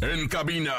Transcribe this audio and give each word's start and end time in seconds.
En 0.00 0.28
cabina, 0.28 0.74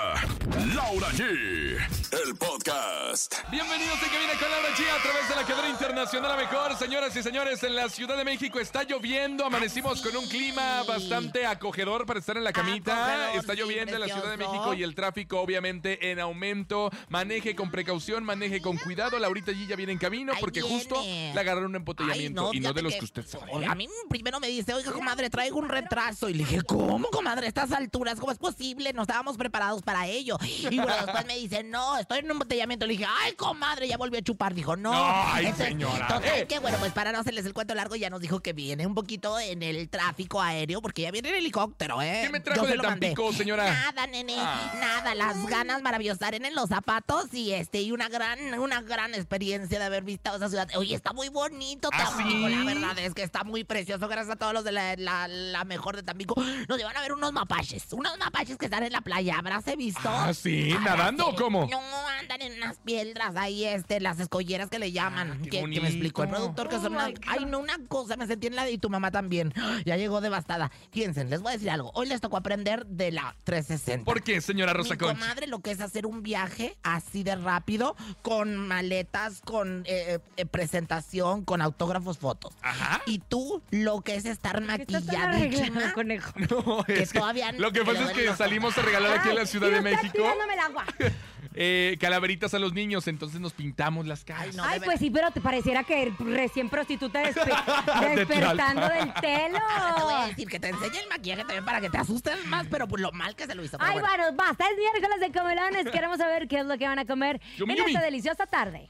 Laura 0.76 1.08
G. 1.12 1.24
El 1.24 2.36
podcast. 2.36 3.34
Bienvenidos 3.50 3.98
en 4.04 4.10
Cabina 4.10 4.34
con 4.40 4.50
Laura 4.50 4.70
G 4.76 4.84
a 4.88 5.02
través 5.02 5.30
de 5.30 5.36
la 5.36 5.44
cadena 5.44 5.70
internacional 5.70 6.32
a 6.32 6.38
mejor. 6.38 6.78
Señoras 6.78 7.16
y 7.16 7.24
señores, 7.24 7.64
en 7.64 7.76
la 7.76 7.90
Ciudad 7.90 8.18
de 8.18 8.24
México 8.24 8.60
está 8.60 8.84
lloviendo. 8.84 9.46
Amanecimos 9.46 10.02
con 10.02 10.16
un 10.16 10.28
clima 10.28 10.84
bastante 10.84 11.46
acogedor 11.46 12.06
para 12.06 12.20
estar 12.20 12.38
en 12.38 12.44
la 12.44 12.54
camita. 12.54 13.06
Acogedor, 13.06 13.40
Está 13.40 13.54
sí, 13.54 13.60
lloviendo 13.60 13.94
en 13.94 14.00
la 14.02 14.06
Ciudad 14.08 14.30
de. 14.30 14.38
México 14.38 14.74
y 14.74 14.84
el 14.84 14.94
tráfico 14.96 15.40
obviamente 15.40 16.12
en 16.12 16.20
aumento. 16.20 16.92
Maneje 17.10 17.56
con 17.56 17.72
precaución, 17.72 18.24
maneje 18.24 18.62
con 18.62 18.78
cuidado. 18.78 19.18
Laurita 19.18 19.52
G 19.54 19.68
ya 19.68 19.76
viene 19.76 19.94
en 19.94 19.98
camino 19.98 20.34
porque 20.40 20.62
justo 20.62 21.02
le 21.04 21.32
agarraron 21.40 21.70
un 21.72 21.76
embotellamiento 21.78 22.52
y 22.54 22.60
no 22.60 22.74
de 22.74 22.82
los 22.82 22.94
que 22.96 23.06
usted 23.06 23.26
sabe. 23.26 23.66
A 23.66 23.76
mí 23.76 23.88
primero 24.10 24.40
me 24.40 24.48
dice, 24.48 24.74
oiga, 24.74 24.92
comadre, 24.92 25.30
traigo 25.30 25.58
un 25.58 25.70
retraso. 25.70 26.30
Y 26.30 26.34
le 26.34 26.40
dije, 26.40 26.62
¿cómo, 26.64 27.10
comadre? 27.10 27.46
A 27.46 27.50
estas 27.50 27.72
alturas, 27.72 28.20
¿cómo 28.20 28.32
es 28.32 28.38
posible? 28.38 28.94
No 28.94 29.05
estábamos 29.06 29.38
preparados 29.38 29.82
para 29.82 30.08
ello. 30.08 30.38
Y 30.70 30.78
bueno, 30.78 30.94
después 31.06 31.26
me 31.26 31.38
dice, 31.38 31.64
no, 31.64 31.98
estoy 31.98 32.20
en 32.20 32.26
un 32.26 32.32
embotellamiento. 32.32 32.86
Le 32.86 32.94
dije, 32.94 33.06
ay, 33.22 33.34
comadre, 33.34 33.88
ya 33.88 33.98
volvió 33.98 34.20
a 34.20 34.22
chupar. 34.24 34.54
Dijo, 34.54 34.76
no. 34.76 34.92
Ay, 34.94 35.54
señora. 35.54 36.08
Total, 36.08 36.24
Eh. 36.40 36.48
que 36.48 36.60
bueno, 36.60 36.78
pues 36.80 36.92
para 36.92 37.12
no 37.12 37.20
hacerles 37.20 37.46
el 37.46 37.54
cuento 37.54 37.74
largo, 37.76 37.96
ya 37.96 38.10
nos 38.10 38.20
dijo 38.22 38.40
que 38.42 38.54
viene 38.54 38.86
un 38.86 38.96
poquito 38.96 39.40
en 39.40 39.64
el 39.64 39.90
tráfico 39.90 40.42
aéreo, 40.42 40.82
porque 40.82 41.04
ya 41.04 41.12
viene 41.12 41.30
el 41.30 41.36
helicóptero, 41.36 42.02
¿eh? 42.02 42.22
¿Qué 42.26 42.30
me 42.32 42.40
trajo 42.40 42.62
Yo 42.62 42.66
se 42.66 42.72
de 42.72 42.78
lo 42.78 42.84
mandé. 42.84 43.08
Tampico, 43.08 43.34
señora? 43.34 43.66
Nada, 43.72 44.08
nene, 44.08 44.36
Ah. 44.38 44.72
nada. 44.80 45.16
Las 45.16 45.46
ganas 45.46 45.82
maravillosas 45.82 46.34
en 46.34 46.56
los 46.56 46.70
zapatos 46.70 47.34
y 47.34 47.52
este, 47.54 47.82
y 47.82 47.92
una 47.92 48.10
gran, 48.10 48.40
una 48.60 48.82
gran 48.82 49.14
experiencia 49.14 49.78
de 49.80 49.86
haber 49.86 50.04
visto 50.04 50.36
esa 50.36 50.50
ciudad. 50.50 50.68
Oye, 50.76 50.96
está 50.96 51.14
muy 51.14 51.30
bonito 51.30 51.90
¿Ah, 51.94 51.98
Tampico, 52.06 52.48
sí? 52.48 52.56
la 52.56 52.64
verdad 52.64 53.00
es 53.00 53.14
que 53.14 53.24
está 53.24 53.44
muy 53.44 53.64
precioso. 53.64 54.08
Gracias 54.08 54.36
a 54.36 54.38
todos 54.38 54.54
los 54.54 54.64
de 54.64 54.72
la, 54.72 54.96
la- 54.96 55.28
la 55.28 55.64
mejor 55.66 55.96
de 55.96 56.04
Tampico. 56.04 56.36
Nos 56.68 56.78
llevan 56.78 56.96
a 56.98 57.02
ver 57.02 57.14
unos 57.14 57.32
mapaches, 57.32 57.92
unos 57.94 58.18
mapaches 58.18 58.58
que 58.58 58.66
están 58.66 58.84
en 58.84 58.92
la 58.96 59.02
playa. 59.02 59.36
¿Habrás 59.38 59.66
visto? 59.78 60.08
Ah, 60.10 60.34
sí, 60.34 60.74
¿nadando 60.84 61.28
o 61.28 61.36
cómo? 61.36 61.68
No, 61.70 61.80
andan 62.20 62.42
en 62.42 62.54
unas 62.58 62.78
piedras 62.78 63.36
ahí, 63.36 63.66
este, 63.66 64.00
las 64.00 64.20
escolleras 64.20 64.70
que 64.70 64.80
le 64.80 64.92
llaman. 64.92 65.32
Ah, 65.34 65.38
qué 65.44 65.50
que, 65.50 65.70
que 65.70 65.82
me 65.82 65.90
explicó 65.90 66.24
el 66.24 66.30
productor 66.30 66.70
que 66.70 66.78
son 66.78 66.94
una, 66.94 67.10
ay, 67.28 67.46
no, 67.46 67.60
una 67.60 67.78
cosa, 67.88 68.16
me 68.16 68.26
sentí 68.26 68.48
en 68.48 68.56
la 68.56 68.64
de 68.64 68.72
y 68.72 68.78
tu 68.78 68.90
mamá 68.90 69.12
también. 69.12 69.54
Ya 69.86 69.98
llegó 69.98 70.22
devastada. 70.22 70.72
Fíjense, 70.92 71.26
les 71.26 71.42
voy 71.42 71.50
a 71.50 71.54
decir 71.54 71.70
algo. 71.70 71.92
Hoy 71.94 72.08
les 72.08 72.22
tocó 72.22 72.38
aprender 72.38 72.86
de 72.88 73.12
la 73.12 73.36
360. 73.44 74.06
¿Por 74.06 74.24
qué, 74.24 74.42
señora 74.42 74.74
Rosa 74.74 74.94
Mi 74.94 74.98
Concha? 74.98 75.20
comadre 75.20 75.48
lo 75.48 75.60
que 75.60 75.72
es 75.72 75.82
hacer 75.82 76.06
un 76.06 76.24
viaje 76.24 76.78
así 76.82 77.24
de 77.24 77.36
rápido, 77.36 77.96
con 78.22 78.56
maletas, 78.56 79.42
con 79.42 79.84
eh, 79.86 80.20
eh, 80.38 80.46
presentación, 80.46 81.44
con 81.44 81.62
autógrafos, 81.62 82.18
fotos. 82.18 82.54
Ajá. 82.62 83.02
Y 83.06 83.20
tú 83.20 83.62
lo 83.72 84.02
que 84.02 84.16
es 84.16 84.26
estar 84.26 84.64
¿Qué 84.64 84.82
estás 84.84 85.06
tan 85.06 85.32
maquillada, 85.32 85.94
conejo? 85.94 86.34
No, 86.50 86.84
que 86.84 87.04
es 87.04 87.12
que 87.12 87.20
todavía 87.20 87.52
lo 87.52 87.72
que 87.72 87.84
pasa 87.84 88.04
es 88.04 88.12
que 88.12 88.36
salimos 88.36 88.78
a 88.78 88.82
regalar 88.86 89.20
aquí 89.20 89.30
en 89.30 89.36
la 89.36 89.46
Ciudad 89.46 89.70
de 89.70 89.82
México 89.82 90.34
el 90.54 90.60
agua. 90.60 90.86
eh, 91.56 91.98
calaveritas 92.00 92.54
a 92.54 92.60
los 92.60 92.74
niños, 92.74 93.08
entonces 93.08 93.40
nos 93.40 93.54
pintamos 93.54 94.06
las 94.06 94.24
caras. 94.24 94.48
Ay, 94.50 94.56
no. 94.56 94.64
Ay, 94.64 94.80
de 94.80 94.86
pues 94.86 95.00
sí, 95.00 95.10
pero 95.10 95.32
te 95.32 95.42
pareciera 95.42 95.84
que 95.84 96.12
recién 96.20 96.70
prostituta 96.70 97.24
despe- 97.24 97.46
De 98.16 98.16
despertando 98.26 98.88
del 98.88 99.14
telo. 99.16 99.60
Te 99.96 100.02
voy 100.04 100.14
a 100.14 100.28
decir 100.28 100.48
que 100.48 100.60
te 100.60 100.70
enseñe 100.70 100.98
el 101.00 101.10
maquillaje 101.10 101.42
también 101.42 101.66
para 101.66 101.82
que 101.82 101.90
te 101.90 101.98
asustes 101.98 102.46
más, 102.48 102.68
pero 102.70 102.88
por 102.88 103.00
lo 103.00 103.12
mal 103.12 103.36
que 103.36 103.46
se 103.46 103.56
lo 103.56 103.64
hizo. 103.64 103.78
Ay, 103.80 104.00
bueno. 104.00 104.08
bueno, 104.08 104.34
basta, 104.36 104.66
es 104.70 104.78
miércoles 104.78 105.20
de 105.20 105.32
comelones. 105.32 105.90
Queremos 105.92 106.18
saber 106.18 106.48
qué 106.48 106.60
es 106.60 106.66
lo 106.66 106.78
que 106.78 106.88
van 106.88 107.00
a 107.00 107.06
comer 107.06 107.42
Yumi, 107.58 107.74
en 107.74 107.80
yumi. 107.80 107.92
esta 107.92 108.04
deliciosa 108.04 108.46
tarde. 108.46 108.90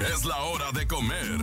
Es 0.00 0.24
la 0.24 0.36
hora 0.42 0.72
de 0.72 0.86
comer. 0.86 1.38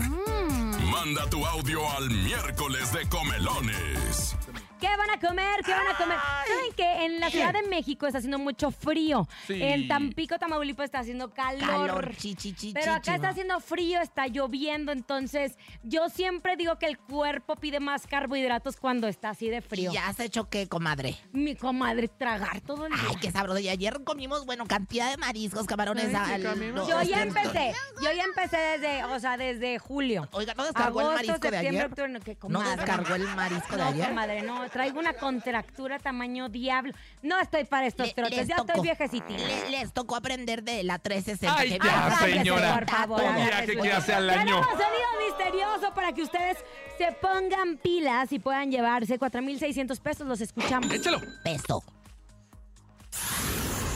Manda 0.92 1.30
tu 1.30 1.46
audio 1.46 1.90
al 1.92 2.10
miércoles 2.10 2.92
de 2.92 3.08
comelones. 3.08 4.36
¿Qué 4.80 4.88
van 4.96 5.10
a 5.10 5.20
comer? 5.20 5.62
¿Qué 5.66 5.72
van 5.72 5.88
a 5.88 5.98
comer? 5.98 6.18
¿Saben 6.48 6.74
que 6.76 7.06
en 7.06 7.20
la 7.20 7.30
Ciudad 7.30 7.54
de 7.54 7.64
México 7.64 8.06
está 8.06 8.20
haciendo 8.20 8.38
mucho 8.40 8.70
frío? 8.72 9.28
Sí. 9.48 9.62
En 9.62 9.88
Tampico, 9.88 10.38
Tamaulipas 10.38 10.86
está 10.86 11.00
haciendo 11.00 11.34
calor. 11.34 11.62
Calor, 11.68 12.16
chi, 12.16 12.36
chi, 12.36 12.54
chi, 12.54 12.74
Pero 12.74 12.94
acá 12.94 13.16
está 13.16 13.30
haciendo 13.30 13.60
frío, 13.60 14.00
está 14.02 14.28
lloviendo, 14.28 14.92
entonces 14.92 15.58
yo 15.84 16.10
siempre 16.10 16.56
digo 16.58 16.78
que 16.78 16.86
el 16.86 16.98
cuerpo 16.98 17.56
pide 17.56 17.80
más 17.80 18.06
carbohidratos 18.06 18.78
cuando 18.78 19.08
está 19.08 19.30
así 19.32 19.50
de 19.50 19.62
frío. 19.62 19.92
¿Y 19.92 19.96
¿Ya 19.96 20.08
has 20.08 20.20
hecho 20.20 20.50
qué, 20.50 20.68
comadre? 20.68 21.18
Mi 21.32 21.56
comadre, 21.56 22.08
tragar 22.08 22.62
todo 22.62 22.86
el 22.86 22.94
día. 22.94 23.02
Ay, 23.10 23.16
qué 23.20 23.32
sabroso. 23.32 23.60
Y 23.60 23.70
ayer 23.70 24.04
comimos, 24.04 24.46
bueno, 24.46 24.66
cantidad 24.68 25.10
de 25.10 25.18
mariscos, 25.18 25.66
camarones. 25.66 26.14
Ay, 26.14 26.42
qué 26.42 26.48
al- 26.48 26.54
comimos. 26.54 26.88
Yo 26.88 27.02
ya 27.02 27.24
empecé, 27.24 27.74
yo 28.04 28.12
ya 28.12 28.24
empecé 28.24 28.58
desde, 28.58 29.04
o 29.06 29.20
sea, 29.20 29.38
desde 29.38 29.80
julio. 29.80 30.28
Oiga, 30.34 30.54
¿no 30.54 30.66
descargó 30.66 31.00
el 31.02 31.08
Agosto, 31.08 31.28
marisco 31.28 31.50
de 31.52 31.58
ayer? 31.58 31.86
octubre, 31.86 32.10
no, 32.10 32.20
¿qué, 32.20 32.38
¿No 32.48 32.62
descargó 32.62 33.16
el 33.16 33.24
marisco 33.36 33.72
de 33.76 33.82
No, 33.82 33.88
ayer? 33.90 34.08
comadre, 34.10 34.42
no, 34.44 34.67
traigo 34.70 35.00
una 35.00 35.14
contractura 35.14 36.00
tamaño 36.00 36.50
diablo. 36.50 36.94
No 37.22 37.40
estoy 37.40 37.64
para 37.66 37.88
estos 37.88 38.08
Le- 38.08 38.14
trotes, 38.14 38.38
les 38.38 38.48
ya 38.48 38.56
tocó. 38.58 38.68
estoy 38.72 38.84
viejecitina. 38.84 39.38
Le- 39.40 39.70
les 39.70 39.94
tocó 39.94 40.16
aprender 40.16 40.64
de 40.64 40.84
la 40.84 41.00
360. 41.00 41.56
Ay, 41.60 41.70
que 41.70 41.78
ya, 41.78 41.84
viene. 41.84 41.98
Ah, 41.98 42.20
señora. 42.40 42.74
por 42.76 42.90
favor, 42.90 43.22
Un 43.22 43.28
agarre 43.30 43.46
viaje 43.46 43.74
su- 43.76 43.82
que 43.82 43.92
hace 43.92 44.14
al 44.14 44.30
año. 44.30 44.62
Tenemos 44.62 44.68
sonido 44.68 45.28
misterioso 45.28 45.94
para 45.94 46.14
que 46.14 46.24
ustedes 46.24 46.58
se 46.98 47.12
pongan 47.22 47.78
pilas 47.78 48.32
y 48.32 48.40
puedan 48.40 48.72
llevarse 48.72 49.18
4,600 49.20 50.00
pesos. 50.00 50.28
Los 50.28 50.42
escuchamos. 50.42 50.92
Échalo. 50.92 51.22
Peso. 51.44 51.84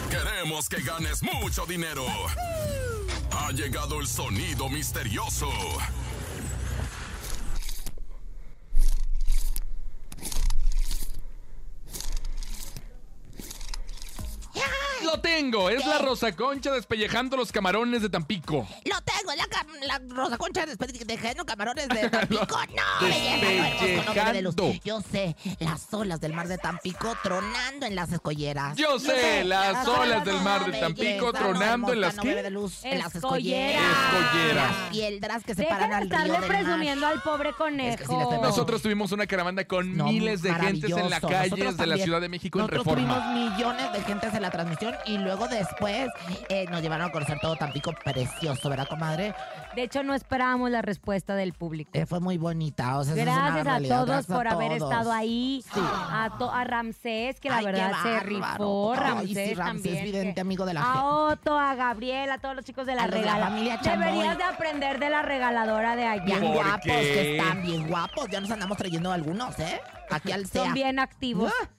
Queremos 0.09 0.67
que 0.67 0.81
ganes 0.81 1.23
mucho 1.23 1.65
dinero. 1.65 2.05
Ha 3.31 3.51
llegado 3.51 3.99
el 3.99 4.07
sonido 4.07 4.67
misterioso. 4.69 5.49
Lo 15.11 15.19
tengo, 15.19 15.69
es 15.69 15.81
¿Qué? 15.83 15.89
la 15.89 15.97
Rosa 15.97 16.31
Concha 16.33 16.71
despellejando 16.71 17.35
los 17.37 17.51
camarones 17.51 18.01
de 18.01 18.09
Tampico. 18.09 18.67
Lo 18.85 19.01
tengo, 19.01 19.33
la, 19.35 19.45
la 19.87 19.99
rosa 20.15 20.37
concha 20.37 20.65
de, 20.65 20.75
de 20.75 21.17
geno, 21.17 21.45
camarones 21.45 21.89
de 21.89 22.09
Tampico. 22.09 22.45
No, 22.47 23.07
belleza, 23.07 24.11
ojos 24.11 24.33
de 24.33 24.41
luz. 24.41 24.55
Despellejando. 24.55 24.81
Yo 24.85 25.01
sé, 25.01 25.35
las 25.59 25.93
olas 25.93 26.21
del 26.21 26.33
mar 26.33 26.47
de 26.47 26.57
Tampico 26.57 27.13
tronando 27.23 27.85
en 27.85 27.95
las 27.95 28.11
escolleras. 28.11 28.77
Yo 28.77 28.99
sé, 28.99 29.43
las 29.43 29.85
olas 29.87 30.23
del 30.23 30.39
mar 30.41 30.65
de 30.71 30.79
Tampico 30.79 31.25
no, 31.27 31.33
tronando 31.33 31.93
en 31.93 32.01
las 32.01 32.15
no 32.15 32.23
¿qué? 32.23 32.41
de 32.43 32.49
luz, 32.49 32.83
en 32.85 32.99
las 32.99 33.13
Escolleras. 33.15 33.83
escolleras. 33.83 34.71
Las 34.79 34.89
piedras 34.91 35.43
que 35.43 35.55
se 35.55 35.61
Dejen 35.63 35.77
paran 35.77 35.89
de 35.89 35.95
al 35.95 36.01
río 36.03 36.11
estarle 36.13 36.39
del 36.39 36.49
mar. 36.49 36.63
presumiendo 36.63 37.07
al 37.07 37.21
pobre 37.21 37.53
conejo. 37.53 38.39
Nosotros 38.41 38.81
tuvimos 38.81 39.11
una 39.11 39.27
caravana 39.27 39.65
con 39.65 39.95
No, 39.97 40.05
miles 40.05 40.41
de 40.41 40.53
gentes 40.53 40.89
en 40.91 41.09
la 41.09 41.19
maravilloso. 41.19 41.27
calle 41.27 41.49
Nosotros 41.51 41.77
de 41.77 41.87
la. 41.87 41.97
Ciudad 42.01 42.21
de 42.21 42.29
México 42.29 42.57
en 42.59 42.63
Nosotros 42.65 42.85
Reforma. 42.85 43.23
tuvimos 43.33 43.51
millones 43.57 43.93
de 43.93 44.01
gentes 44.03 44.33
en 44.33 44.41
la 44.41 44.49
transmisión 44.49 44.95
y 45.05 45.17
luego 45.17 45.47
después 45.47 46.07
eh, 46.49 46.65
nos 46.69 46.81
llevaron 46.81 47.07
a 47.07 47.11
conocer 47.11 47.37
todo 47.41 47.55
Tampico 47.55 47.93
precioso, 47.93 48.69
¿verdad, 48.69 48.87
comadre? 48.87 49.33
De 49.75 49.83
hecho, 49.83 50.03
no 50.03 50.13
esperábamos 50.13 50.69
la 50.71 50.81
respuesta 50.81 51.35
del 51.35 51.53
público. 51.53 51.91
Eh, 51.93 52.05
fue 52.05 52.19
muy 52.19 52.37
bonita. 52.37 52.97
O 52.97 53.03
sea, 53.03 53.13
esa 53.13 53.21
es 53.23 53.27
una 53.27 53.63
Gracias 53.63 53.67
a 53.67 53.95
todos 53.95 54.07
Gracias 54.07 54.29
a 54.31 54.35
por 54.35 54.47
haber 54.47 54.77
todos. 54.77 54.91
estado 54.91 55.11
ahí. 55.13 55.63
Sí. 55.73 55.79
A, 55.83 56.29
to- 56.37 56.51
a 56.51 56.63
Ramsés, 56.63 57.39
que 57.39 57.49
la 57.49 57.57
Ay, 57.57 57.65
verdad 57.65 57.91
se 58.03 58.19
rifó. 58.21 58.93
Ay, 58.93 58.99
Ramsés, 58.99 59.47
sí, 59.49 59.53
Ramsés, 59.53 59.83
también. 59.83 60.03
vidente, 60.05 60.33
que- 60.35 60.41
amigo 60.41 60.65
de 60.65 60.73
la 60.73 60.81
A 60.81 60.85
gente. 60.85 60.99
Otto, 61.03 61.57
a 61.59 61.75
Gabriel, 61.75 62.31
a 62.31 62.37
todos 62.37 62.55
los 62.55 62.65
chicos 62.65 62.85
de 62.85 62.95
la 62.95 63.03
A 63.03 63.07
los 63.07 63.15
de 63.15 63.21
la 63.25 63.33
regala. 63.33 63.45
familia 63.47 63.79
Chamoy. 63.81 64.05
Deberías 64.07 64.37
de 64.37 64.43
aprender 64.43 64.99
de 64.99 65.09
la 65.09 65.21
regaladora 65.21 65.95
de 65.95 66.19
Bien 66.25 66.39
¿Por 66.39 66.47
allá. 66.49 66.53
guapos 66.63 66.81
qué? 66.83 66.91
que 66.91 67.37
están, 67.37 67.61
bien 67.63 67.87
guapos. 67.87 68.27
Ya 68.29 68.41
nos 68.41 68.51
andamos 68.51 68.77
trayendo 68.77 69.11
algunos, 69.11 69.57
¿eh? 69.59 69.79
Aquí 70.09 70.31
al 70.31 70.45
SEA. 70.45 70.65
Son 70.65 70.73
bien 70.73 70.99
activos. 70.99 71.51
Ah, 71.63 71.69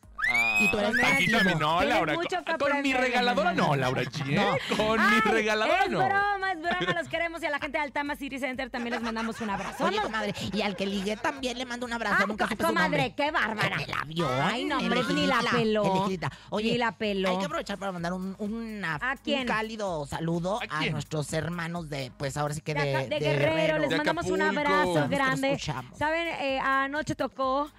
Y 0.61 0.69
tú 0.71 0.79
eres 0.79 0.93
bien 0.95 1.05
Aquí 1.07 1.15
pasivo. 1.25 1.39
también 1.39 1.59
no, 1.59 1.83
Laura. 1.83 2.15
Con 2.59 2.83
mi 2.83 2.93
regaladora 2.93 3.53
no, 3.53 3.75
Laura 3.77 4.03
G. 4.03 4.31
¿eh? 4.31 4.35
No. 4.35 4.77
Con 4.77 5.01
mi 5.11 5.21
regaladora 5.21 5.85
es 5.85 5.91
no. 5.91 5.99
broma, 5.99 6.53
es 6.53 6.61
broma, 6.61 6.93
los 7.01 7.09
queremos 7.09 7.43
y 7.43 7.47
a 7.47 7.51
la 7.51 7.59
gente 7.59 7.79
de 7.79 7.85
Altama 7.85 8.15
City 8.17 8.39
Center 8.39 8.71
también 8.71 8.95
les 8.95 9.03
mandamos 9.03 9.41
un 9.41 9.51
abrazo. 9.51 9.85
Oye, 9.85 9.97
¿no? 9.97 10.05
comadre, 10.05 10.35
y 10.53 10.63
al 10.63 10.77
que 10.77 10.87
ligué 10.87 11.17
también 11.17 11.59
le 11.59 11.65
mando 11.67 11.87
un 11.87 11.93
abrazo. 11.93 12.17
Ah, 12.21 12.25
Nunca 12.27 12.47
supe 12.49 12.63
su 12.63 12.69
comadre, 12.69 13.15
qué 13.17 13.31
bárbara. 13.31 13.77
En 13.77 13.81
el 13.81 13.93
avión. 14.01 14.31
Ay, 14.43 14.65
no, 14.65 14.79
hombre, 14.79 15.01
ni 15.13 15.27
la 15.27 15.41
peló. 15.51 16.07
Oye, 16.51 16.73
Ni 16.73 16.79
la 16.79 16.93
peló. 16.93 17.29
Hay 17.31 17.39
que 17.39 17.45
aprovechar 17.47 17.79
para 17.79 17.93
mandar 17.93 18.13
un, 18.13 18.37
una- 18.39 18.97
¿A 19.03 19.17
quién? 19.17 19.41
un 19.41 19.47
cálido 19.47 20.07
saludo 20.07 20.61
¿A 20.71 20.87
nuestros 20.87 21.33
hermanos 21.33 21.89
de, 21.91 22.13
pues 22.17 22.37
ahora 22.37 22.55
sí 22.55 22.61
que 22.61 22.75
de, 22.75 22.81
de, 22.83 22.97
acá- 22.97 23.09
de 23.09 23.19
Guerrero, 23.19 23.79
les 23.79 23.91
De 23.91 23.97
mandamos 23.97 24.27
un 24.27 24.43
abrazo 24.43 25.09
grande. 25.09 25.53
escuchamos. 25.53 25.99
Saben, 25.99 26.29
Eh, 26.41 26.59
anoche 26.61 27.15
tocó 27.15 27.71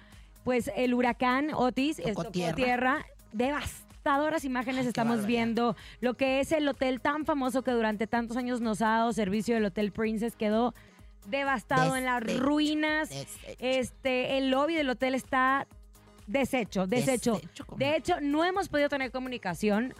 pues 0.44 0.70
el 0.76 0.94
huracán 0.94 1.50
Otis, 1.54 1.96
Tocó 1.96 2.10
tocó 2.22 2.30
tierra. 2.30 2.54
tierra. 2.54 3.06
Devastadoras 3.32 4.44
imágenes 4.44 4.86
estamos 4.86 5.16
barbaridad. 5.16 5.26
viendo. 5.28 5.76
Lo 6.00 6.14
que 6.14 6.40
es 6.40 6.52
el 6.52 6.68
hotel 6.68 7.00
tan 7.00 7.24
famoso 7.24 7.62
que 7.62 7.70
durante 7.72 8.06
tantos 8.06 8.36
años 8.36 8.60
nos 8.60 8.82
ha 8.82 8.88
dado 8.88 9.12
servicio, 9.12 9.56
el 9.56 9.64
Hotel 9.64 9.90
Princess, 9.92 10.36
quedó 10.36 10.74
devastado 11.26 11.96
en 11.96 12.04
las 12.04 12.22
ruinas. 12.38 13.08
deshecho. 13.08 13.56
Este, 13.58 14.38
el 14.38 14.50
lobby 14.50 14.74
del 14.74 14.90
hotel 14.90 15.14
está 15.14 15.66
deshecho, 16.26 16.86
deshecho. 16.86 17.40
De 17.76 17.96
hecho, 17.96 18.20
no 18.20 18.44
hemos 18.44 18.68
podido 18.68 18.88
tener 18.88 19.10
comunicación 19.10 19.94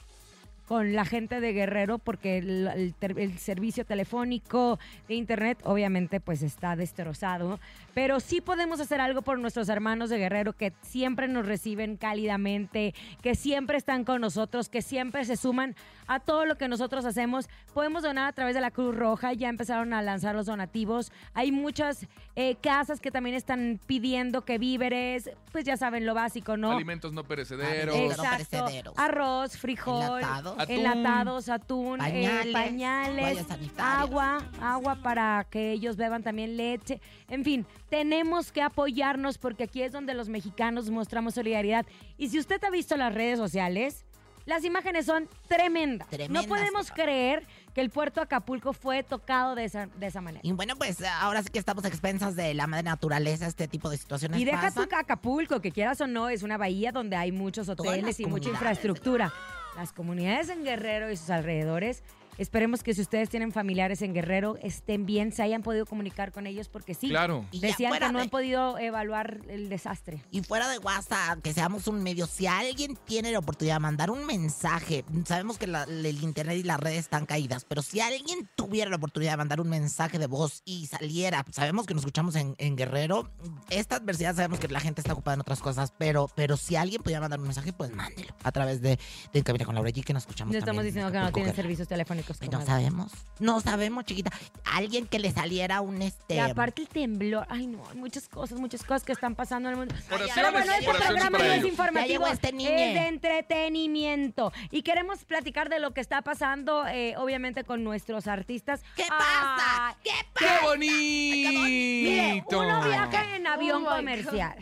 con 0.67 0.95
la 0.95 1.05
gente 1.05 1.41
de 1.41 1.53
Guerrero 1.53 1.99
porque 1.99 2.39
el, 2.39 2.67
el 2.69 2.95
ter- 2.95 3.19
el 3.19 3.39
servicio 3.39 3.85
telefónico 3.85 4.79
de 5.09 5.15
internet 5.15 5.59
obviamente 5.65 6.21
pues 6.21 6.43
está 6.43 6.75
destrozado, 6.77 7.61
pero 7.93 8.19
sí 8.21 8.41
podemos 8.41 8.81
hacer 8.81 9.01
algo 9.01 9.23
por 9.23 9.39
nuestros 9.39 9.69
hermanos 9.69 10.11
de 10.11 10.19
Guerrero 10.19 10.53
que 10.55 10.73
siempre 10.83 11.29
nos 11.29 11.47
reciben 11.47 11.97
cálidamente, 11.97 12.95
que 13.23 13.35
siempre 13.35 13.77
están 13.77 14.05
con 14.05 14.21
nosotros, 14.21 14.69
que 14.69 14.83
siempre 14.83 15.25
se 15.25 15.37
suman 15.37 15.77
a 16.07 16.21
todo 16.21 16.45
lo 16.47 16.57
que 16.57 16.69
nosotros 16.69 17.05
hacemos. 17.05 17.49
Podemos 17.73 18.03
donar 18.03 18.29
a 18.29 18.33
través 18.33 18.55
de 18.55 18.61
la 18.61 18.71
Cruz 18.71 18.95
Roja, 18.97 19.33
ya 19.33 19.49
empezaron 19.49 19.93
a 19.93 20.03
lanzar 20.03 20.35
los 20.35 20.47
donativos. 20.47 21.13
Hay 21.35 21.53
muchas 21.53 22.07
eh, 22.37 22.57
casas 22.57 23.01
que 23.01 23.11
también 23.11 23.37
están 23.37 23.81
pidiendo 23.87 24.45
que 24.45 24.59
víveres, 24.59 25.31
pues 25.53 25.65
ya 25.65 25.77
saben 25.77 26.07
lo 26.07 26.15
básico, 26.15 26.57
¿no? 26.57 26.73
Alimentos 26.73 27.13
no 27.13 27.25
perecederos. 27.25 27.95
Alimentos 27.95 28.25
no 28.25 28.31
perecederos. 28.31 28.95
Arroz, 28.99 29.57
frijol, 29.57 30.23
Atún. 30.59 30.77
enlatados, 30.77 31.49
atún, 31.49 32.01
eh, 32.01 32.05
Pañales, 32.53 32.53
pañales, 32.53 33.47
agua, 33.79 34.39
agua 34.61 34.97
para 35.03 35.47
que 35.51 35.73
ellos 35.73 35.97
beban 35.97 36.23
también 36.23 36.57
leche. 36.57 37.01
En 37.29 37.45
fin, 37.45 37.67
tenemos 37.89 38.53
que 38.53 38.63
apoyarnos 38.63 39.39
porque 39.39 39.65
aquí 39.65 39.83
es 39.83 39.93
donde 39.93 40.15
los 40.15 40.29
mexicanos 40.29 40.91
mostramos 40.91 41.35
solidaridad. 41.35 41.87
Y 42.17 42.29
si 42.29 42.39
usted 42.39 42.63
ha 42.65 42.71
visto 42.71 42.97
las 42.97 43.15
redes 43.15 43.39
sociales, 43.39 44.05
las 44.47 44.63
imágenes 44.65 45.07
son 45.07 45.29
tremendas. 45.49 46.09
Tremendas, 46.11 46.43
no 46.43 46.49
podemos 46.49 46.91
creer 46.91 47.47
que 47.75 47.81
el 47.81 47.89
puerto 47.89 48.21
Acapulco 48.21 48.75
fue 48.75 49.03
tocado 49.03 49.55
de 49.55 49.65
esa, 49.65 49.87
de 49.87 50.07
esa 50.07 50.21
manera. 50.21 50.41
Y 50.43 50.53
bueno, 50.53 50.77
pues 50.77 51.03
ahora 51.03 51.43
sí 51.43 51.49
que 51.49 51.59
estamos 51.59 51.85
a 51.87 51.89
expensas 51.89 52.37
de 52.37 52.53
la 52.53 52.67
madre 52.67 52.85
naturaleza, 52.85 53.47
este 53.47 53.69
tipo 53.69 53.89
de 53.89 53.97
situaciones 53.97 54.39
Y 54.39 54.45
deja 54.45 54.61
pasan. 54.61 54.89
tu 54.89 54.95
Acapulco, 54.97 55.61
que 55.61 55.73
quieras 55.73 56.01
o 56.03 56.07
no, 56.07 56.29
es 56.29 56.43
una 56.43 56.59
bahía 56.59 56.93
donde 56.93 57.17
hay 57.17 57.33
muchos 57.33 57.69
hoteles 57.71 58.21
y 58.21 58.27
mucha 58.27 58.51
infraestructura. 58.51 59.33
Las 59.77 59.93
comunidades 59.93 60.51
en 60.51 60.65
Guerrero 60.65 61.11
y 61.11 61.17
sus 61.17 61.31
alrededores, 61.31 62.03
esperemos 62.39 62.83
que 62.83 62.95
si 62.95 63.01
ustedes 63.01 63.29
tienen 63.29 63.53
familiares 63.53 64.03
en 64.03 64.13
Guerrero, 64.15 64.57
estén 64.63 65.07
bien, 65.07 65.33
se 65.33 65.43
hayan 65.43 65.63
podido 65.63 65.87
comunicar 65.87 66.33
con 66.33 66.47
ellos, 66.47 66.69
porque 66.69 66.95
sí, 66.95 67.09
Claro. 67.09 67.47
Decían 67.53 67.93
que 67.93 68.01
no 68.01 68.13
de- 68.19 68.23
han 68.25 68.31
podido 68.31 68.79
evaluar 68.79 69.41
el 69.49 69.69
desastre. 69.69 70.23
Y 70.31 70.43
fuera 70.43 70.69
de 70.69 70.79
WhatsApp, 70.79 71.41
que 71.43 71.53
seamos 71.53 71.87
un 71.89 72.03
medio, 72.03 72.27
si 72.27 72.47
alguien 72.47 72.97
tiene 73.05 73.33
la 73.33 73.39
oportunidad 73.39 73.77
de 73.77 73.81
mandar 73.81 74.11
un 74.11 74.27
mensaje, 74.27 75.05
sabemos 75.25 75.59
que 75.59 75.67
la- 75.67 75.85
el 75.85 76.23
internet 76.23 76.57
y 76.59 76.63
las 76.63 76.81
redes 76.81 76.99
están 77.01 77.27
caídas, 77.27 77.65
pero 77.65 77.83
si 77.83 78.01
alguien 78.01 78.49
tuviera 78.57 78.91
la 78.91 78.97
oportunidad 78.97 79.33
de 79.33 79.37
mandar 79.39 79.61
un 79.61 79.69
mensaje 79.69 80.19
de 80.19 80.27
voz 80.27 80.63
y 80.65 80.87
saliera, 80.87 81.45
sabemos 81.51 81.87
que 81.87 81.95
nos 81.95 82.03
escuchamos 82.03 82.35
en, 82.37 82.55
en 82.59 82.77
Guerrero, 82.77 83.31
esta 83.71 83.97
adversidad 83.97 84.35
sabemos 84.35 84.59
que 84.59 84.69
la 84.69 84.81
gente 84.81 85.01
está 85.01 85.13
ocupada 85.13 85.35
en 85.35 85.41
otras 85.41 85.61
cosas, 85.61 85.93
pero, 85.99 86.29
pero 86.35 86.57
si 86.57 86.77
alguien 86.77 87.03
pudiera 87.03 87.21
mandar 87.21 87.39
un 87.41 87.47
mensaje, 87.47 87.73
pues 87.73 87.93
mándelo 87.95 88.35
a 88.43 88.53
través 88.53 88.81
de, 88.81 88.99
de 89.33 89.43
Cabina 89.43 89.65
con 89.65 89.75
Laura 89.75 89.91
G, 89.91 90.03
que 90.05 90.13
nos 90.13 90.23
escuchamos 90.25 90.53
No 90.53 90.59
estamos 90.59 90.85
diciendo 90.85 91.11
que 91.13 91.19
no 91.19 91.33
tienen 91.33 91.55
servicios 91.55 91.89
telefónicos. 91.89 92.24
Ay, 92.41 92.49
No 92.49 92.59
comadre. 92.59 92.67
sabemos, 92.67 93.13
no 93.39 93.61
sabemos, 93.61 94.05
chiquita. 94.05 94.31
Alguien 94.73 95.07
que 95.07 95.19
le 95.19 95.31
saliera 95.33 95.81
un 95.81 96.03
este... 96.03 96.37
Y 96.37 96.39
aparte 96.39 96.83
el 96.83 96.89
temblor, 96.89 97.47
ay 97.51 97.67
no, 97.67 97.83
hay 97.91 97.97
muchas 97.97 98.29
cosas, 98.29 98.59
muchas 98.59 98.83
cosas 98.83 99.05
que 99.05 99.13
están 99.13 99.35
pasando 99.35 99.69
en 99.69 99.75
el 99.75 99.79
mundo. 99.81 99.95
Oraciones, 100.11 100.35
Pero 100.35 100.53
bueno, 100.53 100.73
este 100.73 100.89
oraciones 100.89 101.07
programa 101.07 101.31
para 101.39 101.45
no 101.45 101.51
es 101.53 101.59
ellos. 101.59 101.71
informativo, 101.71 102.07
llegó 102.09 102.27
este 102.29 102.53
niño. 102.53 102.71
es 102.71 102.95
de 102.95 103.07
entretenimiento. 103.09 104.53
Y 104.71 104.83
queremos 104.83 105.25
platicar 105.25 105.69
de 105.69 105.81
lo 105.81 105.93
que 105.93 106.01
está 106.01 106.23
pasando, 106.23 106.87
eh, 106.87 107.15
obviamente, 107.17 107.65
con 107.65 107.85
nuestros 107.85 108.27
artistas. 108.27 108.83
¿Qué 108.97 109.05
pasa? 109.09 109.89
Ay, 109.89 109.95
¿Qué 110.03 110.11
¡Qué 110.11 110.27
pasa? 110.35 110.77
Mire, 110.79 112.43
bonito! 112.45 112.61
uno 112.61 112.85
viaja 112.85 113.37
en 113.37 113.47
avión 113.47 113.85
Oh 113.87 113.91
my 113.91 113.97
comercial. 113.97 114.57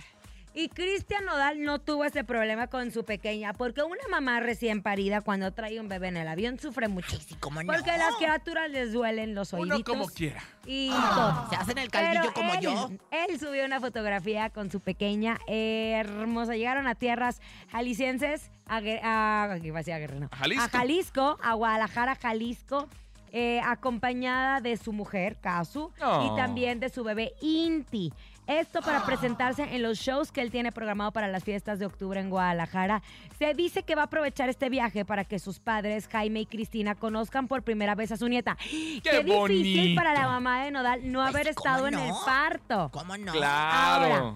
Y 0.54 0.68
Cristian 0.68 1.24
Nodal 1.24 1.62
no 1.62 1.78
tuvo 1.80 2.04
ese 2.04 2.24
problema 2.24 2.66
con 2.66 2.90
su 2.90 3.04
pequeña, 3.04 3.54
porque 3.54 3.82
una 3.82 4.02
mamá 4.10 4.40
recién 4.40 4.82
parida 4.82 5.22
cuando 5.22 5.50
trae 5.52 5.80
un 5.80 5.88
bebé 5.88 6.08
en 6.08 6.18
el 6.18 6.28
avión 6.28 6.58
sufre 6.58 6.88
mucho. 6.88 7.16
Ay, 7.18 7.36
no. 7.64 7.72
Porque 7.72 7.90
las 7.96 8.14
criaturas 8.16 8.70
les 8.70 8.92
duelen 8.92 9.34
los 9.34 9.54
oídos. 9.54 9.76
Uno 9.76 9.84
como 9.84 10.06
quiera. 10.08 10.42
Y 10.66 10.90
todo. 10.90 11.48
Se 11.48 11.56
hacen 11.56 11.78
el 11.78 11.90
caldillo 11.90 12.20
Pero 12.20 12.34
como 12.34 12.52
él- 12.54 12.60
yo. 12.60 12.90
Él 13.10 13.40
subió 13.40 13.64
una 13.64 13.80
fotografía 13.80 14.50
con 14.50 14.70
su 14.70 14.80
pequeña 14.80 15.38
hermosa. 15.46 16.54
Llegaron 16.54 16.86
a 16.86 16.94
tierras 16.96 17.40
jaliscienses, 17.70 18.50
a, 18.66 18.76
a- 18.76 19.58
iba 19.62 19.80
a 19.80 20.08
no. 20.18 20.28
A 20.30 20.36
Jalisco. 20.36 20.64
a 20.64 20.68
Jalisco, 20.68 21.38
a 21.42 21.54
Guadalajara, 21.54 22.14
Jalisco, 22.14 22.88
eh, 23.32 23.60
acompañada 23.64 24.60
de 24.60 24.76
su 24.76 24.92
mujer, 24.92 25.38
Kazu, 25.40 25.90
Oh. 26.02 26.30
y 26.32 26.36
también 26.36 26.78
de 26.80 26.90
su 26.90 27.02
bebé 27.02 27.32
Inti. 27.40 28.12
Esto 28.60 28.80
Ah. 28.80 28.84
para 28.84 29.06
presentarse 29.06 29.62
en 29.62 29.82
los 29.82 29.98
shows 29.98 30.30
que 30.32 30.40
él 30.42 30.50
tiene 30.50 30.72
programado 30.72 31.12
para 31.12 31.28
las 31.28 31.44
fiestas 31.44 31.78
de 31.78 31.86
octubre 31.86 32.20
en 32.20 32.30
Guadalajara. 32.30 33.02
Se 33.38 33.54
dice 33.54 33.82
que 33.82 33.94
va 33.94 34.02
a 34.02 34.04
aprovechar 34.06 34.48
este 34.48 34.68
viaje 34.68 35.04
para 35.04 35.24
que 35.24 35.38
sus 35.38 35.58
padres, 35.58 36.08
Jaime 36.08 36.40
y 36.40 36.46
Cristina, 36.46 36.94
conozcan 36.94 37.48
por 37.48 37.62
primera 37.62 37.94
vez 37.94 38.12
a 38.12 38.16
su 38.16 38.28
nieta. 38.28 38.56
Qué, 38.70 39.22
difícil 39.24 39.36
bonito! 39.36 40.00
para 40.00 40.14
la 40.14 40.26
mamá 40.28 40.64
de 40.64 40.70
Nodal 40.70 41.10
no 41.10 41.20
Pues 41.20 41.34
haber 41.34 41.46
sí, 41.48 41.54
¿cómo 41.54 41.68
estado 41.68 41.86
en 41.88 41.94
el 41.94 42.12
parto. 42.24 42.90
¿Cómo 42.92 43.16
no? 43.16 43.32
Claro. 43.32 44.14
Ahora. 44.14 44.34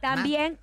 También, 0.00 0.58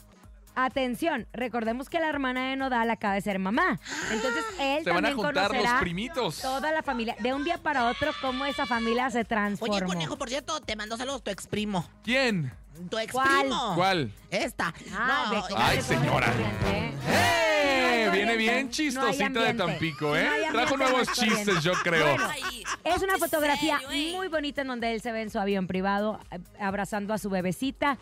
atención, 0.55 1.27
recordemos 1.33 1.89
que 1.89 1.99
la 1.99 2.09
hermana 2.09 2.49
de 2.49 2.55
Nodal 2.55 2.89
acaba 2.89 3.13
de 3.15 3.21
ser 3.21 3.39
mamá. 3.39 3.79
Entonces 4.11 4.43
él 4.59 4.83
Se 4.83 4.89
van 4.91 5.05
a 5.05 5.09
también 5.09 5.15
juntar 5.15 5.33
los 5.35 5.47
conocerá 5.47 5.79
primitos. 5.79 6.41
toda 6.41 6.71
la 6.71 6.83
familia. 6.83 7.15
De 7.19 7.33
un 7.33 7.43
día 7.43 7.57
para 7.57 7.87
otro, 7.89 8.11
cómo 8.21 8.45
esa 8.45 8.65
familia 8.65 9.09
se 9.09 9.25
transformó. 9.25 9.75
Oye, 9.75 9.85
conejo, 9.85 10.17
por 10.17 10.29
cierto, 10.29 10.59
te 10.61 10.75
mandó 10.75 10.97
saludos 10.97 11.23
tu 11.23 11.31
exprimo. 11.31 11.87
¿Quién? 12.03 12.51
Tu 12.89 12.97
¿Cuál? 13.11 13.27
exprimo. 13.27 13.73
¿Cuál? 13.75 14.11
Esta. 14.31 14.73
Ah, 14.93 15.25
no, 15.25 15.31
ve, 15.31 15.37
Ay, 15.37 15.53
comadre, 15.53 15.75
¿cómo 15.81 15.87
señora. 15.99 16.33
¡Eh! 16.71 18.05
No 18.05 18.11
hay 18.13 18.17
Viene 18.17 18.37
bien 18.37 18.53
no 18.53 18.59
hay 18.61 18.69
chistosita 18.69 19.17
de 19.17 19.25
ambiente, 19.49 19.63
Tampico, 19.63 20.15
¿eh? 20.15 20.23
no 20.25 20.31
hay 20.31 20.41
Trajo 20.51 20.73
ambiente, 20.73 20.77
nuevos 20.77 21.07
no 21.07 21.13
hay 21.13 21.29
corriente. 21.29 21.45
chistes, 21.51 21.63
yo 21.63 21.73
creo. 21.83 22.05
Bueno, 22.15 22.29
Es 22.85 23.01
una 23.03 23.17
fotografía 23.17 23.79
muy 24.13 24.27
bonita 24.29 24.61
en 24.61 24.67
donde 24.69 24.93
él 24.93 25.01
se 25.01 25.11
ve 25.11 25.21
en 25.21 25.29
su 25.29 25.39
avión 25.39 25.67
privado 25.67 26.19
eh, 26.31 26.39
abrazando 26.59 27.13
a 27.13 27.17
su 27.17 27.29
bebecita. 27.29 27.97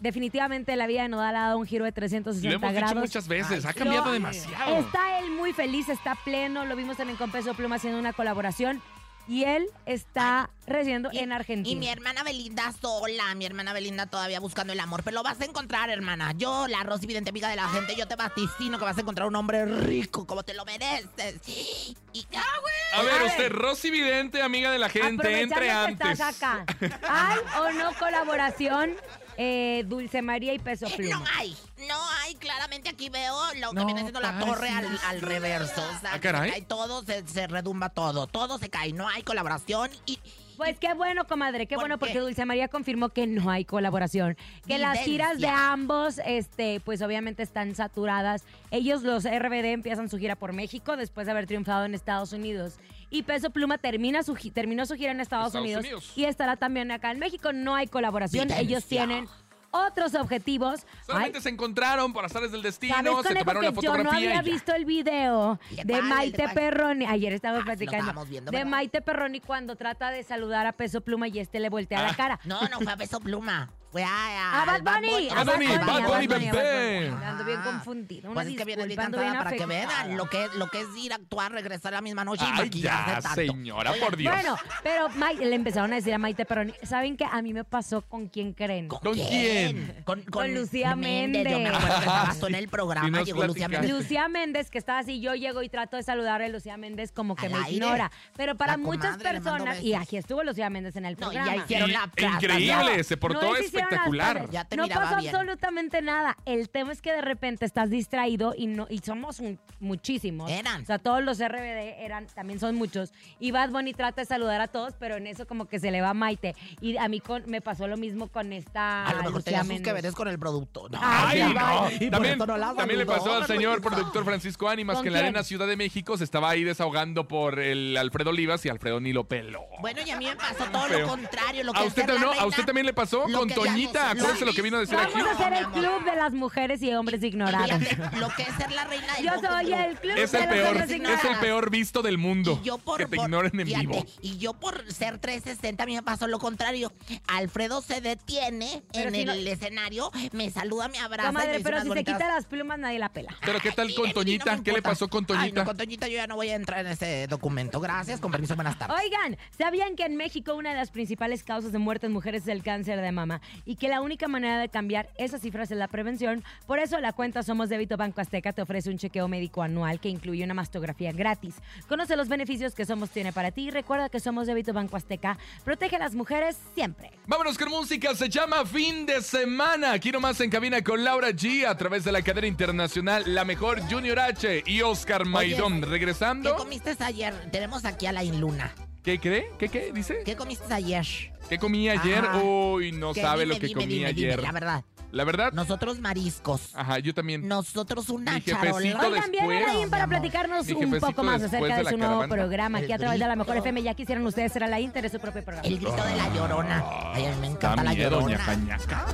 Definitivamente 0.00 0.74
la 0.76 0.86
vida 0.86 1.02
de 1.02 1.08
Nodal 1.08 1.36
ha 1.36 1.40
dado 1.40 1.58
un 1.58 1.66
giro 1.66 1.84
de 1.84 1.90
Lo 1.90 1.94
360 1.94 2.48
hemos 2.56 2.70
dicho 2.72 2.74
grados. 2.86 2.98
muchas 3.00 3.28
veces. 3.28 3.64
Ay, 3.64 3.70
Ha 3.70 3.74
cambiado 3.74 4.06
Lo- 4.06 4.12
demasiado. 4.12 4.76
Está 4.78 5.18
él 5.20 5.30
muy 5.30 5.52
feliz, 5.52 5.88
está 5.88 6.14
pleno. 6.24 6.64
Lo 6.64 6.74
vimos 6.76 6.96
también 6.96 7.16
con 7.18 7.30
Peso 7.30 7.54
Pluma 7.54 7.76
haciendo 7.76 7.98
una 7.98 8.12
colaboración. 8.12 8.82
Y 9.28 9.44
él 9.44 9.66
está 9.86 10.50
residiendo 10.66 11.10
y- 11.12 11.18
en 11.18 11.30
Argentina. 11.30 11.70
Y 11.70 11.76
mi 11.76 11.88
hermana 11.88 12.24
Belinda 12.24 12.72
sola, 12.80 13.32
mi 13.36 13.44
hermana 13.46 13.72
Belinda 13.72 14.06
todavía 14.06 14.40
buscando 14.40 14.72
el 14.72 14.80
amor, 14.80 15.02
pero 15.04 15.14
lo 15.16 15.22
vas 15.22 15.40
a 15.40 15.44
encontrar, 15.44 15.88
hermana. 15.88 16.32
Yo, 16.36 16.66
la 16.66 16.82
Rosy 16.82 17.06
Vidente, 17.06 17.30
amiga 17.30 17.48
de 17.48 17.54
la 17.54 17.68
gente, 17.68 17.94
yo 17.94 18.08
te 18.08 18.16
vaticino 18.16 18.78
que 18.78 18.84
vas 18.84 18.98
a 18.98 19.02
encontrar 19.02 19.28
un 19.28 19.36
hombre 19.36 19.66
rico 19.66 20.26
como 20.26 20.42
te 20.42 20.54
lo 20.54 20.64
mereces. 20.64 21.36
Y 21.46 22.26
ya, 22.32 22.42
güey. 22.60 22.74
A 22.94 23.02
ver, 23.02 23.12
A 23.12 23.18
ver. 23.18 23.26
usted, 23.26 23.52
Rosy 23.52 23.90
Vidente, 23.90 24.42
amiga 24.42 24.72
de 24.72 24.78
la 24.80 24.88
gente, 24.88 25.42
entre 25.42 25.60
que 25.66 25.70
antes. 25.70 26.10
estás 26.10 26.42
acá. 26.42 26.64
¿Hay 27.08 27.38
o 27.60 27.72
no 27.72 27.92
colaboración 28.00 28.94
eh, 29.42 29.84
Dulce 29.86 30.20
María 30.20 30.52
y 30.52 30.58
Peso 30.58 30.86
Pluma? 30.94 31.18
No 31.18 31.24
hay, 31.38 31.56
no 31.88 31.94
hay. 32.22 32.34
Claramente 32.34 32.90
aquí 32.90 33.08
veo 33.08 33.34
lo 33.56 33.70
que 33.70 33.74
No, 33.74 33.86
viene 33.86 34.02
siendo 34.02 34.20
la 34.20 34.32
casi. 34.32 34.44
torre 34.44 34.68
al, 34.68 34.98
al 35.08 35.20
reverso. 35.22 35.82
O 35.82 36.00
sea, 36.00 36.12
Ah, 36.14 36.20
caray. 36.20 36.50
se 36.50 36.56
cae 36.58 36.62
todo, 36.66 37.02
se, 37.04 37.26
se 37.26 37.46
redumba 37.46 37.88
todo. 37.88 38.26
Todo 38.26 38.58
se 38.58 38.68
cae. 38.68 38.92
No 38.92 39.08
hay 39.08 39.22
colaboración 39.22 39.90
y. 40.04 40.18
Pues 40.56 40.78
qué 40.78 40.92
bueno, 40.92 41.26
comadre, 41.26 41.66
qué 41.66 41.74
¿Por 41.76 41.84
bueno, 41.84 41.94
qué? 41.96 42.00
porque 42.00 42.18
Dulce 42.20 42.44
María 42.44 42.68
confirmó 42.68 43.08
que 43.08 43.26
no 43.26 43.50
hay 43.50 43.64
colaboración. 43.64 44.36
Que 44.66 44.76
las 44.76 44.98
giras 44.98 45.38
de 45.38 45.48
ambos, 45.48 46.20
este, 46.26 46.80
pues 46.80 47.00
obviamente 47.00 47.42
están 47.42 47.74
saturadas. 47.74 48.44
Ellos, 48.70 49.02
los 49.02 49.24
RBD, 49.24 49.72
empiezan 49.72 50.10
su 50.10 50.18
gira 50.18 50.36
por 50.36 50.52
México 50.52 50.98
después 50.98 51.24
de 51.26 51.30
haber 51.30 51.46
triunfado 51.46 51.86
en 51.86 51.94
Estados 51.94 52.34
Unidos. 52.34 52.74
Y 53.10 53.24
Peso 53.24 53.50
Pluma 53.50 53.76
termina 53.78 54.22
su, 54.22 54.34
terminó 54.54 54.86
su 54.86 54.94
gira 54.94 55.10
en 55.10 55.20
Estados, 55.20 55.48
Estados 55.48 55.64
Unidos, 55.64 55.84
Unidos. 55.84 56.12
y 56.16 56.24
estará 56.24 56.56
también 56.56 56.90
acá 56.92 57.10
en 57.10 57.18
México. 57.18 57.52
No 57.52 57.74
hay 57.74 57.86
colaboración. 57.88 58.50
Ellos 58.52 58.84
tienen 58.86 59.26
otros 59.72 60.14
objetivos. 60.14 60.86
Solamente 61.06 61.38
Ay, 61.38 61.42
se 61.42 61.48
encontraron 61.48 62.12
por 62.12 62.24
azares 62.24 62.50
del 62.52 62.62
destino, 62.62 62.94
¿Sabes, 62.94 63.26
se 63.26 63.34
tomaron 63.36 63.64
la 63.64 63.70
que 63.72 63.76
yo 63.80 63.90
no 63.92 63.98
fotografía 63.98 64.38
había 64.38 64.42
visto 64.42 64.74
el 64.74 64.84
video 64.84 65.60
¿Y 65.70 65.76
qué 65.76 65.84
de? 65.84 66.02
Maite. 66.02 66.48
Perroni. 66.48 67.06
Ayer 67.06 67.32
estábamos 67.32 67.60
Ah, 67.62 67.64
lo 67.64 67.66
platicando. 67.76 67.98
estábamos 67.98 68.28
viendo, 68.28 68.50
de 68.50 68.56
¿verdad? 68.58 68.70
Maite 68.70 69.00
Perroni 69.00 69.40
cuando 69.40 69.76
trata 69.76 70.10
de 70.10 70.22
saludar 70.24 70.66
a 70.66 70.72
Peso 70.72 71.00
Pluma 71.02 71.28
y 71.28 71.38
este 71.38 71.60
le 71.60 71.68
voltea 71.68 72.00
Ah. 72.00 72.02
la 72.08 72.14
cara. 72.14 72.40
No, 72.44 72.60
no 72.68 72.80
fue 72.80 72.92
a 72.92 72.96
Peso 72.96 73.20
Pluma. 73.20 73.70
Fue 73.90 74.04
a. 74.04 74.62
A 74.62 74.64
Bad 74.66 74.82
Bunny. 74.82 75.28
Bad 75.28 75.46
Bunny, 75.46 75.66
a 75.66 75.78
Bad 75.78 76.02
Bunny, 76.06 76.26
Bad 76.28 76.40
bebé. 76.40 77.10
Bunny. 77.10 77.24
Ando 77.24 77.44
bien 77.44 77.58
Ah. 77.60 77.64
confundida. 77.64 78.28
Una 78.28 78.34
Pues 78.34 78.46
es 78.48 78.56
que 78.56 78.64
viene 78.64 78.86
bien 78.86 78.96
para 78.96 79.50
que 79.50 79.66
vean 79.66 80.16
lo 80.16 80.26
que, 80.26 80.46
lo 80.56 80.68
que 80.68 80.80
es 80.82 80.86
ir 80.96 81.12
a 81.12 81.16
actuar, 81.16 81.50
regresar 81.50 81.92
la 81.92 82.00
misma 82.00 82.24
noche 82.24 82.44
y 82.44 82.52
Ay, 82.52 82.64
maquillarse 82.66 83.10
ya, 83.14 83.20
tanto. 83.20 83.40
señora, 83.40 83.92
por 84.00 84.16
Dios. 84.16 84.32
Bueno, 84.32 84.56
pero 84.84 85.08
Mai- 85.10 85.38
le 85.38 85.54
empezaron 85.56 85.92
a 85.92 85.96
decir 85.96 86.14
a 86.14 86.18
Maite 86.18 86.44
Perroni, 86.44 86.72
¿saben 86.84 87.16
qué? 87.16 87.24
A 87.24 87.42
mí 87.42 87.52
me 87.52 87.64
pasó 87.64 88.02
con 88.02 88.28
quién 88.28 88.52
creen. 88.52 88.86
¿Con 88.88 89.00
quién? 89.14 90.02
Con, 90.04 90.22
Con 90.22 90.54
Lucía 90.54 90.90
Yo 90.90 90.96
me 90.96 91.26
Méndez. 91.26 91.46
acuerdo 91.46 91.78
que 91.88 91.98
estabas 91.98 92.38
tú 92.38 92.46
en 92.46 92.54
el 92.54 92.68
programa, 92.68 93.22
llegó 93.22 93.44
Lucía. 93.44 93.68
Méndez. 93.68 93.90
Lucía 93.90 94.28
Méndez, 94.28 94.70
que 94.70 94.78
está 94.78 94.98
así, 94.98 95.20
yo 95.20 95.34
llego 95.34 95.62
y 95.64 95.68
trato 95.68 95.96
de 95.96 96.04
saludarle 96.04 96.46
a 96.46 96.48
Lucía 96.48 96.76
Méndez 96.76 97.10
como 97.10 97.34
que 97.34 97.46
Al 97.46 97.52
me 97.52 97.58
aire. 97.58 97.72
ignora. 97.72 98.10
Pero 98.36 98.54
para 98.56 98.72
La 98.72 98.78
muchas 98.78 99.16
personas, 99.18 99.82
y 99.82 99.94
aquí 99.94 100.16
estuvo 100.16 100.44
Lucía 100.44 100.70
Méndez 100.70 100.94
en 100.94 101.06
el 101.06 101.14
No, 101.14 101.26
y 101.26 101.34
programa. 101.34 101.56
ya 101.56 101.64
hicieron 101.64 101.90
Y- 101.90 101.92
la 101.92 102.10
increíble, 102.36 103.02
se 103.04 103.16
portó 103.16 103.40
no 103.50 103.56
espectacular. 103.82 104.50
Ya 104.50 104.64
te 104.64 104.76
no 104.76 104.88
pasó 104.88 105.16
bien. 105.16 105.34
absolutamente 105.34 106.02
nada. 106.02 106.36
El 106.44 106.68
tema 106.70 106.92
es 106.92 107.02
que 107.02 107.12
de 107.12 107.20
repente 107.22 107.64
estás 107.64 107.90
distraído 107.90 108.54
y 108.56 108.66
no 108.66 108.86
y 108.88 108.98
somos 108.98 109.40
un- 109.40 109.58
muchísimos. 109.80 110.50
Eran. 110.50 110.82
O 110.82 110.84
sea, 110.86 110.98
todos 110.98 111.22
los 111.22 111.38
RBD 111.40 112.04
eran, 112.04 112.26
también 112.26 112.60
son 112.60 112.76
muchos. 112.76 113.12
Y 113.38 113.50
Bad 113.50 113.70
Bunny 113.70 113.92
trata 113.94 114.22
de 114.22 114.26
saludar 114.26 114.60
a 114.60 114.68
todos, 114.68 114.94
pero 114.98 115.16
en 115.16 115.26
eso 115.26 115.46
como 115.46 115.66
que 115.66 115.78
se 115.80 115.90
le 115.90 116.00
va 116.00 116.14
Maite. 116.14 116.54
Y 116.80 116.96
a 116.96 117.08
mí 117.08 117.20
con- 117.20 117.44
me 117.46 117.60
pasó 117.60 117.86
lo 117.88 117.96
mismo 117.96 118.28
con 118.28 118.52
esta 118.52 119.06
A 119.06 119.12
lo 119.14 119.18
mejor 119.22 119.34
Lucía 119.36 119.64
Méndez. 119.64 119.82
que 119.82 119.92
veres 119.92 120.14
con 120.14 120.28
el 120.28 120.38
productor. 120.38 120.90
Ay, 121.00 121.40
Ay, 121.40 121.54
no. 121.54 121.60
no. 121.82 121.90
Y 121.90 122.10
También, 122.10 122.34
eso 122.34 122.46
no 122.46 122.56
la 122.56 122.74
también 122.74 122.98
le 122.98 123.06
pasó 123.06 123.34
al 123.34 123.46
señor 123.46 123.80
productor 123.80 124.24
Francisco 124.24 124.68
Ánimas, 124.68 124.96
¿Con 124.96 125.02
que 125.04 125.08
en 125.08 125.12
la 125.14 125.18
quién? 125.20 125.26
Arena 125.28 125.42
Ciudad 125.44 125.66
de 125.66 125.76
México 125.76 126.16
se 126.16 126.24
estaba 126.24 126.50
ahí 126.50 126.64
desahogando 126.64 127.26
por 127.28 127.58
el 127.58 127.96
Alfredo 127.96 128.30
Olivas 128.30 128.64
y 128.66 128.68
Alfredo 128.68 129.00
ni 129.00 129.12
lo 129.12 129.24
peló. 129.24 129.64
Bueno, 129.80 130.00
y 130.06 130.10
a 130.10 130.16
mí 130.16 130.26
me 130.26 130.36
pasó 130.36 130.64
todo 130.70 130.82
Feo. 130.84 131.00
lo 131.00 131.08
contrario. 131.08 131.64
Lo 131.64 131.72
que 131.72 131.78
¿A 131.80 131.84
usted, 131.84 132.64
también 132.64 132.86
le 132.86 132.92
pasó 132.92 133.22
con 133.22 133.32
no 133.32 133.46
Toñita? 133.72 134.10
Acuérdese 134.10 134.44
lo 134.44 134.52
que 134.52 134.62
vino 134.62 134.76
a 134.76 134.80
decir 134.80 134.96
aquí. 134.98 135.12
Vamos 135.14 135.28
a 135.28 135.32
hacer 135.32 135.52
el 135.54 135.66
club 135.70 136.04
de 136.04 136.16
las 136.16 136.32
mujeres 136.32 136.82
y 136.82 136.92
hombres 136.94 137.22
ignorados. 137.22 137.78
Fíjate, 137.78 138.16
lo 138.18 138.28
que 138.30 138.42
es 138.42 138.54
ser 138.56 138.72
la 138.72 138.84
reina 138.84 139.14
del 139.14 139.24
Yo 139.24 139.32
soy 139.40 139.72
el 139.72 139.96
club 140.00 140.16
Es 140.16 140.32
de 140.32 140.38
el 140.38 140.44
las 140.44 140.54
peor, 140.54 140.76
es 140.76 141.24
el 141.24 141.36
peor 141.40 141.70
visto 141.70 142.02
del 142.02 142.18
mundo. 142.18 142.58
Y 142.62 142.66
yo 142.66 142.78
por, 142.78 142.98
que 142.98 143.06
te 143.06 143.16
por- 143.16 143.24
ignoren 143.26 143.58
en 143.60 143.66
fíjate, 143.66 143.86
vivo. 143.86 144.06
Y 144.22 144.38
yo 144.38 144.54
por 144.54 144.90
ser 144.92 145.18
360 145.18 145.82
a 145.82 145.86
mí 145.86 145.94
me 145.94 146.02
pasó 146.02 146.26
lo 146.26 146.38
contrario. 146.38 146.92
Alfredo 147.26 147.80
se 147.82 148.00
detiene 148.00 148.82
Pero 148.92 149.08
en 149.08 149.14
si 149.14 149.24
no- 149.24 149.32
el 149.32 149.46
escenario, 149.46 150.10
me 150.32 150.50
saluda, 150.50 150.88
me 150.88 150.98
abraza. 150.98 151.30
me 151.32 151.34
Comadre, 151.38 151.52
dice 151.58 151.64
pero 151.64 151.76
si 151.78 151.82
se 151.84 151.88
bonitas- 151.88 152.16
quita 152.16 152.28
las 152.28 152.46
plumas 152.46 152.78
nadie 152.78 152.98
la 152.98 153.08
pela. 153.10 153.34
Pero 153.44 153.60
¿qué 153.60 153.72
tal 153.72 153.88
Ay, 153.88 153.94
con 153.94 154.08
no 154.08 154.14
Toñita? 154.14 154.56
me 154.56 154.62
¿Qué 154.62 154.72
le 154.72 154.82
pasó 154.82 155.08
con 155.08 155.22
Ay, 155.24 155.26
Toñita? 155.26 155.60
no, 155.60 155.66
con 155.66 155.76
Toñita 155.76 156.08
yo 156.08 156.14
ya 156.16 156.26
no 156.26 156.36
voy 156.36 156.48
a 156.50 156.54
entrar 156.54 156.84
en 156.84 156.92
ese 156.92 157.26
documento. 157.28 157.80
Gracias, 157.80 158.20
con 158.20 158.30
permiso, 158.32 158.54
buenas 158.54 158.78
tardes. 158.78 158.96
Oigan, 159.02 159.36
¿sabían 159.56 159.96
que 159.96 160.04
en 160.04 160.16
México 160.16 160.54
una 160.54 160.70
de 160.70 160.76
las 160.76 160.90
principales 160.90 161.44
causas 161.44 161.72
de 161.72 161.78
muerte 161.78 162.06
en 162.06 162.12
mujeres 162.12 162.42
es 162.42 162.48
el 162.48 162.62
cáncer 162.62 163.00
de 163.00 163.12
mama? 163.12 163.40
Y 163.64 163.76
que 163.76 163.88
la 163.88 164.00
única 164.00 164.28
manera 164.28 164.58
de 164.58 164.68
cambiar 164.68 165.08
esas 165.16 165.40
cifras 165.40 165.70
es 165.70 165.76
la 165.78 165.88
prevención. 165.88 166.42
Por 166.66 166.78
eso 166.78 166.98
la 167.00 167.12
cuenta 167.12 167.42
Somos 167.42 167.68
Débito 167.68 167.96
Banco 167.96 168.20
Azteca 168.20 168.52
te 168.52 168.62
ofrece 168.62 168.90
un 168.90 168.98
chequeo 168.98 169.28
médico 169.28 169.62
anual 169.62 170.00
que 170.00 170.08
incluye 170.08 170.44
una 170.44 170.54
mastografía 170.54 171.12
gratis. 171.12 171.56
Conoce 171.88 172.16
los 172.16 172.28
beneficios 172.28 172.74
que 172.74 172.84
Somos 172.84 173.10
tiene 173.10 173.32
para 173.32 173.50
ti 173.50 173.68
y 173.68 173.70
recuerda 173.70 174.08
que 174.08 174.20
Somos 174.20 174.46
Débito 174.46 174.72
Banco 174.72 174.96
Azteca 174.96 175.38
protege 175.64 175.96
a 175.96 176.00
las 176.00 176.14
mujeres 176.14 176.58
siempre. 176.74 177.10
Vámonos 177.26 177.56
con 177.58 177.68
música, 177.70 178.14
se 178.14 178.28
llama 178.28 178.64
Fin 178.64 179.06
de 179.06 179.22
Semana. 179.22 179.92
Aquí 179.92 180.10
nomás 180.10 180.40
en 180.40 180.50
cabina 180.50 180.82
con 180.82 181.04
Laura 181.04 181.30
G 181.30 181.66
a 181.66 181.76
través 181.76 182.04
de 182.04 182.12
la 182.12 182.22
cadena 182.22 182.46
internacional 182.46 183.22
La 183.26 183.44
Mejor 183.44 183.80
Junior 183.90 184.18
H 184.18 184.62
y 184.66 184.82
Oscar 184.82 185.24
Maidón. 185.26 185.80
¿Qué 185.80 185.86
Regresando. 185.86 186.56
comiste 186.56 186.96
ayer? 187.00 187.34
Tenemos 187.50 187.84
aquí 187.84 188.06
a 188.06 188.12
la 188.12 188.24
Inluna. 188.24 188.72
¿Qué 189.02 189.18
cree? 189.18 189.50
¿Qué 189.58 189.68
qué? 189.68 189.92
¿Dice? 189.94 190.18
¿Qué 190.24 190.36
comiste 190.36 190.72
ayer? 190.74 191.06
¿Qué 191.48 191.58
comí 191.58 191.88
ayer? 191.88 192.18
Ajá. 192.24 192.38
Uy, 192.38 192.92
no 192.92 193.14
Que 193.14 193.22
sabe 193.22 193.44
dime, 193.44 193.54
lo 193.54 193.60
que 193.60 193.66
dime, 193.68 193.80
comí 193.80 193.94
dime, 193.94 194.12
dime, 194.12 194.28
ayer. 194.32 194.42
la 194.42 194.52
verdad. 194.52 194.84
La 195.12 195.24
verdad, 195.24 195.52
Nosotros 195.52 195.98
mariscos. 195.98 196.70
ajá, 196.74 197.00
yo 197.00 197.12
también. 197.12 197.48
Nosotros 197.48 198.10
una 198.10 198.34
jefecito 198.40 198.60
charola. 198.62 198.78
de- 198.80 199.06
Oigan, 199.08 199.30
viene 199.32 199.48
después. 199.48 199.68
Alain 199.74 199.90
para 199.90 200.06
Mi 200.06 200.14
amor. 200.14 200.20
platicarnos 200.20 200.66
Mi 200.66 200.72
un 200.74 200.78
jefecito 200.82 201.06
poco 201.08 201.22
más 201.24 201.40
después 201.40 201.60
acerca 201.62 201.74
de 201.74 201.78
de 201.78 201.84
la 201.84 201.90
su 201.90 201.96
nuevo 201.96 202.12
caravana. 202.20 202.34
programa 202.36 202.78
aquí 202.78 202.92
a 202.92 202.94
El 202.94 203.00
través 203.00 203.18
de 203.18 203.26
la 203.26 203.34
grito. 203.34 203.38
Mejor 203.44 203.56
FM. 203.56 203.82
Ya 203.82 203.94
quisieran 203.94 204.24
ustedes 204.26 204.52
ser 204.52 204.62
Alain, 204.62 204.92
de 204.92 205.08
su 205.08 205.18
propio 205.18 205.42
programa. 205.42 205.66
El 205.66 205.76
grito 205.80 206.04
de 206.04 206.16
la 206.16 206.32
llorona. 206.34 206.84
Ay, 207.12 207.24
a 207.26 207.30
mí 207.30 207.36
me 207.40 207.46
Da 207.48 207.52
encanta 207.54 207.82
la 207.82 207.90
miedo, 207.94 208.10
llorona. 208.20 208.36
ñaca, 208.38 208.54
ñaca. 208.54 209.06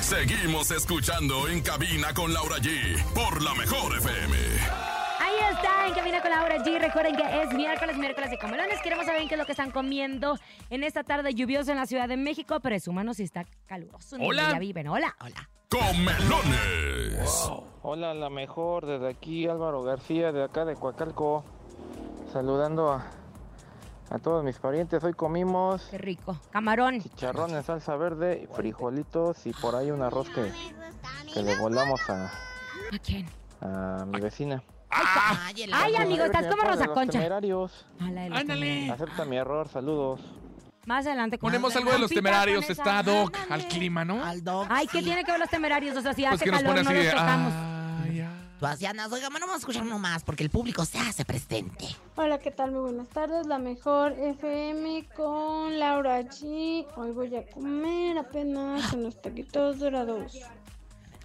Seguimos 0.00 0.70
escuchando 0.70 1.48
en 1.48 1.60
cabina 1.62 2.14
con 2.14 2.32
Laura 2.32 2.58
G 2.58 3.02
por 3.14 3.42
la 3.42 3.52
mejor 3.54 3.96
FM. 3.98 4.36
Ahí 5.38 5.54
está, 5.54 5.86
en 5.86 5.94
Cabina 5.94 6.22
con 6.22 6.30
Laura 6.30 6.56
G. 6.58 6.78
Recuerden 6.80 7.14
que 7.16 7.42
es 7.42 7.52
miércoles, 7.52 7.96
miércoles 7.98 8.30
de 8.30 8.38
comelones. 8.38 8.80
Queremos 8.80 9.04
saber 9.04 9.26
qué 9.28 9.34
es 9.34 9.38
lo 9.38 9.44
que 9.44 9.52
están 9.52 9.70
comiendo 9.70 10.38
en 10.70 10.82
esta 10.82 11.04
tarde 11.04 11.34
lluviosa 11.34 11.72
en 11.72 11.78
la 11.78 11.86
Ciudad 11.86 12.08
de 12.08 12.16
México. 12.16 12.58
Presúmanos 12.60 13.18
si 13.18 13.24
está 13.24 13.44
caluroso. 13.66 14.16
Hola. 14.18 14.52
Ya 14.52 14.58
viven. 14.58 14.88
Hola. 14.88 15.14
Hola. 15.20 15.48
Comelones. 15.68 17.50
Hola, 17.82 18.14
la 18.14 18.30
mejor, 18.30 18.86
desde 18.86 19.08
aquí 19.08 19.46
Álvaro 19.46 19.82
García, 19.82 20.32
de 20.32 20.42
acá 20.44 20.64
de 20.64 20.74
Coacalco, 20.74 21.44
saludando 22.32 22.90
a, 22.92 23.04
a 24.10 24.18
todos 24.18 24.42
mis 24.42 24.56
parientes. 24.58 25.04
Hoy 25.04 25.12
comimos 25.12 25.86
Qué 25.90 25.98
rico. 25.98 26.38
Camarón. 26.50 27.00
chicharrón 27.02 27.54
en 27.54 27.62
salsa 27.62 27.94
verde, 27.96 28.48
frijolitos 28.54 29.46
y 29.46 29.52
por 29.52 29.74
ahí 29.76 29.90
un 29.90 30.02
arroz 30.02 30.30
que, 30.30 30.50
que 31.32 31.42
le 31.42 31.58
volamos 31.58 32.00
a, 32.08 32.26
¿A 32.26 32.98
quién? 33.04 33.26
A 33.60 34.04
mi 34.06 34.20
vecina. 34.20 34.62
Ay, 34.90 35.64
amor. 35.94 36.02
amigo, 36.02 36.24
estás 36.24 36.46
como 36.46 36.62
Rosa 36.62 36.86
Concha. 36.88 37.20
Ándale. 38.00 38.90
Acepta 38.90 39.24
mi 39.24 39.36
error, 39.36 39.68
saludos. 39.68 40.20
Más 40.86 41.04
adelante. 41.06 41.38
con- 41.38 41.48
Ponemos 41.48 41.74
algo 41.74 41.90
de 41.92 41.98
los 41.98 42.10
temerarios. 42.10 42.70
Está 42.70 43.02
Doc 43.02 43.36
Ándale. 43.36 43.62
al 43.64 43.68
clima, 43.68 44.04
¿no? 44.04 44.24
Al 44.24 44.44
dog, 44.44 44.66
Ay, 44.70 44.86
¿qué 44.86 44.98
sí. 44.98 45.04
tiene 45.06 45.24
que 45.24 45.32
ver 45.32 45.40
los 45.40 45.50
temerarios? 45.50 45.96
O 45.96 46.00
sea, 46.00 46.12
si 46.14 46.22
Pues 46.22 46.34
hace 46.34 46.44
que 46.44 46.50
nos 46.52 46.62
pone 46.62 46.82
no 46.84 46.88
así 46.90 46.94
los 46.98 47.04
de. 47.06 47.10
tocamos. 47.10 47.52
"Ay, 48.04 48.20
ay". 48.20 48.28
Tú 48.60 48.66
así 48.66 48.86
andas, 48.86 49.12
oiga, 49.12 49.28
no 49.28 49.38
vamos 49.40 49.56
a 49.56 49.58
escuchar 49.58 49.84
nomás 49.84 50.22
porque 50.24 50.44
el 50.44 50.48
público 50.50 50.84
se 50.84 50.98
hace 50.98 51.24
presente. 51.24 51.88
Hola, 52.14 52.38
¿qué 52.38 52.50
tal? 52.52 52.70
Muy 52.70 52.80
buenas 52.82 53.08
tardes. 53.08 53.46
La 53.48 53.58
mejor 53.58 54.12
FM 54.12 55.08
con 55.14 55.78
Laura 55.78 56.20
G. 56.22 56.86
Hoy 56.96 57.10
voy 57.10 57.34
a 57.36 57.44
comer 57.50 58.16
apenas 58.16 58.92
unos 58.92 59.20
taquitos 59.20 59.78
dorados. 59.80 60.32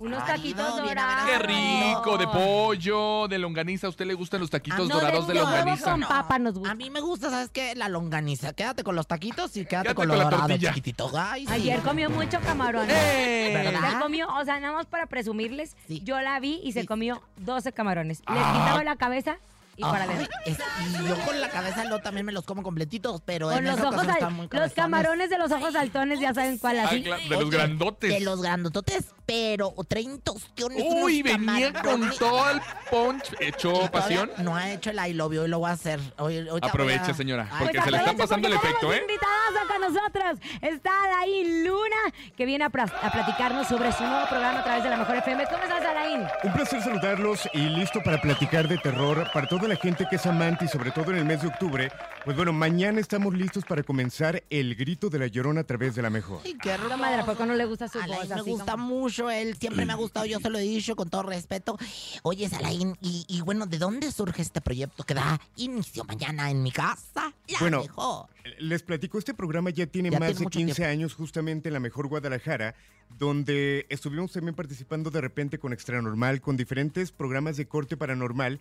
Unos 0.02 0.24
Ay, 0.24 0.36
taquitos 0.36 0.78
dorados. 0.78 1.30
Qué 1.30 1.38
rico, 1.40 2.18
de 2.18 2.28
pollo, 2.28 3.28
de 3.28 3.38
longaniza. 3.38 3.86
¿A 3.86 3.90
usted 3.92 4.06
le 4.08 4.16
gustan 4.16 4.40
los 4.42 4.50
taquitos 4.50 4.80
Ah, 4.80 4.84
no, 4.90 4.96
dorados 5.00 5.28
de 5.28 5.34
no, 5.36 5.42
longaniza? 5.42 5.92
con 5.92 6.02
papa 6.02 6.40
nos 6.40 6.56
gusta. 6.56 6.72
A 6.72 6.76
mí 6.76 6.90
me 6.90 7.00
gusta, 7.02 7.30
¿sabes 7.30 7.50
qué? 7.52 7.76
La 7.76 7.88
longaniza. 7.88 8.54
Quédate 8.54 8.84
con 8.84 8.96
los 8.96 9.06
taquitos 9.06 9.56
y 9.58 9.66
quédate, 9.66 9.90
Quédate 9.90 9.96
con 9.96 10.08
lo 10.08 10.14
con 10.16 10.18
la 10.18 10.24
dorado, 10.26 10.48
tortilla. 10.48 10.70
chiquitito. 10.70 11.12
Ay, 11.16 11.46
sí. 11.46 11.54
Ayer 11.54 11.80
comió 11.82 12.10
mucho 12.10 12.40
camarón. 12.42 12.88
¡Eh! 12.90 13.52
¿Verdad? 13.54 13.92
Se 13.94 14.00
comió, 14.00 14.28
o 14.36 14.44
sea, 14.44 14.60
nada 14.60 14.74
más 14.74 14.88
para 14.88 15.06
presumirles, 15.06 15.76
Sí. 15.88 16.02
yo 16.04 16.20
la 16.20 16.40
vi 16.40 16.60
y 16.64 16.72
se 16.72 16.82
Sí. 16.82 16.88
comió 16.88 17.22
12 17.38 17.72
camarones. 17.72 18.20
Les 18.28 18.28
Ah. 18.44 18.54
quitaba 18.54 18.84
la 18.84 18.96
cabeza 18.96 19.38
y 19.82 19.92
para 19.92 20.04
Ay, 20.04 20.10
adentro. 20.12 20.38
es- 20.46 20.58
y 21.02 21.08
yo 21.08 21.16
con 21.26 21.42
la 21.42 21.50
cabeza 21.50 21.84
no 21.86 22.00
también 22.00 22.26
me 22.26 22.32
los 22.32 22.46
como 22.46 22.64
completitos, 22.64 23.22
pero 23.26 23.48
Con 23.50 23.58
en 23.60 23.66
los 23.66 23.78
esa 23.78 23.84
ojos 23.90 23.94
ocasión 23.96 24.12
al- 24.12 24.18
están 24.18 24.34
muy 24.34 24.48
los 24.52 24.74
camarones 24.74 25.30
de 25.30 25.38
los 25.38 25.52
ojos 25.52 25.74
saltones, 25.74 26.20
ya 26.20 26.34
saben 26.34 26.58
cuál 26.58 26.80
Ah, 26.80 26.86
así. 26.86 27.04
claro, 27.04 27.22
de 27.24 27.30
los 27.30 27.40
Oye, 27.46 27.50
grandotes. 27.58 28.10
De 28.12 28.20
los 28.22 28.42
grandototes, 28.42 29.06
pero 29.26 29.74
30 29.88 30.32
ostiones. 30.32 30.84
Uy, 30.86 31.22
venía 31.24 31.74
con 31.74 32.10
todo 32.18 32.50
el 32.52 32.62
punch 32.90 33.24
hecho 33.40 33.90
pasión. 33.92 34.30
No 34.38 34.56
ha 34.56 34.72
hecho 34.72 34.92
el 34.92 35.00
I 35.08 35.14
love 35.14 35.34
you, 35.34 35.42
hoy 35.42 35.48
lo 35.50 35.60
voy 35.60 35.70
a 35.70 35.74
hacer. 35.74 36.00
Hoy, 36.18 36.48
ahorita 36.48 36.68
Aproveche, 36.68 37.00
voy 37.02 37.12
a- 37.12 37.14
señora, 37.16 37.48
Ay, 37.52 37.58
porque 37.60 37.74
Pues 37.80 37.86
se 37.86 37.92
le 37.92 37.98
está 37.98 38.14
pasando 38.14 38.48
el 38.48 38.54
efecto, 38.54 38.94
¿eh? 38.94 39.02
invitadazo 39.02 39.68
con 39.68 39.82
nosotros. 39.94 40.40
Está 40.62 40.92
Alain 41.04 41.66
Luna, 41.66 41.96
que 42.36 42.46
viene 42.46 42.66
a, 42.66 42.70
platicarnos 42.70 43.68
sobre 43.68 43.92
su 43.94 44.04
nuevo 44.04 44.28
programa 44.30 44.60
a 44.60 44.64
través 44.64 44.84
de 44.84 44.90
la 44.90 44.98
Mejor 44.98 45.16
FM. 45.18 45.46
¿Cómo 45.46 45.64
estás, 45.64 45.86
Alain? 45.86 46.28
Un 46.44 46.54
placer 46.54 46.82
saludarlos 46.82 47.50
y 47.54 47.60
listo 47.60 48.02
para 48.04 48.22
platicar 48.22 48.68
de 48.68 48.78
terror 48.78 49.30
para 49.34 49.48
toda 49.48 49.68
la 49.72 49.78
gente 49.78 50.06
que 50.10 50.18
es 50.18 50.26
amante 50.26 50.66
y 50.66 50.68
sobre 50.68 50.92
todo 50.92 51.12
en 51.12 51.18
el 51.20 51.24
mes 51.26 51.42
de 51.42 51.48
octubre. 51.48 51.90
Pues 52.26 52.36
bueno, 52.36 52.52
mañana 52.52 53.00
estamos 53.00 53.34
listos 53.34 53.64
para 53.64 53.84
comenzar 53.84 54.44
el 54.50 54.76
grito 54.76 55.10
de 55.10 55.18
la 55.18 55.28
llorona 55.28 55.62
a 55.62 55.64
través 55.64 55.96
de 55.96 56.02
la 56.02 56.10
mejor. 56.10 56.42
Ay, 56.44 56.58
qué 56.62 56.72
Puta 56.78 56.98
madre, 56.98 57.22
¿a 57.22 57.26
poco 57.26 57.46
no 57.46 57.54
le 57.56 57.64
gusta 57.66 57.88
su 57.88 57.98
Alain 57.98 58.20
voz 58.20 58.28
me 58.30 58.36
así 58.36 58.50
gusta 58.50 58.74
como- 58.74 58.86
mucho, 58.88 59.30
él 59.30 59.56
siempre 59.56 59.86
me 59.86 59.94
ha 59.94 59.96
gustado, 59.96 60.26
yo 60.26 60.40
se 60.42 60.50
lo 60.50 60.58
he 60.58 60.62
dicho 60.64 60.98
con 60.98 61.10
todo 61.10 61.24
respeto. 61.24 61.78
Oye, 62.24 62.50
Alain, 62.54 62.98
y, 63.02 63.24
y 63.30 63.40
bueno, 63.42 63.66
¿de 63.66 63.78
dónde 63.78 64.12
surge 64.12 64.42
este 64.42 64.60
proyecto 64.60 65.06
que 65.06 65.14
da 65.14 65.40
inicio 65.56 66.04
mañana 66.04 66.52
en 66.52 66.64
mi 66.64 66.72
casa? 66.74 67.32
La 67.48 67.60
Bueno, 67.62 67.82
mejor. 67.84 68.26
Les 68.60 68.84
platico, 68.84 69.20
este 69.20 69.34
programa 69.34 69.70
ya 69.70 69.86
tiene 69.88 70.10
Ya 70.10 70.20
más 70.20 70.28
tiene 70.30 70.40
de 70.40 70.44
mucho 70.44 70.60
15 70.60 70.76
tiempo. 70.76 70.92
años 70.92 71.14
justamente 71.14 71.70
en 71.70 71.74
la 71.74 71.80
mejor 71.80 72.08
Guadalajara, 72.08 72.76
donde 73.18 73.86
estuvimos 73.90 74.34
también 74.34 74.54
participando 74.56 75.10
de 75.12 75.22
repente 75.22 75.60
con 75.60 75.72
Extra 75.72 76.02
Normal, 76.02 76.42
con 76.42 76.58
diferentes 76.58 77.12
programas 77.14 77.56
de 77.56 77.68
corte 77.68 77.96
paranormal. 77.96 78.60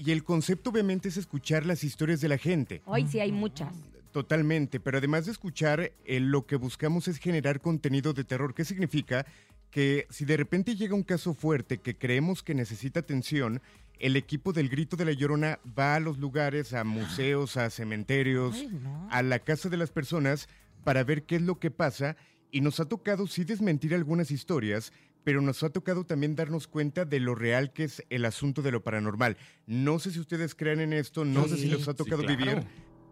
Y 0.00 0.12
el 0.12 0.24
concepto 0.24 0.70
obviamente 0.70 1.10
es 1.10 1.18
escuchar 1.18 1.66
las 1.66 1.84
historias 1.84 2.22
de 2.22 2.28
la 2.28 2.38
gente. 2.38 2.80
Hoy 2.86 3.06
sí 3.06 3.20
hay 3.20 3.32
muchas. 3.32 3.68
Totalmente, 4.12 4.80
pero 4.80 4.96
además 4.96 5.26
de 5.26 5.32
escuchar, 5.32 5.92
eh, 6.06 6.20
lo 6.20 6.46
que 6.46 6.56
buscamos 6.56 7.06
es 7.06 7.18
generar 7.18 7.60
contenido 7.60 8.14
de 8.14 8.24
terror. 8.24 8.54
¿Qué 8.54 8.64
significa? 8.64 9.26
Que 9.70 10.06
si 10.08 10.24
de 10.24 10.38
repente 10.38 10.74
llega 10.74 10.94
un 10.94 11.02
caso 11.02 11.34
fuerte 11.34 11.78
que 11.82 11.98
creemos 11.98 12.42
que 12.42 12.54
necesita 12.54 13.00
atención, 13.00 13.60
el 13.98 14.16
equipo 14.16 14.54
del 14.54 14.70
Grito 14.70 14.96
de 14.96 15.04
la 15.04 15.12
Llorona 15.12 15.60
va 15.78 15.96
a 15.96 16.00
los 16.00 16.16
lugares, 16.16 16.72
a 16.72 16.82
museos, 16.82 17.58
a 17.58 17.68
cementerios, 17.68 18.54
Ay, 18.54 18.68
no. 18.68 19.06
a 19.10 19.22
la 19.22 19.40
casa 19.40 19.68
de 19.68 19.76
las 19.76 19.90
personas 19.90 20.48
para 20.82 21.04
ver 21.04 21.24
qué 21.24 21.36
es 21.36 21.42
lo 21.42 21.58
que 21.58 21.70
pasa. 21.70 22.16
Y 22.50 22.62
nos 22.62 22.80
ha 22.80 22.86
tocado 22.86 23.26
sí 23.26 23.44
desmentir 23.44 23.94
algunas 23.94 24.30
historias, 24.30 24.94
pero 25.24 25.40
nos 25.42 25.62
ha 25.62 25.70
tocado 25.70 26.04
también 26.04 26.34
darnos 26.36 26.66
cuenta 26.66 27.04
de 27.04 27.20
lo 27.20 27.34
real 27.34 27.72
que 27.72 27.84
es 27.84 28.04
el 28.10 28.24
asunto 28.24 28.62
de 28.62 28.72
lo 28.72 28.82
paranormal. 28.82 29.36
No 29.66 29.98
sé 29.98 30.10
si 30.10 30.20
ustedes 30.20 30.54
crean 30.54 30.80
en 30.80 30.92
esto, 30.92 31.24
no 31.24 31.46
sé 31.48 31.56
si 31.56 31.66
les 31.68 31.86
ha 31.88 31.92
sí, 31.92 31.96
tocado 31.98 32.22
claro. 32.22 32.38
vivir, 32.38 32.62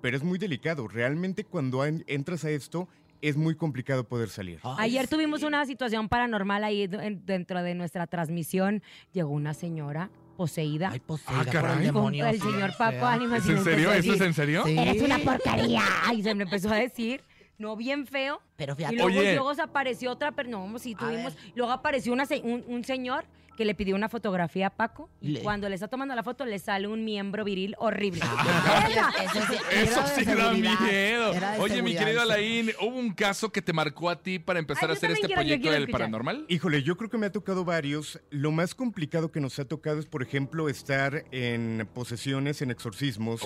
pero 0.01 0.17
es 0.17 0.23
muy 0.23 0.39
delicado. 0.39 0.89
Realmente 0.89 1.45
cuando 1.45 1.85
en- 1.85 2.05
entras 2.07 2.45
a 2.45 2.51
esto 2.51 2.89
es 3.21 3.37
muy 3.37 3.57
complicado 3.57 4.05
poder 4.07 4.29
salir. 4.29 4.61
Ay, 4.63 4.91
Ayer 4.91 5.07
sí. 5.07 5.11
tuvimos 5.17 5.43
una 5.43 5.67
situación 5.67 6.09
paranormal 6.09 6.63
ahí 6.65 6.87
dentro 6.87 7.63
de 7.63 7.75
nuestra 7.75 8.07
transmisión. 8.07 8.83
Llegó 9.13 9.31
una 9.31 9.55
señora 9.55 10.09
poseída. 10.37 10.91
Ay, 10.93 11.01
pues, 11.05 11.23
Ah, 11.27 11.41
oiga, 11.41 11.45
por 11.45 11.53
caray. 11.53 11.79
el 11.79 11.85
demonio. 11.87 12.27
el 12.27 12.37
sí, 12.41 12.43
señor 12.49 12.71
Paco. 12.79 13.05
Ánimas. 13.07 13.43
¿Es 13.45 13.51
en 13.51 13.65
serio? 13.65 13.93
¿Eso 13.93 14.15
es 14.15 14.21
en 14.21 14.35
serio? 14.35 14.63
Sí. 14.67 14.79
Eres 14.79 15.03
una 15.03 15.19
porquería. 15.19 15.83
Y 16.15 16.23
se 16.23 16.33
me 16.37 16.45
empezó 16.45 16.71
a 16.71 16.77
decir. 16.77 17.21
No 17.59 17.77
bien 17.77 18.07
feo. 18.07 18.41
Pero 18.57 18.73
Y 18.75 18.77
fíjate. 18.77 18.97
luego, 18.97 19.19
Oye. 19.21 19.35
luego 19.35 19.55
se 19.55 19.63
apareció 19.63 20.11
otra, 20.13 20.33
pero 20.33 20.49
no, 20.49 20.79
sí 20.79 20.95
A 20.97 20.99
tuvimos. 20.99 21.37
Luego 21.55 21.73
apareció 21.73 22.13
una 22.13 22.25
se- 22.27 22.41
un, 22.41 22.65
un 22.69 22.85
señor 22.85 23.25
que 23.59 23.65
le 23.65 23.75
pidió 23.75 23.97
una 23.97 24.09
fotografía 24.09 24.69
a 24.69 24.71
Paco 24.71 25.11
y 25.21 25.31
Le- 25.31 25.41
cuando 25.43 25.69
le 25.69 25.75
está 25.75 25.89
tomando 25.89 26.15
la 26.15 26.23
foto 26.23 26.45
le 26.47 26.61
sale 26.61 26.87
un 26.87 27.05
miembro 27.05 27.43
viril 27.45 27.75
horrible. 27.79 28.21
Ah, 28.23 29.13
eso 29.21 29.41
sí, 29.51 29.57
Eso 29.73 30.01
sí 30.15 30.25
da 30.25 30.53
miedo. 30.53 31.33
Oye, 31.59 31.83
mi 31.83 31.97
querido. 31.97 32.21
Alain, 32.21 32.71
¿hubo 32.81 32.97
un 32.97 33.13
caso 33.13 33.51
que 33.51 33.61
te 33.61 33.73
marcó 33.73 34.11
a 34.11 34.23
ti 34.23 34.39
para 34.39 34.61
empezar 34.61 34.85
Ay, 34.85 34.91
a 34.91 34.93
hacer 34.97 35.11
este 35.11 35.27
quiero, 35.27 35.41
proyecto 35.41 35.71
del 35.73 35.83
escuchar. 35.83 35.99
paranormal? 36.01 36.45
Híjole, 36.49 36.85
yo 36.85 36.97
creo 36.97 37.11
que 37.11 37.19
me 37.19 37.27
ha 37.27 37.33
tocado 37.33 37.65
varios. 37.65 38.21
Lo 38.31 38.53
más 38.53 38.77
complicado 38.77 39.33
que 39.33 39.41
nos 39.41 39.59
ha 39.59 39.65
tocado 39.65 39.99
es, 39.99 40.07
por 40.07 40.23
ejemplo, 40.23 40.69
estar 40.69 41.25
en 41.33 41.89
posesiones, 41.93 42.63
en 42.63 42.71
exorcismos, 42.71 43.41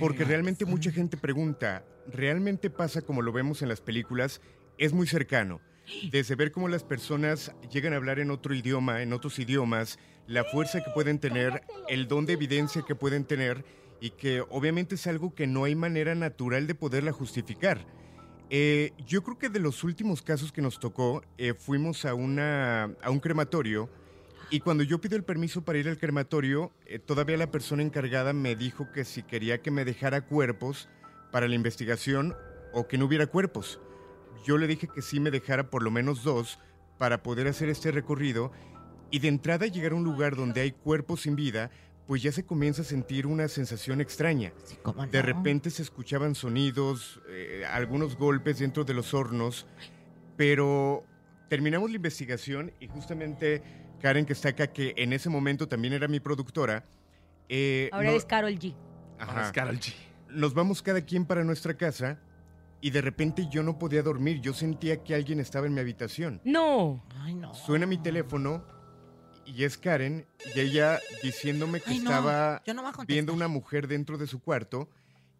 porque 0.00 0.24
realmente 0.24 0.64
mucha 0.64 0.90
gente 0.92 1.18
pregunta, 1.18 1.84
¿realmente 2.10 2.70
pasa 2.70 3.02
como 3.02 3.20
lo 3.20 3.32
vemos 3.32 3.60
en 3.60 3.68
las 3.68 3.82
películas? 3.82 4.40
Es 4.78 4.94
muy 4.94 5.06
cercano. 5.06 5.60
Desde 6.10 6.34
ver 6.34 6.52
cómo 6.52 6.68
las 6.68 6.84
personas 6.84 7.52
llegan 7.70 7.92
a 7.92 7.96
hablar 7.96 8.18
en 8.18 8.30
otro 8.30 8.54
idioma, 8.54 9.02
en 9.02 9.12
otros 9.12 9.38
idiomas, 9.38 9.98
la 10.26 10.44
fuerza 10.44 10.82
que 10.82 10.90
pueden 10.90 11.18
tener, 11.18 11.62
el 11.88 12.08
don 12.08 12.26
de 12.26 12.34
evidencia 12.34 12.82
que 12.86 12.94
pueden 12.94 13.24
tener 13.24 13.64
y 14.00 14.10
que 14.10 14.42
obviamente 14.50 14.96
es 14.96 15.06
algo 15.06 15.34
que 15.34 15.46
no 15.46 15.64
hay 15.64 15.74
manera 15.74 16.14
natural 16.14 16.66
de 16.66 16.74
poderla 16.74 17.12
justificar. 17.12 17.86
Eh, 18.50 18.92
yo 19.06 19.22
creo 19.22 19.38
que 19.38 19.48
de 19.48 19.60
los 19.60 19.84
últimos 19.84 20.22
casos 20.22 20.52
que 20.52 20.62
nos 20.62 20.78
tocó, 20.78 21.22
eh, 21.36 21.54
fuimos 21.54 22.04
a, 22.04 22.14
una, 22.14 22.84
a 23.02 23.10
un 23.10 23.20
crematorio 23.20 23.90
y 24.50 24.60
cuando 24.60 24.82
yo 24.82 25.00
pido 25.00 25.16
el 25.16 25.24
permiso 25.24 25.62
para 25.62 25.78
ir 25.78 25.88
al 25.88 25.98
crematorio, 25.98 26.72
eh, 26.86 26.98
todavía 26.98 27.36
la 27.36 27.50
persona 27.50 27.82
encargada 27.82 28.32
me 28.32 28.56
dijo 28.56 28.90
que 28.92 29.04
si 29.04 29.22
quería 29.22 29.60
que 29.60 29.70
me 29.70 29.84
dejara 29.84 30.22
cuerpos 30.22 30.88
para 31.30 31.48
la 31.48 31.54
investigación 31.54 32.34
o 32.72 32.88
que 32.88 32.96
no 32.96 33.04
hubiera 33.04 33.26
cuerpos. 33.26 33.80
Yo 34.44 34.58
le 34.58 34.66
dije 34.66 34.88
que 34.88 35.02
sí 35.02 35.20
me 35.20 35.30
dejara 35.30 35.70
por 35.70 35.82
lo 35.82 35.90
menos 35.90 36.22
dos 36.22 36.58
para 36.98 37.22
poder 37.22 37.46
hacer 37.48 37.68
este 37.68 37.90
recorrido 37.92 38.50
y 39.10 39.18
de 39.20 39.28
entrada 39.28 39.66
llegar 39.66 39.92
a 39.92 39.94
un 39.94 40.04
lugar 40.04 40.36
donde 40.36 40.60
hay 40.60 40.72
cuerpos 40.72 41.22
sin 41.22 41.36
vida, 41.36 41.70
pues 42.06 42.22
ya 42.22 42.32
se 42.32 42.44
comienza 42.44 42.82
a 42.82 42.84
sentir 42.84 43.26
una 43.26 43.48
sensación 43.48 44.00
extraña. 44.00 44.52
Sí, 44.64 44.76
¿cómo 44.82 45.06
De 45.06 45.18
no? 45.20 45.26
repente 45.26 45.70
se 45.70 45.82
escuchaban 45.82 46.34
sonidos, 46.34 47.20
eh, 47.28 47.64
algunos 47.70 48.16
golpes 48.16 48.58
dentro 48.58 48.84
de 48.84 48.94
los 48.94 49.12
hornos, 49.14 49.66
pero 50.36 51.04
terminamos 51.48 51.90
la 51.90 51.96
investigación 51.96 52.72
y 52.80 52.88
justamente 52.88 53.62
Karen, 54.00 54.24
que 54.26 54.32
está 54.32 54.50
acá, 54.50 54.68
que 54.68 54.94
en 54.96 55.12
ese 55.12 55.28
momento 55.28 55.68
también 55.68 55.92
era 55.94 56.08
mi 56.08 56.20
productora, 56.20 56.84
eh, 57.48 57.88
Ahora 57.92 58.10
no- 58.10 58.16
es 58.16 58.24
Carol 58.24 58.52
G. 58.58 58.74
Ajá. 59.18 59.32
Vamos, 59.34 59.52
Karol 59.52 59.78
G. 59.78 59.92
nos 60.30 60.54
vamos 60.54 60.82
cada 60.82 61.00
quien 61.00 61.24
para 61.24 61.42
nuestra 61.44 61.74
casa 61.74 62.18
y 62.80 62.90
de 62.90 63.00
repente 63.00 63.48
yo 63.50 63.62
no 63.62 63.78
podía 63.78 64.02
dormir, 64.02 64.40
yo 64.40 64.54
sentía 64.54 65.02
que 65.02 65.14
alguien 65.14 65.40
estaba 65.40 65.66
en 65.66 65.74
mi 65.74 65.80
habitación. 65.80 66.40
No. 66.44 67.04
Ay, 67.20 67.34
no. 67.34 67.54
Suena 67.54 67.86
mi 67.86 67.98
teléfono 67.98 68.64
y 69.46 69.64
es 69.64 69.78
Karen 69.78 70.26
y 70.54 70.60
ella 70.60 70.98
diciéndome 71.22 71.80
que 71.80 71.90
Ay, 71.90 71.98
no, 72.00 72.10
estaba 72.10 72.62
yo 72.66 72.74
no 72.74 72.82
voy 72.82 72.90
a 72.90 72.92
contestar. 72.92 73.06
viendo 73.14 73.32
una 73.32 73.48
mujer 73.48 73.88
dentro 73.88 74.18
de 74.18 74.26
su 74.26 74.40
cuarto 74.40 74.88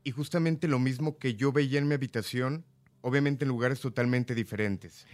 y 0.05 0.11
justamente 0.11 0.67
lo 0.69 0.79
mismo 0.79 1.19
que 1.19 1.35
yo 1.35 1.53
veía 1.53 1.79
en 1.79 1.87
mi 1.89 1.95
habitación, 1.95 2.65
obviamente 3.03 3.45
en 3.45 3.51
lugares 3.51 3.81
totalmente 3.81 4.35
diferentes. 4.35 5.07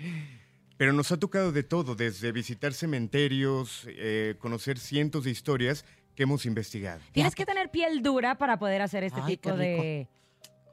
Pero 0.76 0.92
nos 0.92 1.10
ha 1.12 1.18
tocado 1.18 1.52
de 1.52 1.62
todo, 1.62 1.94
desde 1.94 2.32
visitar 2.32 2.72
cementerios, 2.74 3.86
eh, 3.88 4.34
conocer 4.38 4.78
cientos 4.78 5.24
de 5.24 5.30
historias 5.30 5.84
que 6.14 6.24
hemos 6.24 6.46
investigado. 6.46 7.00
Tienes 7.12 7.34
que 7.34 7.44
tener 7.44 7.70
piel 7.70 8.02
dura 8.02 8.38
para 8.38 8.58
poder 8.58 8.82
hacer 8.82 9.02
este 9.04 9.20
Ay, 9.20 9.36
tipo 9.36 9.56
de. 9.56 10.08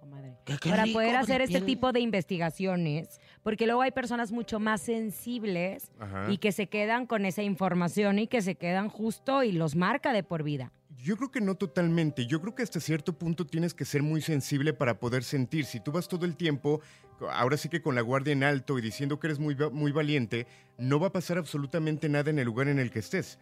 Comadre. 0.01 0.35
Qué- 0.45 0.57
qué 0.59 0.69
para 0.71 0.83
rico, 0.85 0.97
poder 0.97 1.15
hacer 1.15 1.41
este 1.41 1.61
tipo 1.61 1.91
de 1.91 1.99
investigaciones, 1.99 3.21
porque 3.43 3.67
luego 3.67 3.83
hay 3.83 3.91
personas 3.91 4.31
mucho 4.31 4.59
más 4.59 4.81
sensibles 4.81 5.91
Ajá. 5.99 6.25
y 6.31 6.39
que 6.39 6.51
se 6.51 6.67
quedan 6.67 7.05
con 7.05 7.23
esa 7.25 7.43
información 7.43 8.17
y 8.17 8.25
que 8.25 8.41
se 8.41 8.55
quedan 8.55 8.89
justo 8.89 9.43
y 9.43 9.51
los 9.51 9.75
marca 9.75 10.11
de 10.11 10.23
por 10.23 10.41
vida. 10.41 10.71
Yo 10.97 11.17
creo 11.17 11.29
que 11.31 11.39
no 11.39 11.53
totalmente. 11.53 12.25
Yo 12.25 12.41
creo 12.41 12.55
que 12.55 12.63
hasta 12.63 12.79
cierto 12.79 13.13
punto 13.13 13.45
tienes 13.45 13.75
que 13.75 13.85
ser 13.85 14.01
muy 14.01 14.21
sensible 14.21 14.73
para 14.73 14.99
poder 14.99 15.23
sentir. 15.23 15.65
Si 15.65 15.79
tú 15.79 15.91
vas 15.91 16.07
todo 16.07 16.25
el 16.25 16.35
tiempo, 16.35 16.81
ahora 17.31 17.57
sí 17.57 17.69
que 17.69 17.81
con 17.83 17.93
la 17.93 18.01
guardia 18.01 18.33
en 18.33 18.43
alto 18.43 18.79
y 18.79 18.81
diciendo 18.81 19.19
que 19.19 19.27
eres 19.27 19.37
muy, 19.39 19.55
muy 19.71 19.91
valiente, 19.91 20.47
no 20.79 20.99
va 20.99 21.07
a 21.07 21.11
pasar 21.11 21.37
absolutamente 21.37 22.09
nada 22.09 22.31
en 22.31 22.39
el 22.39 22.45
lugar 22.45 22.67
en 22.69 22.79
el 22.79 22.89
que 22.89 22.99
estés. 22.99 23.37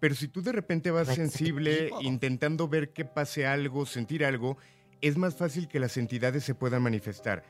Pero 0.00 0.14
si 0.16 0.26
tú 0.28 0.42
de 0.42 0.52
repente 0.52 0.90
vas 0.90 1.08
sensible, 1.08 1.90
intentando 2.00 2.66
ver 2.68 2.92
que 2.92 3.04
pase 3.04 3.46
algo, 3.46 3.86
sentir 3.86 4.24
algo, 4.24 4.56
es 5.00 5.16
más 5.16 5.34
fácil 5.34 5.68
que 5.68 5.80
las 5.80 5.96
entidades 5.96 6.44
se 6.44 6.54
puedan 6.54 6.82
manifestar. 6.82 7.44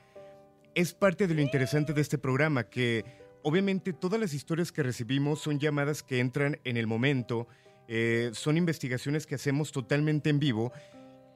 Es 0.75 0.95
parte 0.95 1.27
de 1.27 1.35
lo 1.35 1.41
interesante 1.41 1.93
de 1.93 2.01
este 2.01 2.19
programa, 2.19 2.65
que 2.65 3.05
obviamente 3.43 3.93
todas 3.93 4.21
las 4.21 4.35
historias 4.35 4.73
que 4.73 4.83
recibimos 4.83 5.41
son 5.41 5.59
llamadas 5.59 6.03
que 6.03 6.21
entran 6.21 6.59
en 6.65 6.77
el 6.77 6.87
momento, 6.87 7.49
eh, 7.89 8.31
son 8.33 8.57
investigaciones 8.57 9.27
que 9.27 9.35
hacemos 9.35 9.73
totalmente 9.73 10.31
en 10.31 10.39
vivo 10.39 10.73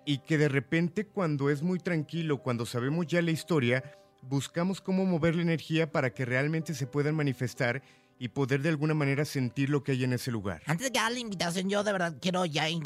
y 0.07 0.19
que 0.19 0.39
de 0.39 0.49
repente 0.49 1.07
cuando 1.07 1.51
es 1.51 1.63
muy 1.63 1.81
tranquilo, 1.81 2.43
cuando 2.43 2.67
sabemos 2.67 3.07
ya 3.07 3.23
la 3.23 3.33
historia, 3.33 3.83
buscamos 4.23 4.81
cómo 4.81 5.05
mover 5.05 5.35
la 5.35 5.43
energía 5.43 5.91
para 5.91 6.11
que 6.11 6.25
realmente 6.25 6.75
se 6.75 6.87
puedan 6.87 7.17
manifestar 7.17 7.83
y 8.19 8.29
poder 8.29 8.63
de 8.63 8.69
alguna 8.69 8.95
manera 8.95 9.25
sentir 9.25 9.71
lo 9.71 9.83
que 9.83 9.93
hay 9.93 10.05
en 10.05 10.13
ese 10.13 10.31
lugar. 10.31 10.63
Antes 10.67 10.87
de 10.87 10.93
que 10.93 10.99
haga 10.99 11.11
la 11.11 11.19
invitación, 11.19 11.69
yo 11.69 11.83
de 11.85 11.93
verdad 11.93 12.17
quiero 12.21 12.45
ya 12.45 12.69
en 12.69 12.83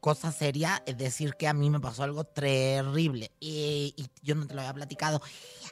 cosa 0.00 0.32
seria 0.32 0.82
eh, 0.86 0.94
decir 0.94 1.34
que 1.34 1.48
a 1.48 1.52
mí 1.52 1.68
me 1.70 1.80
pasó 1.80 2.04
algo 2.04 2.24
terrible 2.24 3.32
y, 3.40 3.94
y 3.96 4.06
yo 4.22 4.34
no 4.34 4.46
te 4.46 4.54
lo 4.54 4.60
había 4.60 4.74
platicado. 4.74 5.20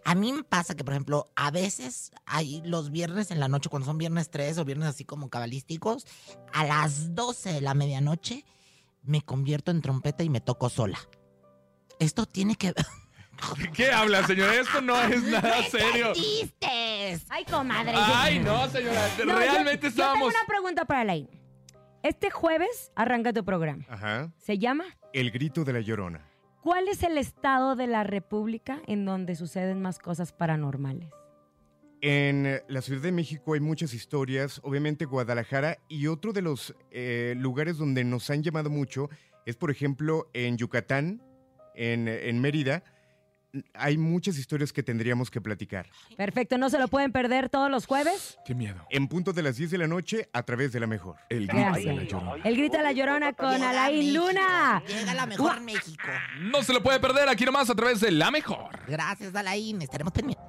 A 0.05 0.15
mí 0.15 0.33
me 0.33 0.45
pasa 0.45 0.75
que, 0.75 0.85
por 0.85 0.95
ejemplo, 0.95 1.31
a 1.37 1.51
veces 1.51 2.11
hay 2.27 2.63
los 2.65 2.91
viernes 2.91 3.31
en 3.31 3.41
la 3.41 3.49
noche, 3.49 3.69
cuando 3.69 3.87
son 3.87 3.99
viernes 3.99 4.31
3 4.31 4.59
o 4.59 4.65
viernes 4.65 4.89
así 4.89 5.05
como 5.05 5.31
cabalísticos, 5.31 6.07
a 6.53 6.65
las 6.65 7.15
12 7.15 7.53
de 7.53 7.61
la 7.61 7.75
medianoche 7.75 8.45
me 9.03 9.23
convierto 9.23 9.71
en 9.71 9.83
trompeta 9.83 10.25
y 10.25 10.29
me 10.29 10.41
toco 10.41 10.69
sola. 10.69 10.99
Esto 11.99 12.27
tiene 12.27 12.57
que... 12.57 12.75
¿Qué 13.75 13.93
habla, 13.93 14.27
señor? 14.27 14.53
Esto 14.55 14.81
no 14.81 15.01
es 15.01 15.23
nada 15.25 15.63
serio. 15.71 16.13
¡Entendiste! 17.13 17.35
Ay, 17.35 17.45
comadre. 17.45 17.93
Ay, 17.95 18.39
no, 18.41 18.69
señora. 18.69 19.09
No, 19.19 19.25
yo- 19.25 19.39
Realmente 19.39 19.83
yo, 19.83 19.89
estábamos. 19.89 20.19
tengo 20.19 20.39
una 20.41 20.47
pregunta 20.47 20.85
para 20.85 21.01
Alain. 21.01 21.29
Este 22.03 22.31
jueves 22.31 22.93
arranca 22.95 23.33
tu 23.33 23.45
programa. 23.45 23.85
Ajá. 23.89 24.33
Se 24.39 24.59
llama 24.59 24.85
El 25.13 25.31
grito 25.31 25.65
de 25.65 25.73
la 25.73 25.81
llorona. 25.81 26.29
¿Cuál 26.63 26.89
es 26.89 27.03
el 27.03 27.17
estado 27.19 27.77
de 27.77 27.87
la 27.87 28.05
República 28.05 28.81
en 28.87 29.05
donde 29.05 29.35
suceden 29.37 29.81
más 29.83 29.99
cosas 29.99 30.33
paranormales? 30.33 31.09
En 32.03 32.47
eh, 32.47 32.63
la 32.69 32.83
Ciudad 32.83 33.01
de 33.03 33.13
México 33.13 33.55
hay 33.55 33.61
muchas 33.61 33.95
historias, 33.95 34.61
obviamente 34.63 35.05
Guadalajara, 35.07 35.79
y 35.89 36.09
otro 36.09 36.33
de 36.33 36.43
los 36.43 36.75
eh, 36.91 37.35
lugares 37.37 37.79
donde 37.79 38.05
nos 38.05 38.29
han 38.31 38.43
llamado 38.43 38.69
mucho 38.71 39.09
es, 39.47 39.57
por 39.57 39.71
ejemplo, 39.71 40.29
en 40.35 40.57
Yucatán, 40.59 41.23
en, 41.75 42.07
en 42.09 42.41
Mérida. 42.41 42.83
Hay 43.75 43.97
muchas 43.97 44.39
historias 44.39 44.73
que 44.73 44.83
tendríamos 44.83 45.31
que 45.31 45.41
platicar. 45.41 45.87
Perfecto, 46.17 46.59
no 46.59 46.69
se 46.71 46.79
lo 46.79 46.89
pueden 46.89 47.13
perder 47.13 47.49
todos 47.49 47.71
los 47.71 47.87
jueves. 47.87 48.39
Qué 48.45 48.55
miedo. 48.55 48.87
En 48.91 49.09
punto 49.09 49.33
de 49.33 49.43
las 49.43 49.57
10 49.57 49.71
de 49.71 49.79
la 49.79 49.87
noche, 49.87 50.29
a 50.33 50.43
través 50.43 50.73
de 50.73 50.81
la 50.81 50.87
mejor. 50.87 51.17
El 51.29 51.47
grito 51.47 51.73
de 51.73 51.95
la 51.95 52.05
llorona. 52.05 52.45
El 52.45 52.57
grito 52.57 52.77
de 52.77 52.83
la 52.83 52.93
llorona 52.93 53.33
con 53.33 53.63
Alain 53.63 54.15
Luna. 54.15 54.83
Llega 54.87 55.15
la 55.15 55.27
mejor 55.27 55.61
México. 55.61 56.09
No 56.41 56.63
se 56.63 56.73
lo 56.73 56.83
puede 56.83 57.01
perder 57.01 57.29
aquí 57.29 57.45
nomás 57.45 57.71
a 57.71 57.75
través 57.75 58.01
de 58.01 58.11
la 58.11 58.31
mejor. 58.31 58.81
Gracias, 58.87 59.35
Alain. 59.35 59.81
Estaremos 59.83 60.13
pendientes. 60.13 60.45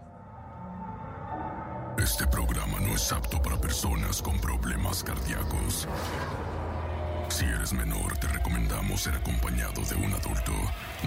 Este 1.98 2.28
programa 2.28 2.80
no 2.80 2.96
es 2.96 3.12
apto 3.12 3.42
para 3.42 3.60
personas 3.60 4.22
con 4.22 4.40
problemas 4.40 5.04
cardíacos. 5.04 5.88
Si 7.38 7.46
eres 7.46 7.72
menor, 7.72 8.18
te 8.18 8.28
recomendamos 8.30 9.02
ser 9.02 9.14
acompañado 9.14 9.84
de 9.84 9.94
un 9.94 10.12
adulto. 10.12 10.54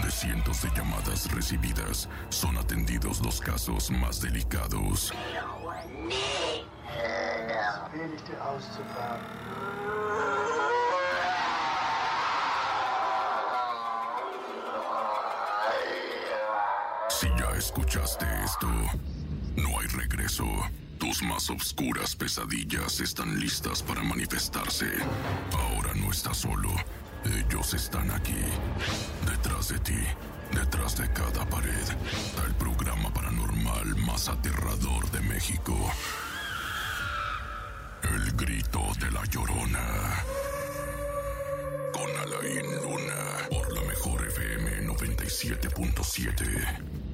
De 0.01 0.09
cientos 0.12 0.62
de 0.62 0.71
llamadas 0.77 1.29
recibidas, 1.33 2.09
son 2.29 2.57
atendidos 2.57 3.21
los 3.21 3.40
casos 3.40 3.90
más 3.90 4.21
delicados. 4.21 5.12
Si 17.09 17.27
ya 17.27 17.51
escuchaste 17.59 18.27
esto, 18.45 18.69
no 19.57 19.81
hay 19.81 19.87
regreso. 19.88 20.45
Tus 21.11 21.25
más 21.25 21.51
oscuras 21.51 22.14
pesadillas 22.14 23.01
están 23.01 23.40
listas 23.40 23.83
para 23.83 24.01
manifestarse. 24.01 24.87
Ahora 25.53 25.92
no 25.94 26.12
estás 26.12 26.37
solo. 26.37 26.70
Ellos 27.25 27.75
están 27.75 28.12
aquí. 28.12 28.38
Detrás 29.29 29.70
de 29.70 29.81
ti. 29.81 29.99
Detrás 30.55 30.96
de 30.99 31.12
cada 31.12 31.44
pared. 31.51 31.85
El 32.46 32.55
programa 32.55 33.12
paranormal 33.12 33.96
más 34.07 34.29
aterrador 34.29 35.11
de 35.11 35.18
México. 35.23 35.77
El 38.05 38.31
grito 38.37 38.81
de 39.01 39.11
la 39.11 39.25
llorona. 39.25 40.25
Con 41.92 42.09
Alain 42.18 42.77
Luna. 42.85 43.49
Por 43.51 43.75
la 43.75 43.83
mejor 43.83 44.29
FM 44.29 44.87
97.7. 44.87 47.10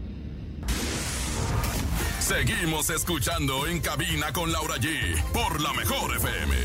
Seguimos 2.26 2.90
escuchando 2.90 3.68
en 3.68 3.78
cabina 3.78 4.32
con 4.32 4.50
Laura 4.50 4.74
G 4.78 5.22
por 5.32 5.60
la 5.60 5.72
mejor 5.74 6.16
FM. 6.16 6.56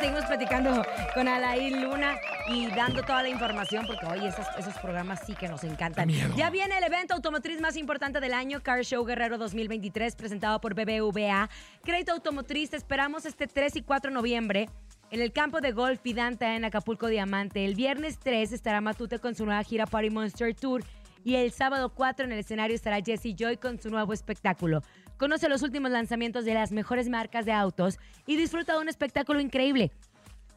Seguimos 0.00 0.24
platicando 0.24 0.82
con 1.12 1.28
Alaí 1.28 1.68
Luna 1.68 2.16
y 2.48 2.68
dando 2.68 3.02
toda 3.02 3.22
la 3.22 3.28
información 3.28 3.86
porque 3.86 4.06
hoy 4.06 4.26
esos, 4.26 4.46
esos 4.58 4.72
programas 4.78 5.20
sí 5.26 5.34
que 5.34 5.48
nos 5.48 5.64
encantan. 5.64 6.08
Ya 6.34 6.48
viene 6.48 6.78
el 6.78 6.84
evento 6.84 7.12
automotriz 7.12 7.60
más 7.60 7.76
importante 7.76 8.20
del 8.20 8.32
año, 8.32 8.62
Car 8.62 8.86
Show 8.86 9.04
Guerrero 9.04 9.36
2023, 9.36 10.16
presentado 10.16 10.58
por 10.58 10.72
BBVA. 10.72 11.50
Crédito 11.84 12.12
Automotriz, 12.12 12.70
te 12.70 12.78
esperamos 12.78 13.26
este 13.26 13.48
3 13.48 13.76
y 13.76 13.82
4 13.82 14.10
de 14.10 14.14
noviembre 14.14 14.70
en 15.10 15.20
el 15.20 15.30
campo 15.30 15.60
de 15.60 15.72
golf 15.72 16.02
Vidanta 16.02 16.56
en 16.56 16.64
Acapulco 16.64 17.08
Diamante. 17.08 17.66
El 17.66 17.74
viernes 17.74 18.18
3 18.18 18.50
estará 18.50 18.80
Matute 18.80 19.18
con 19.18 19.34
su 19.34 19.44
nueva 19.44 19.62
gira 19.62 19.84
Party 19.84 20.08
Monster 20.08 20.54
Tour 20.54 20.82
y 21.24 21.36
el 21.36 21.52
sábado 21.52 21.90
4 21.94 22.26
en 22.26 22.32
el 22.32 22.38
escenario 22.38 22.74
estará 22.74 23.00
Jesse 23.00 23.34
Joy 23.36 23.56
con 23.56 23.80
su 23.80 23.90
nuevo 23.90 24.12
espectáculo. 24.12 24.82
Conoce 25.18 25.48
los 25.48 25.62
últimos 25.62 25.90
lanzamientos 25.90 26.44
de 26.44 26.54
las 26.54 26.72
mejores 26.72 27.08
marcas 27.08 27.44
de 27.44 27.52
autos 27.52 27.98
y 28.26 28.36
disfruta 28.36 28.74
de 28.74 28.80
un 28.80 28.88
espectáculo 28.88 29.40
increíble. 29.40 29.92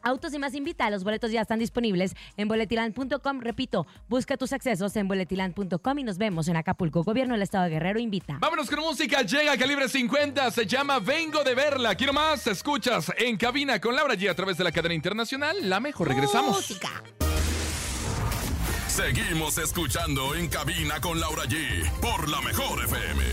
Autos 0.02 0.32
y 0.34 0.38
más 0.38 0.54
invita, 0.54 0.88
los 0.88 1.02
boletos 1.02 1.32
ya 1.32 1.40
están 1.40 1.58
disponibles 1.58 2.14
en 2.36 2.46
boletiland.com. 2.46 3.40
Repito, 3.40 3.88
busca 4.08 4.36
tus 4.36 4.52
accesos 4.52 4.94
en 4.94 5.08
boletiland.com 5.08 5.98
y 5.98 6.04
nos 6.04 6.16
vemos 6.16 6.46
en 6.46 6.56
Acapulco. 6.56 7.02
Gobierno 7.02 7.34
del 7.34 7.42
Estado 7.42 7.64
de 7.64 7.70
Guerrero 7.70 7.98
invita. 7.98 8.38
Vámonos 8.40 8.70
con 8.70 8.80
música, 8.80 9.22
llega 9.22 9.52
a 9.52 9.58
calibre 9.58 9.88
50, 9.88 10.52
se 10.52 10.64
llama 10.64 11.00
Vengo 11.00 11.42
de 11.42 11.56
verla. 11.56 11.96
Quiero 11.96 12.12
más, 12.12 12.46
escuchas 12.46 13.10
en 13.18 13.36
cabina 13.36 13.80
con 13.80 13.96
Laura 13.96 14.14
G 14.14 14.30
a 14.30 14.34
través 14.34 14.56
de 14.56 14.62
la 14.62 14.70
cadena 14.70 14.94
internacional. 14.94 15.68
La 15.68 15.80
mejor, 15.80 16.06
regresamos. 16.06 16.56
Música. 16.56 17.02
Seguimos 18.96 19.58
escuchando 19.58 20.34
en 20.34 20.48
cabina 20.48 20.98
con 21.02 21.20
Laura 21.20 21.42
G 21.42 21.86
por 22.00 22.30
la 22.30 22.40
mejor 22.40 22.82
FM. 22.82 23.24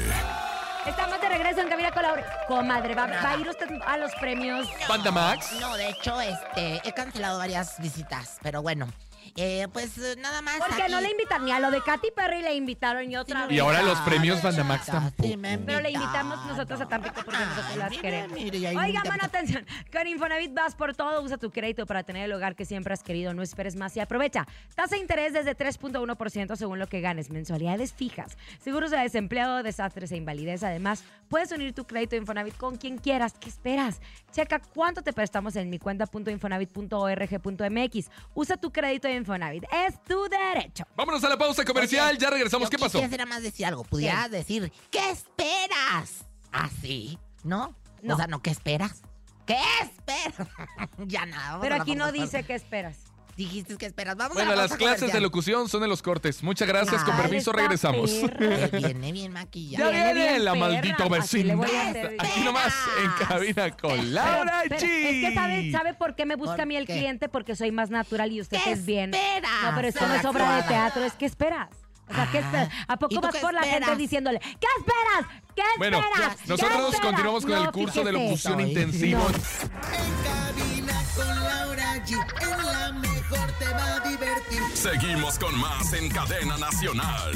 Estamos 0.85 1.21
de 1.21 1.29
regreso 1.29 1.61
en 1.61 1.69
Cabina 1.69 1.89
con 1.89 2.03
Laura. 2.03 2.25
Comadre, 2.49 2.93
¿va, 2.93 3.07
va 3.07 3.29
a 3.29 3.37
ir 3.37 3.47
usted 3.47 3.69
a 3.87 3.95
los 3.95 4.11
premios? 4.15 4.67
Banda 4.89 5.09
Max. 5.09 5.55
No, 5.61 5.77
de 5.77 5.87
hecho, 5.87 6.19
este, 6.19 6.81
he 6.83 6.91
cancelado 6.91 7.37
varias 7.37 7.79
visitas, 7.79 8.39
pero 8.43 8.61
bueno, 8.61 8.89
eh, 9.35 9.67
pues 9.73 9.97
eh, 9.97 10.15
nada 10.19 10.41
más. 10.41 10.55
Porque 10.59 10.87
no 10.89 11.01
le 11.01 11.09
invitan 11.11 11.43
ni 11.45 11.51
a 11.51 11.59
lo 11.59 11.71
de 11.71 11.81
Katy 11.81 12.09
Perry 12.15 12.41
le 12.41 12.53
invitaron 12.55 13.09
y 13.11 13.17
otra 13.17 13.41
Sí, 13.43 13.47
vez. 13.47 13.57
Y 13.57 13.59
ahora 13.59 13.81
los 13.81 13.97
Ah, 13.97 14.05
premios 14.05 14.37
de 14.37 14.43
Banda 14.43 14.63
Max 14.63 14.85
chata, 14.85 14.99
tampoco. 15.01 15.27
sí 15.29 15.35
me 15.37 15.57
Pero 15.57 15.79
le 15.81 15.91
invitamos 15.91 16.45
nosotros 16.45 16.79
a 16.81 16.87
Tampico 16.87 17.15
porque 17.25 17.39
nosotros 17.39 17.65
Ay, 17.71 17.77
las 17.77 17.89
mire, 17.89 18.01
queremos. 18.01 18.37
mire, 18.39 18.57
Oigan, 18.69 18.85
invita- 18.85 19.03
pon 19.09 19.19
atención. 19.23 19.65
Con 19.91 20.07
Infonavit 20.07 20.53
vas 20.53 20.75
por 20.75 20.95
todo. 20.95 21.21
Usa 21.23 21.37
tu 21.37 21.51
crédito 21.51 21.85
para 21.85 22.03
tener 22.03 22.25
el 22.25 22.33
hogar 22.33 22.55
que 22.55 22.65
siempre 22.65 22.93
has 22.93 23.01
querido. 23.03 23.33
No 23.33 23.41
esperes 23.41 23.75
más 23.75 23.95
y 23.97 23.99
aprovecha. 24.01 24.45
Tasa 24.75 24.95
de 24.95 25.01
interés 25.01 25.33
desde 25.33 25.55
3.1% 25.55 26.55
según 26.55 26.77
lo 26.79 26.87
que 26.87 27.01
ganes. 27.01 27.29
Mensualidades 27.31 27.93
fijas. 27.93 28.37
Seguros 28.59 28.91
de 28.91 28.97
desempleo, 28.97 29.63
desastres 29.63 30.11
e 30.11 30.17
invalidez. 30.17 30.63
Además, 30.63 31.03
puedes 31.29 31.51
unir 31.51 31.73
tu 31.73 31.85
crédito 31.85 32.15
Infonavit 32.15 32.55
con 32.57 32.77
quien 32.77 32.97
quieras. 32.99 33.33
¿Qué 33.39 33.49
esperas? 33.49 33.99
Checa 34.31 34.59
cuánto 34.59 35.01
te 35.01 35.11
prestamos 35.13 35.55
en 35.55 35.69
mi 35.69 35.79
cuenta.infonavit.org.mx. 35.79 38.09
Usa 38.33 38.57
tu 38.57 38.71
crédito 38.71 39.07
de 39.07 39.13
Infonavit. 39.23 39.63
Es 39.71 40.03
tu 40.03 40.27
derecho. 40.27 40.85
Vámonos 40.97 41.23
a 41.23 41.29
la 41.29 41.37
pausa 41.37 41.63
comercial, 41.63 42.09
Oye, 42.09 42.19
ya 42.19 42.29
regresamos. 42.29 42.69
¿Qué 42.69 42.77
pasó? 42.77 42.99
Quisiera 42.99 43.25
más 43.25 43.41
decir 43.41 43.65
algo. 43.65 43.83
Pudieras 43.83 44.29
decir, 44.29 44.71
¿qué 44.91 45.11
esperas? 45.11 46.25
Así, 46.51 47.17
¿no? 47.43 47.73
No. 48.01 48.15
O 48.15 48.17
sea, 48.17 48.27
no, 48.27 48.41
¿qué 48.41 48.49
esperas? 48.49 49.01
¿Qué 49.45 49.57
esperas? 49.81 50.47
ya 51.07 51.25
nada. 51.25 51.59
Pero 51.61 51.75
aquí 51.75 51.95
no 51.95 52.11
dice 52.11 52.43
qué 52.43 52.55
esperas. 52.55 53.12
Dijiste 53.35 53.75
que 53.77 53.87
esperas. 53.87 54.15
Vamos 54.15 54.35
Bueno, 54.35 54.51
a 54.51 54.55
la 54.55 54.63
las 54.67 54.77
clases 54.77 55.11
de 55.11 55.19
locución 55.19 55.67
son 55.67 55.81
de 55.81 55.87
los 55.87 56.01
cortes. 56.03 56.43
Muchas 56.43 56.67
gracias, 56.67 57.03
con 57.03 57.15
permiso, 57.17 57.51
regresamos. 57.51 58.11
Eh, 58.11 58.69
Viene 58.73 59.11
bien 59.11 59.31
Ya 59.33 59.39
maquillada. 59.39 59.89
Viene 59.89 60.13
viene 60.13 60.29
bien 60.29 60.45
la 60.45 60.53
perra, 60.53 60.65
maldita 60.67 61.03
a 61.03 61.09
vecindad. 61.09 61.63
hacer. 61.63 62.15
Aquí 62.19 62.41
nomás 62.43 62.73
en 63.03 63.25
cabina 63.27 63.71
con 63.77 64.13
Laura 64.13 64.61
Pero- 64.63 64.75
G. 64.75 64.79
pero 64.79 65.09
es 65.09 65.25
que 65.29 65.33
sabe, 65.33 65.71
¿sabe 65.71 65.93
por 65.95 66.15
qué 66.15 66.25
me 66.27 66.35
busca 66.35 66.53
¿Por 66.53 66.61
a 66.61 66.65
mí 66.65 66.75
el 66.75 66.85
qué? 66.85 66.93
cliente? 66.97 67.27
Porque 67.29 67.55
soy 67.55 67.71
más 67.71 67.89
natural 67.89 68.31
y 68.31 68.41
usted 68.41 68.57
¿Qué 68.63 68.71
es 68.73 68.85
bien. 68.85 69.13
esperas? 69.13 69.51
No, 69.63 69.71
pero 69.75 69.87
esto 69.87 70.07
no 70.07 70.13
es 70.13 70.25
obra 70.25 70.55
de 70.57 70.63
teatro, 70.63 71.03
es 71.03 71.13
que 71.13 71.25
esperas. 71.25 71.69
O 72.09 72.13
sea, 72.13 72.29
¿qué 72.31 72.37
Ah, 72.37 72.41
esperas? 72.41 72.69
¿A 72.87 72.93
¿y 72.93 72.97
poco 72.97 73.21
vas 73.21 73.35
por 73.37 73.53
la 73.53 73.63
gente 73.63 73.95
diciéndole, 73.95 74.39
¿qué 74.39 74.67
esperas? 74.77 75.41
¿Qué 75.55 75.61
Bueno, 75.79 75.99
esperas? 76.01 76.35
¿Qué 76.35 76.47
nosotros 76.49 76.79
esperas?" 76.93 76.99
continuamos 77.01 77.45
con 77.45 77.51
No, 77.55 77.63
el 77.63 77.71
curso 77.71 78.03
de 78.03 78.11
locución 78.11 78.59
intensivo. 78.61 79.19
No. 79.27 80.82
Con 81.15 81.27
Laura 81.27 81.95
G. 82.05 82.17
En 82.41 82.65
la 82.65 82.91
mejor 82.91 83.51
te 83.59 83.65
va 83.69 83.95
a 83.95 83.99
divertir. 83.99 84.61
Seguimos 84.73 85.37
con 85.39 85.57
más 85.59 85.93
en 85.93 86.09
cadena 86.09 86.57
nacional. 86.57 87.33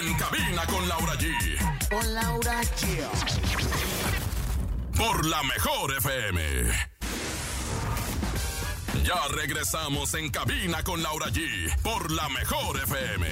En 0.00 0.14
cabina 0.14 0.66
con 0.66 0.88
Laura 0.88 1.14
G 1.14 1.88
Con 1.90 2.14
Laura 2.14 2.60
G. 2.62 3.06
por 4.96 5.26
la 5.26 5.42
mejor 5.42 5.92
FM. 5.98 6.96
Ya 9.04 9.20
regresamos 9.30 10.14
en 10.14 10.30
cabina 10.30 10.82
con 10.82 11.02
Laura 11.02 11.26
G 11.26 11.40
por 11.82 12.10
la 12.10 12.28
mejor 12.28 12.76
FM. 12.76 13.28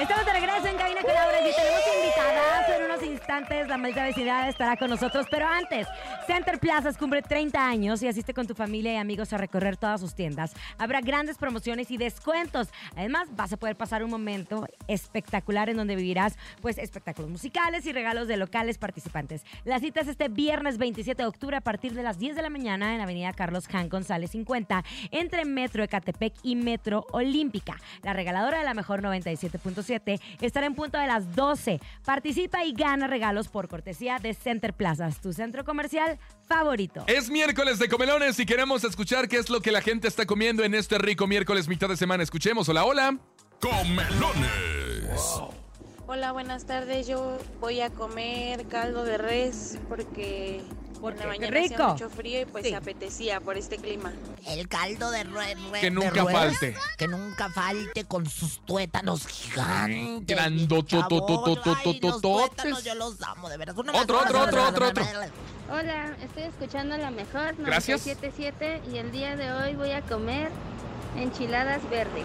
Estamos 0.00 0.26
de 0.26 0.32
regreso 0.32 0.66
en 0.66 0.76
Cabina 0.76 1.00
con 1.02 1.14
Laura 1.14 1.40
y 1.40 1.54
tenemos 1.54 1.80
invitadas 1.96 2.68
en 2.70 2.82
unos 2.84 2.95
instantes. 3.16 3.68
La 3.68 3.76
maldita 3.76 4.04
vecindad 4.04 4.48
estará 4.48 4.76
con 4.76 4.90
nosotros, 4.90 5.26
pero 5.30 5.46
antes, 5.46 5.86
Center 6.26 6.58
Plazas 6.58 6.96
cumple 6.96 7.22
30 7.22 7.66
años 7.66 8.02
y 8.02 8.08
asiste 8.08 8.34
con 8.34 8.46
tu 8.46 8.54
familia 8.54 8.92
y 8.92 8.96
amigos 8.96 9.32
a 9.32 9.38
recorrer 9.38 9.76
todas 9.76 10.00
sus 10.00 10.14
tiendas. 10.14 10.54
Habrá 10.78 11.00
grandes 11.00 11.38
promociones 11.38 11.90
y 11.90 11.96
descuentos. 11.96 12.68
Además, 12.94 13.28
vas 13.32 13.52
a 13.52 13.56
poder 13.56 13.76
pasar 13.76 14.04
un 14.04 14.10
momento 14.10 14.66
espectacular 14.86 15.68
en 15.70 15.76
donde 15.76 15.96
vivirás 15.96 16.36
pues 16.60 16.78
espectáculos 16.78 17.30
musicales 17.30 17.86
y 17.86 17.92
regalos 17.92 18.28
de 18.28 18.36
locales 18.36 18.78
participantes. 18.78 19.44
La 19.64 19.80
cita 19.80 20.00
es 20.00 20.08
este 20.08 20.28
viernes 20.28 20.78
27 20.78 21.22
de 21.22 21.28
octubre 21.28 21.56
a 21.56 21.60
partir 21.60 21.94
de 21.94 22.02
las 22.02 22.18
10 22.18 22.36
de 22.36 22.42
la 22.42 22.50
mañana 22.50 22.94
en 22.94 23.00
Avenida 23.00 23.32
Carlos 23.32 23.64
Han 23.72 23.88
González 23.88 24.30
50 24.30 24.84
entre 25.10 25.44
Metro 25.44 25.82
Ecatepec 25.82 26.34
y 26.42 26.56
Metro 26.56 27.06
Olímpica. 27.12 27.76
La 28.02 28.12
regaladora 28.12 28.58
de 28.58 28.64
la 28.64 28.74
mejor 28.74 29.02
97.7 29.02 30.20
estará 30.40 30.66
en 30.66 30.74
punto 30.74 30.98
de 30.98 31.06
las 31.06 31.34
12. 31.34 31.80
Participa 32.04 32.64
y 32.64 32.72
gana 32.72 33.05
regalos 33.06 33.48
por 33.48 33.68
cortesía 33.68 34.18
de 34.18 34.34
Center 34.34 34.74
Plazas, 34.74 35.20
tu 35.20 35.32
centro 35.32 35.64
comercial 35.64 36.18
favorito. 36.46 37.04
Es 37.06 37.30
miércoles 37.30 37.78
de 37.78 37.88
comelones 37.88 38.38
y 38.38 38.46
queremos 38.46 38.84
escuchar 38.84 39.28
qué 39.28 39.36
es 39.36 39.50
lo 39.50 39.60
que 39.60 39.72
la 39.72 39.80
gente 39.80 40.08
está 40.08 40.26
comiendo 40.26 40.64
en 40.64 40.74
este 40.74 40.98
rico 40.98 41.26
miércoles 41.26 41.68
mitad 41.68 41.88
de 41.88 41.96
semana. 41.96 42.22
Escuchemos. 42.22 42.68
Hola, 42.68 42.84
hola. 42.84 43.18
Comelones. 43.60 45.40
Hola, 46.08 46.30
buenas 46.32 46.64
tardes. 46.66 47.06
Yo 47.08 47.38
voy 47.60 47.80
a 47.80 47.90
comer 47.90 48.66
caldo 48.68 49.02
de 49.04 49.18
res 49.18 49.76
porque 49.88 50.62
Porque, 51.00 51.20
en 51.22 51.26
la 51.28 51.32
mañana 51.34 51.58
hacía 51.60 51.76
rico. 51.76 51.88
mucho 51.92 52.08
frío 52.10 52.40
y 52.42 52.44
pues 52.46 52.64
Sí. 52.64 52.70
se 52.70 52.76
apetecía 52.76 53.40
por 53.40 53.56
este 53.56 53.76
clima. 53.76 54.12
El 54.46 54.68
caldo 54.68 55.10
de 55.10 55.24
res. 55.24 55.56
Que 55.80 55.90
nunca 55.90 56.24
falte. 56.24 56.76
Que 56.96 57.08
nunca 57.08 57.50
falte 57.50 58.04
con 58.04 58.24
sus 58.26 58.60
tuétanos 58.60 59.26
gigantes. 59.26 60.26
Grandototototototototes. 60.36 62.84
Yo 62.84 62.94
los 62.94 63.20
amo, 63.22 63.48
de 63.48 63.56
verdad. 63.56 63.74
Más, 63.74 64.00
Otro, 64.02 64.20
otro, 64.20 64.42
otro, 64.42 64.68
otro, 64.68 64.88
otro. 64.88 65.04
Hola, 65.70 66.16
estoy 66.22 66.44
escuchando 66.44 66.96
la 66.96 67.10
mejor 67.10 67.56
Gracias. 67.58 68.06
977 68.06 68.82
y 68.92 68.98
el 68.98 69.10
día 69.10 69.34
de 69.34 69.50
hoy 69.52 69.74
voy 69.74 69.90
a 69.90 70.02
comer 70.02 70.50
enchiladas 71.16 71.82
verdes. 71.90 72.24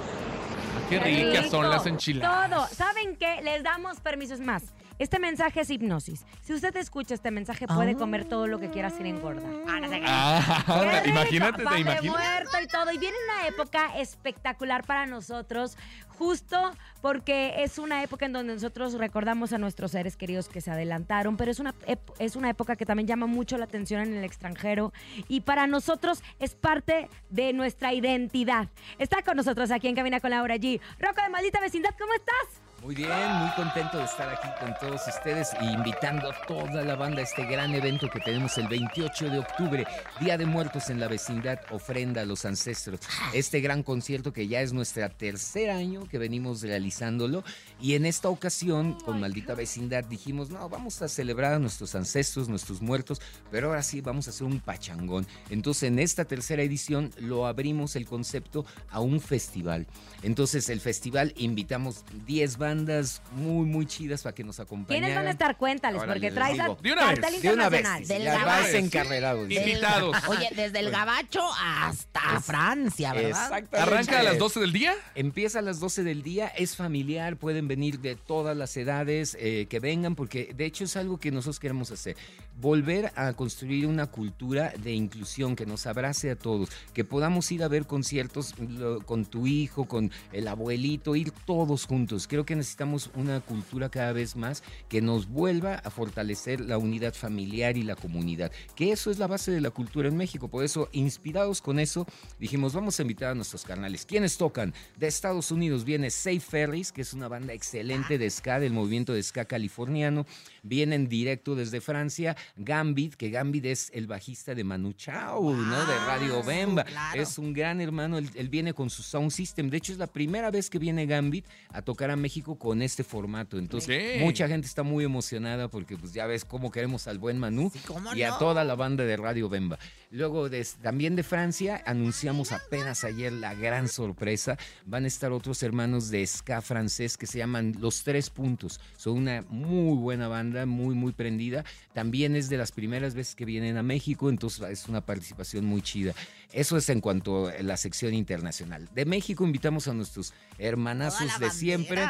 Qué 0.90 1.00
ricas 1.00 1.50
son 1.50 1.70
las 1.70 1.86
enchiladas. 1.86 2.50
Todo. 2.50 2.68
¿Saben 2.68 3.16
qué? 3.16 3.42
Les 3.42 3.64
damos 3.64 4.00
permisos 4.00 4.40
más. 4.40 4.64
Este 5.00 5.18
mensaje 5.18 5.62
es 5.62 5.70
hipnosis. 5.72 6.26
Si 6.42 6.54
usted 6.54 6.76
escucha 6.76 7.16
este 7.16 7.32
mensaje, 7.32 7.66
puede 7.68 7.96
comer 7.96 8.26
todo 8.26 8.46
lo 8.46 8.60
que 8.60 8.70
quiera 8.70 8.90
sin 8.92 9.08
engordar. 9.08 9.52
Ah, 9.68 9.80
no 9.80 9.90
sé 9.90 10.00
qué. 10.00 10.06
Ah, 10.08 10.64
Qué 10.68 11.00
rico, 11.00 11.08
imagínate, 11.20 11.64
pan 11.64 11.74
te 11.74 11.76
de 11.76 11.82
imaginas. 11.82 12.16
muerto 12.18 12.58
y 12.64 12.68
todo. 12.68 12.92
Y 12.92 12.98
viene 13.00 13.16
una 13.34 13.48
época 13.48 13.98
espectacular 13.98 14.84
para 14.86 15.08
nosotros, 15.08 15.76
justo 16.22 16.72
porque 17.02 17.64
es 17.64 17.80
una 17.80 18.04
época 18.04 18.28
en 18.28 18.34
donde 18.34 18.54
nosotros 18.54 18.94
recordamos 18.94 19.54
a 19.54 19.58
nuestros 19.58 19.90
seres 19.90 20.16
queridos 20.16 20.50
que 20.50 20.62
se 20.62 20.70
adelantaron, 20.70 21.36
pero 21.36 21.50
es 21.50 21.60
una, 21.60 21.74
es 22.20 22.36
una 22.36 22.52
época 22.52 22.76
que 22.76 22.86
también 22.86 23.08
llama 23.08 23.26
mucho 23.26 23.58
la 23.58 23.66
atención 23.66 24.02
en 24.02 24.14
el 24.14 24.24
extranjero 24.24 24.94
y 25.28 25.42
para 25.42 25.66
nosotros 25.66 26.22
es 26.38 26.54
parte 26.54 27.10
de 27.32 27.54
nuestra 27.54 27.96
identidad. 27.96 28.70
Está 29.00 29.24
con 29.24 29.36
nosotros 29.36 29.72
aquí 29.72 29.88
en 29.88 29.96
Cabina 29.96 30.20
con 30.20 30.30
Laura 30.30 30.58
G. 30.58 30.80
Rocco 31.00 31.24
de 31.24 31.30
Maldita 31.30 31.60
Vecindad, 31.60 31.96
¿cómo 31.98 32.14
estás? 32.14 32.71
Muy 32.82 32.96
bien, 32.96 33.10
muy 33.38 33.52
contento 33.52 34.00
de 34.00 34.06
estar 34.06 34.28
aquí 34.28 34.48
con 34.60 34.74
todos 34.80 35.02
ustedes 35.08 35.54
e 35.54 35.66
invitando 35.66 36.32
a 36.32 36.46
toda 36.48 36.84
la 36.84 36.96
banda 36.96 37.20
a 37.20 37.24
este 37.24 37.46
gran 37.46 37.76
evento 37.76 38.10
que 38.10 38.20
tenemos 38.20 38.58
el 38.58 38.68
28 38.68 39.30
de 39.30 39.38
octubre, 39.38 39.86
Día 40.20 40.36
de 40.36 40.48
Muertos 40.48 40.90
en 40.90 41.00
la 41.00 41.08
vecindad, 41.08 41.60
ofrenda 41.70 42.22
a 42.22 42.26
los 42.26 42.44
ancestros. 42.44 43.00
Este 43.34 43.62
gran 43.62 43.84
concierto 43.84 44.34
que 44.34 44.48
ya 44.48 44.62
es 44.62 44.74
nuestra 44.74 45.10
tercer 45.10 45.70
año 45.70 46.08
que 46.08 46.18
venimos 46.18 46.64
realizándolo 46.64 47.44
y 47.80 47.94
en 47.94 48.08
esta 48.08 48.30
ocasión 48.30 48.94
con 49.06 49.20
Maldita 49.20 49.54
Vecindad 49.54 50.06
dijimos, 50.06 50.50
no, 50.50 50.68
vamos 50.68 51.04
a 51.04 51.08
celebrar 51.08 51.54
a 51.54 51.60
nuestros 51.60 51.94
ancestros, 51.94 52.50
nuestros 52.50 52.82
muertos, 52.82 53.22
pero 53.52 53.68
ahora 53.68 53.84
sí 53.84 54.02
vamos 54.02 54.26
a 54.26 54.32
hacer 54.32 54.48
un 54.48 54.60
pachangón. 54.60 55.28
Entonces 55.52 55.84
en 55.84 56.00
esta 56.00 56.26
tercera 56.26 56.64
edición 56.64 57.12
lo 57.20 57.46
abrimos 57.46 57.96
el 57.96 58.08
concepto 58.08 58.66
a 58.90 59.02
un 59.02 59.22
festival. 59.22 59.86
Entonces 60.24 60.68
el 60.70 60.82
festival 60.82 61.32
invitamos 61.38 62.04
10 62.26 62.58
bandas 62.58 62.71
bandas 62.76 63.22
muy, 63.34 63.66
muy 63.66 63.86
chidas 63.86 64.22
para 64.24 64.34
que 64.34 64.44
nos 64.44 64.60
acompañen. 64.60 65.02
¿Quiénes 65.02 65.16
van 65.16 65.28
a 65.28 65.32
estar? 65.32 65.58
Cuéntales, 65.58 66.02
porque 66.06 66.32
traes 66.32 66.60
a. 66.60 66.70
De 66.82 66.92
una 66.94 67.12
vez, 67.12 67.42
De 67.42 67.54
una 67.54 67.70
vez, 67.70 68.08
Del 68.08 68.24
ya 68.24 68.40
Gabacho. 68.40 68.62
vas 68.64 68.74
encarrerados. 68.74 69.48
Del- 69.50 69.58
Invitados. 69.70 70.16
Oye, 70.28 70.50
desde 70.56 70.80
el 70.80 70.92
gabacho 70.92 71.42
hasta 71.60 72.40
Francia, 72.42 73.14
¿verdad? 73.14 73.30
Exactamente. 73.30 73.78
¿Arranca 73.78 74.20
a 74.20 74.24
las 74.24 74.38
12 74.38 74.60
del 74.62 74.72
día? 74.72 74.94
Empieza 75.16 75.60
a 75.60 75.62
las 75.62 75.80
12 75.80 76.04
del 76.04 76.24
día, 76.24 76.48
es 76.48 76.76
familiar, 76.76 77.36
pueden 77.38 77.68
venir 77.68 78.00
de 78.00 78.16
todas 78.16 78.56
las 78.56 78.76
edades, 78.78 79.36
eh, 79.40 79.68
que 79.70 79.80
vengan, 79.80 80.16
porque 80.16 80.54
de 80.56 80.66
hecho 80.66 80.86
es 80.86 80.96
algo 80.96 81.18
que 81.20 81.32
nosotros 81.32 81.60
queremos 81.60 81.92
hacer. 81.92 82.16
Volver 82.60 83.12
a 83.16 83.34
construir 83.34 83.88
una 83.88 84.08
cultura 84.08 84.74
de 84.84 84.94
inclusión 84.94 85.56
que 85.56 85.66
nos 85.66 85.88
abrace 85.88 86.32
a 86.32 86.36
todos, 86.36 86.70
que 86.94 87.04
podamos 87.04 87.52
ir 87.52 87.64
a 87.64 87.68
ver 87.68 87.86
conciertos 87.86 88.54
lo- 88.60 89.02
con 89.02 89.26
tu 89.26 89.48
hijo, 89.48 89.86
con 89.86 90.12
el 90.32 90.48
abuelito, 90.48 91.16
ir 91.16 91.32
todos 91.46 91.86
juntos. 91.86 92.28
Creo 92.28 92.46
que 92.46 92.56
necesitamos 92.62 93.10
una 93.16 93.42
cultura 93.42 93.90
cada 93.90 94.14
vez 94.14 94.36
más 94.36 94.64
que 94.88 95.02
nos 95.02 95.28
vuelva 95.28 95.76
a 95.76 95.90
fortalecer 95.90 96.62
la 96.62 96.78
unidad 96.78 97.14
familiar 97.16 97.76
y 97.76 97.82
la 97.82 97.96
comunidad, 97.96 98.52
que 98.76 98.92
eso 98.92 99.10
es 99.10 99.18
la 99.18 99.26
base 99.26 99.52
de 99.52 99.62
la 99.62 99.72
cultura 99.72 100.08
en 100.08 100.16
México. 100.16 100.48
Por 100.48 100.64
eso, 100.64 100.88
inspirados 100.92 101.60
con 101.60 101.80
eso, 101.80 102.06
dijimos, 102.40 102.74
vamos 102.74 103.00
a 103.00 103.02
invitar 103.02 103.32
a 103.32 103.36
nuestros 103.36 103.64
carnales. 103.64 104.06
¿Quiénes 104.06 104.38
tocan? 104.38 104.76
De 104.96 105.08
Estados 105.08 105.50
Unidos 105.50 105.86
viene 105.86 106.12
Safe 106.12 106.40
Ferries, 106.40 106.92
que 106.92 107.02
es 107.02 107.14
una 107.14 107.28
banda 107.28 107.54
excelente 107.54 108.20
de 108.20 108.30
ska, 108.30 108.60
del 108.60 108.74
movimiento 108.74 109.14
de 109.14 109.24
ska 109.24 109.46
californiano. 109.46 110.28
Vienen 110.62 111.10
directo 111.10 111.56
desde 111.56 111.82
Francia. 111.82 112.38
Gambit, 112.58 113.16
que 113.16 113.32
Gambit 113.32 113.66
es 113.66 113.90
el 113.94 114.06
bajista 114.06 114.54
de 114.54 114.64
Manu 114.64 114.94
Chao, 114.94 115.52
¿no? 115.52 115.86
De 115.86 115.96
Radio 116.06 116.44
Bemba. 116.44 116.84
claro. 116.84 117.22
Es 117.22 117.40
un 117.40 117.54
gran 117.54 117.82
hermano, 117.82 118.20
él, 118.20 118.30
él 118.36 118.50
viene 118.50 118.76
con 118.76 118.92
su 118.92 119.02
sound 119.02 119.32
system. 119.32 119.72
De 119.72 119.78
hecho, 119.78 119.92
es 119.94 119.98
la 119.98 120.08
primera 120.08 120.52
vez 120.52 120.70
que 120.70 120.78
viene 120.78 121.08
Gambit 121.08 121.46
a 121.70 121.82
tocar 121.82 122.12
a 122.12 122.16
México 122.16 122.51
con 122.58 122.82
este 122.82 123.04
formato. 123.04 123.58
Entonces, 123.58 124.22
mucha 124.22 124.48
gente 124.48 124.68
está 124.68 124.84
muy 124.84 125.04
emocionada 125.04 125.68
porque 125.68 125.98
pues 125.98 126.14
ya 126.14 126.26
ves 126.26 126.46
cómo 126.46 126.72
queremos 126.72 127.08
al 127.08 127.18
buen 127.20 127.38
Manu 127.38 127.70
Sí, 127.74 127.80
¿cómo 127.86 128.14
y 128.16 128.24
a 128.24 128.38
toda 128.38 128.64
la 128.64 128.76
banda 128.76 129.04
de 129.06 129.18
Radio 129.18 129.50
Bemba. 129.50 129.78
Luego, 130.10 130.50
des- 130.50 130.76
también 130.82 131.16
de 131.16 131.24
Francia, 131.24 131.82
anunciamos 131.86 132.52
apenas 132.52 133.04
ayer 133.04 133.32
la 133.32 133.54
gran 133.54 133.88
sorpresa. 133.88 134.58
Van 134.86 135.06
a 135.06 135.08
estar 135.08 135.32
otros 135.32 135.64
hermanos 135.64 136.10
de 136.10 136.26
ska 136.28 136.62
francés 136.62 137.18
que 137.18 137.28
se 137.28 137.38
llaman 137.38 137.76
Los 137.80 138.04
Tres 138.04 138.30
Puntos. 138.30 138.80
Son 138.98 139.18
una 139.18 139.44
muy 139.50 139.98
buena 139.98 140.28
banda, 140.28 140.66
muy, 140.66 140.96
muy 140.96 141.14
prendida. 141.14 141.64
También 141.94 142.36
es 142.36 142.50
de 142.50 142.58
las 142.58 142.72
primeras 142.72 143.14
veces 143.16 143.36
que 143.36 143.46
vienen 143.46 143.78
a 143.78 143.84
México, 143.84 144.30
entonces 144.30 144.62
es 144.70 144.88
una 144.90 145.02
participación 145.06 145.66
muy 145.66 145.82
chida. 145.82 146.14
Eso 146.54 146.78
es 146.78 146.90
en 146.90 147.02
cuanto 147.02 147.48
a 147.48 147.62
la 147.62 147.78
sección 147.78 148.14
internacional. 148.14 148.90
De 148.94 149.06
México 149.06 149.44
invitamos 149.44 149.88
a 149.88 149.94
nuestros 149.94 150.34
hermanazos 150.58 151.40
de 151.40 151.50
siempre 151.50 152.06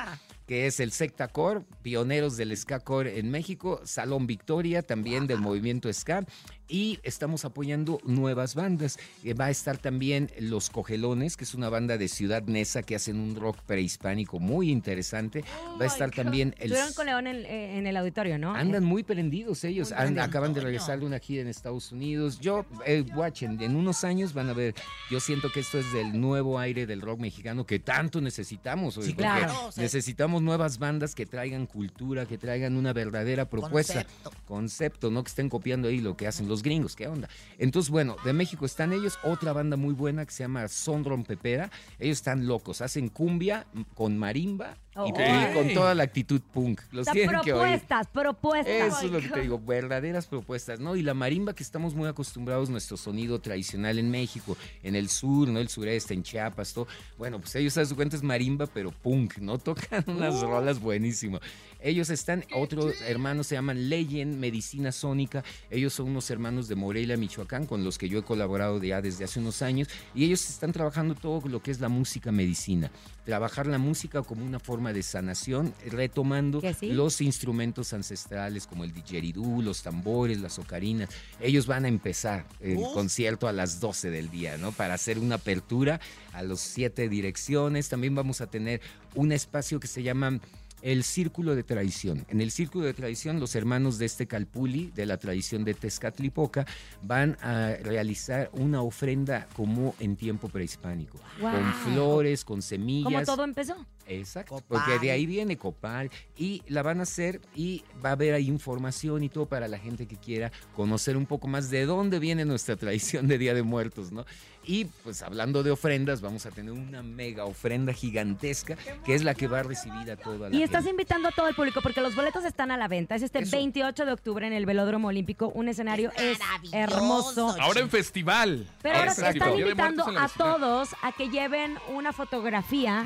que 0.51 0.67
es 0.67 0.81
el 0.81 0.91
Secta 0.91 1.29
Core, 1.29 1.61
pioneros 1.81 2.35
del 2.35 2.55
Ska 2.57 2.81
Core 2.81 3.19
en 3.19 3.31
México, 3.31 3.79
Salón 3.85 4.27
Victoria, 4.27 4.81
también 4.81 5.25
del 5.25 5.39
movimiento 5.39 5.91
Ska, 5.93 6.25
y 6.71 6.99
estamos 7.03 7.43
apoyando 7.43 7.99
nuevas 8.05 8.55
bandas. 8.55 8.97
Eh, 9.23 9.33
va 9.33 9.45
a 9.45 9.49
estar 9.49 9.77
también 9.77 10.31
Los 10.39 10.69
Cogelones, 10.69 11.35
que 11.35 11.43
es 11.43 11.53
una 11.53 11.69
banda 11.69 11.97
de 11.97 12.07
Ciudad 12.07 12.43
Neza 12.43 12.81
que 12.81 12.95
hacen 12.95 13.19
un 13.19 13.35
rock 13.35 13.57
prehispánico 13.63 14.39
muy 14.39 14.71
interesante. 14.71 15.43
va 15.79 15.83
a 15.83 15.87
estar 15.87 16.09
también 16.11 16.55
el... 16.57 16.71
Estuvieron 16.71 16.93
con 16.93 17.05
León 17.07 17.27
en, 17.27 17.45
eh, 17.45 17.77
en 17.77 17.87
el 17.87 17.97
auditorio, 17.97 18.37
¿no? 18.39 18.55
Andan 18.55 18.85
muy 18.85 19.03
prendidos 19.03 19.63
ellos. 19.65 19.91
Muy 19.91 20.19
acaban 20.19 20.53
de 20.53 20.61
regresar 20.61 20.99
de 20.99 21.05
una 21.05 21.19
gira 21.19 21.41
en 21.41 21.49
Estados 21.49 21.91
Unidos. 21.91 22.39
Yo, 22.39 22.65
eh, 22.85 23.03
watchen, 23.15 23.61
en 23.61 23.75
unos 23.75 24.05
años 24.05 24.33
van 24.33 24.49
a 24.49 24.53
ver. 24.53 24.73
Yo 25.09 25.19
siento 25.19 25.51
que 25.51 25.59
esto 25.59 25.77
es 25.77 25.91
del 25.91 26.19
nuevo 26.19 26.57
aire 26.57 26.85
del 26.85 27.01
rock 27.01 27.19
mexicano 27.19 27.65
que 27.65 27.79
tanto 27.79 28.21
necesitamos. 28.21 28.97
oye, 28.97 29.07
Sí, 29.07 29.13
claro. 29.13 29.67
O 29.67 29.71
sea, 29.73 29.83
Necesitamos 29.83 30.41
nuevas 30.41 30.77
bandas 30.77 31.15
que 31.15 31.25
traigan 31.25 31.65
cultura, 31.65 32.25
que 32.25 32.37
traigan 32.37 32.77
una 32.77 32.93
verdadera 32.93 33.49
propuesta. 33.49 34.05
Concepto. 34.05 34.31
Concepto, 34.45 35.11
no 35.11 35.23
que 35.23 35.29
estén 35.29 35.49
copiando 35.49 35.89
ahí 35.89 35.99
lo 35.99 36.15
que 36.15 36.27
hacen 36.27 36.47
los 36.47 36.60
gringos. 36.63 36.95
¿Qué 36.95 37.07
onda? 37.07 37.29
Entonces, 37.57 37.89
bueno, 37.89 38.15
de 38.23 38.33
México 38.33 38.65
están 38.65 38.93
ellos. 38.93 39.19
Otra 39.23 39.53
banda 39.53 39.77
muy 39.77 39.93
buena 39.93 40.25
que 40.25 40.31
se 40.31 40.43
llama 40.43 40.67
Sondron 40.67 41.23
Pepera. 41.23 41.71
Ellos 41.99 42.17
están 42.17 42.47
locos. 42.47 42.81
Hacen 42.81 43.09
cumbia 43.09 43.65
con 43.95 44.17
marimba. 44.17 44.77
Oh. 44.93 45.07
Y, 45.07 45.53
con 45.53 45.73
toda 45.73 45.95
la 45.95 46.03
actitud 46.03 46.41
punk. 46.53 46.81
Los 46.91 47.03
O 47.03 47.03
sea, 47.05 47.13
tienen 47.13 47.39
que 47.41 47.53
oír. 47.53 47.61
propuestas, 47.61 48.07
propuestas. 48.07 48.73
Eso 48.73 49.05
es 49.05 49.11
lo 49.11 49.19
que 49.21 49.29
te 49.29 49.41
digo, 49.41 49.57
verdaderas 49.57 50.27
propuestas, 50.27 50.81
¿no? 50.81 50.97
Y 50.97 51.01
la 51.01 51.13
marimba 51.13 51.53
que 51.53 51.63
estamos 51.63 51.95
muy 51.95 52.09
acostumbrados, 52.09 52.69
nuestro 52.69 52.97
sonido 52.97 53.39
tradicional 53.39 53.99
en 53.99 54.11
México, 54.11 54.57
en 54.83 54.95
el 54.95 55.07
sur, 55.07 55.47
¿no? 55.47 55.59
El 55.59 55.69
sureste, 55.69 56.13
en 56.13 56.23
Chiapas, 56.23 56.73
todo. 56.73 56.87
Bueno, 57.17 57.39
pues 57.39 57.55
ellos 57.55 57.77
a 57.77 57.85
su 57.85 57.95
cuenta 57.95 58.17
es 58.17 58.23
marimba, 58.23 58.67
pero 58.67 58.91
punk, 58.91 59.37
¿no? 59.37 59.57
Tocan 59.59 60.03
unas 60.07 60.41
rolas 60.41 60.79
buenísimas. 60.81 61.39
Ellos 61.79 62.09
están, 62.09 62.43
otros 62.53 62.93
hermanos 63.07 63.47
se 63.47 63.55
llaman 63.55 63.89
Legend 63.89 64.37
Medicina 64.37 64.91
Sónica. 64.91 65.43
Ellos 65.69 65.93
son 65.93 66.09
unos 66.09 66.29
hermanos 66.29 66.67
de 66.67 66.75
Morelia, 66.75 67.15
Michoacán, 67.17 67.65
con 67.65 67.83
los 67.83 67.97
que 67.97 68.09
yo 68.09 68.19
he 68.19 68.23
colaborado 68.23 68.83
ya 68.83 69.01
desde 69.01 69.23
hace 69.23 69.39
unos 69.39 69.61
años. 69.61 69.87
Y 70.13 70.25
ellos 70.25 70.47
están 70.49 70.73
trabajando 70.73 71.15
todo 71.15 71.47
lo 71.47 71.63
que 71.63 71.71
es 71.71 71.79
la 71.79 71.89
música 71.89 72.31
medicina. 72.31 72.91
Trabajar 73.25 73.67
la 73.67 73.77
música 73.77 74.21
como 74.21 74.45
una 74.45 74.59
forma 74.59 74.80
de 74.91 75.03
sanación, 75.03 75.73
retomando 75.89 76.61
los 76.81 77.21
instrumentos 77.21 77.93
ancestrales 77.93 78.67
como 78.67 78.83
el 78.83 78.91
didgeridoo, 78.91 79.61
los 79.61 79.83
tambores, 79.83 80.41
las 80.41 80.59
ocarinas. 80.59 81.09
Ellos 81.39 81.67
van 81.67 81.85
a 81.85 81.87
empezar 81.87 82.45
el 82.59 82.77
concierto 82.93 83.47
a 83.47 83.53
las 83.53 83.79
12 83.79 84.09
del 84.09 84.29
día, 84.31 84.57
¿no? 84.57 84.71
Para 84.71 84.95
hacer 84.95 85.19
una 85.19 85.35
apertura 85.35 86.01
a 86.33 86.41
las 86.43 86.59
siete 86.59 87.07
direcciones. 87.07 87.87
También 87.89 88.15
vamos 88.15 88.41
a 88.41 88.47
tener 88.47 88.81
un 89.15 89.31
espacio 89.31 89.79
que 89.79 89.87
se 89.87 90.03
llama 90.03 90.39
el 90.81 91.03
Círculo 91.03 91.55
de 91.55 91.61
Tradición. 91.61 92.25
En 92.27 92.41
el 92.41 92.49
Círculo 92.49 92.85
de 92.85 92.95
Tradición, 92.95 93.39
los 93.39 93.53
hermanos 93.55 93.99
de 93.99 94.07
este 94.07 94.25
Calpuli, 94.25 94.91
de 94.95 95.05
la 95.05 95.17
tradición 95.17 95.63
de 95.63 95.75
Tezcatlipoca, 95.75 96.65
van 97.03 97.37
a 97.41 97.75
realizar 97.83 98.49
una 98.53 98.81
ofrenda 98.81 99.47
como 99.55 99.93
en 99.99 100.15
tiempo 100.15 100.49
prehispánico, 100.49 101.19
Wow. 101.39 101.51
con 101.51 101.73
flores, 101.93 102.43
con 102.43 102.63
semillas. 102.63 103.11
¿Cómo 103.13 103.23
todo 103.25 103.43
empezó? 103.43 103.75
Exacto, 104.07 104.55
Copal. 104.55 104.81
porque 104.85 104.99
de 104.99 105.11
ahí 105.11 105.25
viene 105.25 105.57
Copal 105.57 106.09
y 106.37 106.63
la 106.67 106.81
van 106.83 106.99
a 106.99 107.03
hacer 107.03 107.39
y 107.55 107.83
va 108.03 108.09
a 108.09 108.13
haber 108.13 108.33
ahí 108.33 108.47
información 108.47 109.23
y 109.23 109.29
todo 109.29 109.45
para 109.47 109.67
la 109.67 109.77
gente 109.77 110.07
que 110.07 110.17
quiera 110.17 110.51
conocer 110.75 111.15
un 111.17 111.25
poco 111.25 111.47
más 111.47 111.69
de 111.69 111.85
dónde 111.85 112.19
viene 112.19 112.45
nuestra 112.45 112.75
tradición 112.75 113.27
de 113.27 113.37
Día 113.37 113.53
de 113.53 113.63
Muertos, 113.63 114.11
¿no? 114.11 114.25
Y 114.63 114.85
pues 115.03 115.23
hablando 115.23 115.63
de 115.63 115.71
ofrendas, 115.71 116.21
vamos 116.21 116.45
a 116.45 116.51
tener 116.51 116.71
una 116.71 117.01
mega 117.01 117.45
ofrenda 117.45 117.93
gigantesca 117.93 118.75
que 119.03 119.15
es 119.15 119.23
la 119.23 119.33
que 119.33 119.47
va 119.47 119.61
a 119.61 119.63
recibir 119.63 120.11
a 120.11 120.17
toda 120.17 120.49
la 120.49 120.55
Y 120.55 120.61
estás 120.61 120.81
gente. 120.83 120.91
invitando 120.91 121.29
a 121.29 121.31
todo 121.31 121.47
el 121.47 121.55
público 121.55 121.81
porque 121.81 121.99
los 121.99 122.15
boletos 122.15 122.45
están 122.45 122.69
a 122.69 122.77
la 122.77 122.87
venta. 122.87 123.15
Es 123.15 123.23
este 123.23 123.39
Eso. 123.39 123.57
28 123.57 124.05
de 124.05 124.11
octubre 124.11 124.45
en 124.45 124.53
el 124.53 124.67
Velódromo 124.67 125.07
Olímpico. 125.07 125.47
Un 125.49 125.67
escenario 125.67 126.11
es 126.15 126.37
hermoso. 126.73 127.55
Ahora 127.59 127.79
en 127.81 127.89
festival. 127.89 128.67
Pero 128.83 128.97
ahora 128.97 129.11
Exacto. 129.11 129.45
están 129.45 129.59
invitando 129.59 130.05
a 130.17 130.27
todos 130.29 130.89
a 131.01 131.11
que 131.11 131.29
lleven 131.29 131.77
una 131.95 132.13
fotografía. 132.13 133.03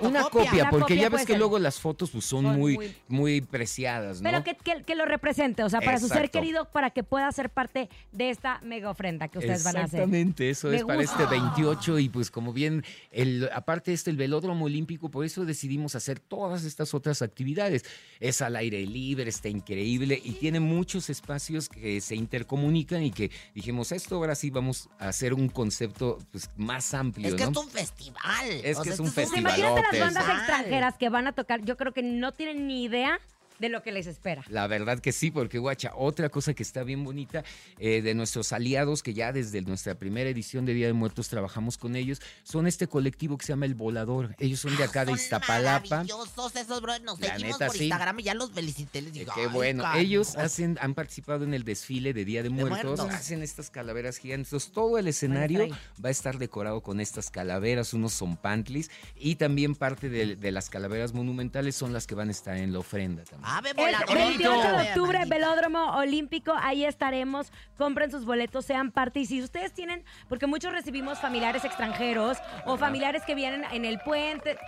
Una 0.00 0.24
copia, 0.30 0.64
La 0.64 0.70
porque 0.70 0.82
copia 0.94 1.02
ya 1.02 1.08
ves 1.08 1.20
que 1.22 1.32
ser. 1.32 1.38
luego 1.38 1.58
las 1.58 1.80
fotos 1.80 2.10
pues, 2.10 2.24
son, 2.24 2.44
Son 2.44 2.58
muy, 2.58 2.74
muy- 2.76 2.94
muy 3.08 3.40
preciadas, 3.40 4.20
¿no? 4.20 4.28
Pero 4.30 4.44
que, 4.44 4.56
que- 4.56 4.82
que 4.84 4.94
lo 4.94 5.04
represente, 5.06 5.62
o 5.64 5.68
sea, 5.68 5.80
para 5.80 5.98
su 5.98 6.08
ser 6.08 6.30
querido, 6.30 6.66
para 6.70 6.90
que 6.90 7.02
pueda 7.02 7.30
ser 7.32 7.50
parte 7.50 7.88
de 8.12 8.30
esta 8.30 8.60
mega 8.62 8.90
ofrenda 8.90 9.28
que 9.28 9.38
ustedes 9.38 9.64
van 9.64 9.76
a 9.76 9.84
hacer. 9.84 10.00
Exactamente, 10.00 10.50
eso 10.50 10.68
Me 10.68 10.76
es 10.76 10.84
para 10.84 11.02
este 11.02 11.24
28 11.26 11.98
y 11.98 12.08
pues 12.08 12.30
como 12.30 12.52
bien, 12.52 12.84
el, 13.10 13.48
aparte 13.52 13.90
de 13.90 13.94
este, 13.94 14.10
el 14.10 14.16
velódromo 14.16 14.64
olímpico, 14.66 15.10
por 15.10 15.24
eso 15.24 15.44
decidimos 15.44 15.94
hacer 15.94 16.20
todas 16.20 16.64
estas 16.64 16.94
otras 16.94 17.22
actividades. 17.22 17.84
Es 18.20 18.42
al 18.42 18.56
aire 18.56 18.84
libre, 18.86 19.28
está 19.28 19.48
increíble 19.48 20.20
y 20.22 20.32
tiene 20.32 20.60
muchos 20.60 21.10
espacios 21.10 21.68
que 21.68 22.00
se 22.00 22.14
intercomunican 22.16 23.02
y 23.02 23.10
que 23.10 23.30
dijimos, 23.54 23.92
esto 23.92 24.16
ahora 24.16 24.34
sí 24.34 24.50
vamos 24.50 24.88
a 24.98 25.08
hacer 25.08 25.34
un 25.34 25.48
concepto 25.48 26.18
pues, 26.32 26.50
más 26.56 26.94
amplio, 26.94 27.28
Es 27.28 27.34
que 27.34 27.44
¿no? 27.44 27.50
es 27.50 27.56
un 27.56 27.70
festival. 27.70 28.50
Es 28.64 28.78
O 28.78 28.82
que 28.82 28.84
sea, 28.88 28.94
es 28.94 29.00
un 29.00 29.06
Pues 29.12 29.14
festival. 29.30 29.58
imagínate 29.58 29.98
las. 29.98 30.14
Bandas 30.16 30.38
extranjeras 30.38 30.96
que 30.96 31.08
van 31.08 31.26
a 31.26 31.32
tocar. 31.32 31.60
Yo 31.62 31.76
creo 31.76 31.92
que 31.92 32.02
no 32.02 32.32
tienen 32.32 32.66
ni 32.66 32.84
idea 32.84 33.20
de 33.58 33.68
lo 33.68 33.82
que 33.82 33.92
les 33.92 34.06
espera. 34.06 34.44
La 34.48 34.66
verdad 34.66 34.98
que 35.00 35.12
sí, 35.12 35.30
porque 35.30 35.58
guacha, 35.58 35.92
otra 35.96 36.28
cosa 36.28 36.54
que 36.54 36.62
está 36.62 36.82
bien 36.84 37.04
bonita 37.04 37.44
eh, 37.78 38.02
de 38.02 38.14
nuestros 38.14 38.52
aliados, 38.52 39.02
que 39.02 39.14
ya 39.14 39.32
desde 39.32 39.62
nuestra 39.62 39.94
primera 39.96 40.28
edición 40.30 40.64
de 40.66 40.74
Día 40.74 40.86
de 40.86 40.92
Muertos 40.92 41.28
trabajamos 41.28 41.78
con 41.78 41.96
ellos, 41.96 42.20
son 42.42 42.66
este 42.66 42.86
colectivo 42.86 43.36
que 43.38 43.46
se 43.46 43.52
llama 43.52 43.66
El 43.66 43.74
Volador. 43.74 44.34
Ellos 44.38 44.60
son 44.60 44.76
de 44.76 44.84
acá 44.84 45.04
de 45.04 45.12
Son 45.12 45.18
Iztapalapa. 45.18 46.02
esos, 46.02 46.80
bro. 46.82 46.98
Nos 47.00 47.20
La 47.20 47.28
seguimos 47.34 47.58
neta, 47.58 47.66
por 47.66 47.76
sí. 47.76 47.84
Instagram 47.84 48.20
y 48.20 48.22
ya 48.24 48.34
los 48.34 48.50
felicité. 48.52 49.00
Les 49.02 49.10
Eh, 49.14 49.18
digo, 49.20 49.32
Qué 49.34 49.42
"Ay, 49.42 49.48
bueno. 49.52 49.82
caray". 49.82 50.04
Ellos 50.04 50.36
hacen, 50.36 50.78
han 50.80 50.94
participado 50.94 51.44
en 51.44 51.54
el 51.54 51.64
desfile 51.64 52.12
de 52.12 52.24
Día 52.24 52.42
de 52.42 52.50
Muertos, 52.50 52.98
Muertos. 52.98 53.10
hacen 53.10 53.42
estas 53.42 53.70
calaveras 53.70 54.18
gigantes. 54.18 54.48
Entonces, 54.48 54.72
todo 54.72 54.98
el 54.98 55.08
escenario 55.08 55.68
va 56.04 56.08
a 56.08 56.12
estar 56.12 56.38
decorado 56.38 56.80
con 56.82 57.00
estas 57.00 57.30
calaveras, 57.30 57.94
unos 57.94 58.14
zompantlis, 58.14 58.90
y 59.16 59.36
también 59.36 59.74
parte 59.74 60.08
de, 60.08 60.36
de 60.36 60.52
las 60.52 60.70
calaveras 60.70 61.12
monumentales 61.14 61.76
son 61.76 61.92
las 61.92 62.06
que 62.06 62.14
van 62.14 62.28
a 62.28 62.32
estar 62.32 62.56
en 62.56 62.72
la 62.72 62.78
ofrenda 62.80 63.24
también. 63.24 63.45
Ave 63.46 63.70
El 63.70 63.76
volador. 63.76 64.14
28 64.14 64.72
de 64.72 64.88
octubre. 64.88 65.24
Velódromo 65.26 65.96
Olímpico, 65.96 66.52
ahí 66.58 66.84
estaremos. 66.84 67.52
Compren 67.78 68.10
sus 68.10 68.24
boletos, 68.24 68.64
sean 68.64 68.90
parte. 68.90 69.20
Y 69.20 69.26
si 69.26 69.40
ustedes 69.40 69.72
tienen, 69.72 70.04
porque 70.28 70.46
muchos 70.46 70.72
recibimos 70.72 71.20
familiares 71.20 71.64
extranjeros 71.64 72.38
o 72.64 72.76
familiares 72.76 73.22
que 73.24 73.34
vienen 73.36 73.64
en 73.70 73.84
el 73.84 74.00
puente. 74.00 74.58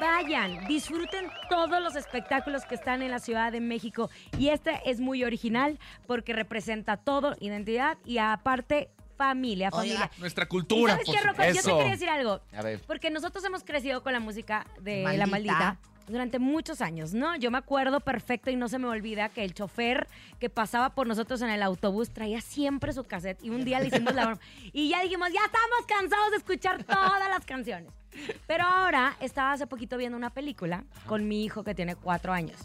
vayan, 0.00 0.66
disfruten 0.68 1.30
todos 1.50 1.82
los 1.82 1.96
espectáculos 1.96 2.64
que 2.64 2.76
están 2.76 3.02
en 3.02 3.10
la 3.10 3.18
Ciudad 3.18 3.50
de 3.50 3.60
México. 3.60 4.08
Y 4.38 4.50
este 4.50 4.80
es 4.84 5.00
muy 5.00 5.24
original 5.24 5.78
porque 6.06 6.32
representa 6.32 6.96
todo, 6.96 7.34
identidad 7.40 7.98
y 8.04 8.18
aparte 8.18 8.90
familia, 9.16 9.72
familia. 9.72 10.10
Nuestra 10.18 10.44
¿Y 10.44 10.48
cultura. 10.48 10.92
¿Sabes 10.92 11.08
qué, 11.10 11.26
Rocco? 11.26 11.42
Yo 11.42 11.62
te 11.62 11.72
quería 11.72 11.90
decir 11.90 12.08
algo. 12.08 12.40
A 12.56 12.62
ver. 12.62 12.80
Porque 12.86 13.10
nosotros 13.10 13.44
hemos 13.44 13.64
crecido 13.64 14.04
con 14.04 14.12
la 14.12 14.20
música 14.20 14.64
de 14.80 15.02
Maldita. 15.02 15.26
La 15.26 15.26
Maldita 15.26 15.78
durante 16.08 16.38
muchos 16.38 16.80
años, 16.80 17.14
¿no? 17.14 17.36
Yo 17.36 17.50
me 17.50 17.58
acuerdo 17.58 18.00
perfecto 18.00 18.50
y 18.50 18.56
no 18.56 18.68
se 18.68 18.78
me 18.78 18.86
olvida 18.88 19.28
que 19.28 19.44
el 19.44 19.54
chofer 19.54 20.08
que 20.38 20.50
pasaba 20.50 20.90
por 20.94 21.06
nosotros 21.06 21.42
en 21.42 21.50
el 21.50 21.62
autobús 21.62 22.10
traía 22.10 22.40
siempre 22.40 22.92
su 22.92 23.04
cassette 23.04 23.42
y 23.42 23.50
un 23.50 23.64
día 23.64 23.80
le 23.80 23.88
hicimos 23.88 24.14
la 24.14 24.26
broma. 24.26 24.40
Y 24.72 24.88
ya 24.88 25.02
dijimos, 25.02 25.28
ya 25.32 25.40
estamos 25.44 25.86
cansados 25.86 26.30
de 26.30 26.36
escuchar 26.38 26.84
todas 26.84 27.28
las 27.28 27.44
canciones. 27.44 27.92
Pero 28.46 28.64
ahora 28.64 29.16
estaba 29.20 29.52
hace 29.52 29.66
poquito 29.66 29.96
viendo 29.96 30.16
una 30.16 30.30
película 30.30 30.84
con 31.06 31.28
mi 31.28 31.44
hijo 31.44 31.62
que 31.62 31.74
tiene 31.74 31.94
cuatro 31.94 32.32
años. 32.32 32.58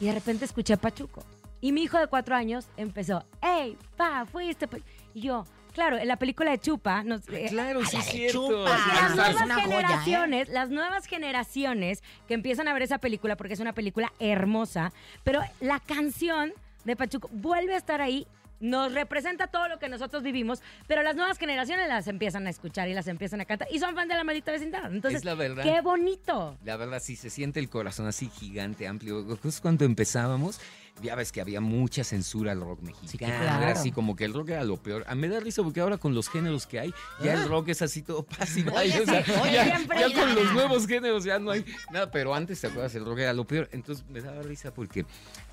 Y 0.00 0.06
de 0.06 0.12
repente 0.12 0.44
escuché 0.44 0.76
Pachuco. 0.76 1.24
Y 1.60 1.72
mi 1.72 1.82
hijo 1.82 1.98
de 1.98 2.06
cuatro 2.06 2.36
años 2.36 2.68
empezó, 2.76 3.24
¡Ey, 3.42 3.76
pa, 3.96 4.24
fuiste! 4.26 4.68
pa-". 4.68 4.78
Y 5.12 5.22
yo, 5.22 5.44
claro, 5.78 5.96
en 5.98 6.08
la 6.08 6.16
película 6.16 6.50
de 6.50 6.58
Chupa, 6.58 7.04
nos, 7.04 7.20
eh, 7.28 7.46
Claro, 7.50 7.84
sí 7.84 7.96
es 7.98 8.04
cierto. 8.06 8.48
chupa. 8.48 8.64
las 8.70 8.80
Ah, 8.80 9.08
nuevas 9.14 9.34
joya, 9.42 9.56
¿eh? 9.58 9.60
generaciones, 9.62 10.48
las 10.48 10.70
nuevas 10.70 11.06
generaciones 11.06 12.02
que 12.26 12.34
empiezan 12.34 12.66
a 12.66 12.72
ver 12.72 12.82
esa 12.82 12.98
película 12.98 13.36
porque 13.36 13.54
es 13.54 13.60
una 13.60 13.72
película 13.74 14.12
hermosa, 14.18 14.92
pero 15.22 15.40
la 15.60 15.78
canción 15.78 16.52
de 16.84 16.96
Pachuco 16.96 17.28
vuelve 17.32 17.74
a 17.74 17.76
estar 17.76 18.00
ahí. 18.00 18.26
Nos 18.60 18.92
representa 18.92 19.46
todo 19.46 19.68
lo 19.68 19.78
que 19.78 19.88
nosotros 19.88 20.24
vivimos, 20.24 20.62
pero 20.88 21.04
las 21.04 21.14
nuevas 21.14 21.38
generaciones 21.38 21.86
las 21.86 22.08
empiezan 22.08 22.44
a 22.48 22.50
escuchar 22.50 22.88
y 22.88 22.92
las 22.94 23.06
empiezan 23.06 23.40
a 23.40 23.44
cantar 23.44 23.68
y 23.70 23.78
son 23.78 23.94
fan 23.94 24.08
de 24.08 24.16
la 24.16 24.24
maldita 24.24 24.50
vecindad. 24.50 24.92
Entonces, 24.92 25.20
Es 25.20 25.24
la 25.24 25.34
verdad. 25.34 25.62
qué 25.62 25.80
bonito. 25.80 26.58
La 26.64 26.76
verdad, 26.76 26.98
sí 27.00 27.14
se 27.14 27.30
siente 27.30 27.60
el 27.60 27.68
corazón 27.70 28.08
así 28.08 28.28
gigante, 28.28 28.88
amplio. 28.88 29.24
Justo 29.40 29.62
cuando 29.62 29.84
empezábamos, 29.84 30.60
ya 31.02 31.14
ves 31.14 31.32
que 31.32 31.40
había 31.40 31.60
mucha 31.60 32.04
censura 32.04 32.52
al 32.52 32.60
rock 32.60 32.82
mexicano. 32.82 33.32
claro. 33.40 33.62
Era 33.62 33.72
así 33.72 33.92
como 33.92 34.16
que 34.16 34.24
el 34.24 34.34
rock 34.34 34.50
era 34.50 34.64
lo 34.64 34.76
peor. 34.76 35.04
A 35.06 35.14
me 35.14 35.28
da 35.28 35.40
risa 35.40 35.62
porque 35.62 35.80
ahora 35.80 35.98
con 35.98 36.14
los 36.14 36.28
géneros 36.28 36.66
que 36.66 36.80
hay, 36.80 36.94
ya 37.22 37.34
el 37.34 37.48
rock 37.48 37.68
es 37.68 37.82
así 37.82 38.02
todo 38.02 38.24
fácil. 38.28 38.68
Ah. 38.68 38.80
Oye, 38.80 39.00
o 39.00 39.04
sea, 39.04 39.24
sí, 39.24 39.32
oye, 39.42 39.52
ya, 39.52 40.14
con 40.14 40.34
los 40.34 40.52
nuevos 40.52 40.86
géneros 40.86 41.24
ya 41.24 41.38
no 41.38 41.50
hay 41.50 41.64
nada. 41.92 42.10
Pero 42.10 42.34
antes, 42.34 42.60
¿te 42.60 42.66
acuerdas? 42.66 42.94
El 42.94 43.04
rock 43.04 43.18
era 43.18 43.32
lo 43.32 43.46
peor. 43.46 43.68
Entonces 43.72 44.04
me 44.08 44.20
daba 44.20 44.42
risa 44.42 44.72
porque, 44.72 45.04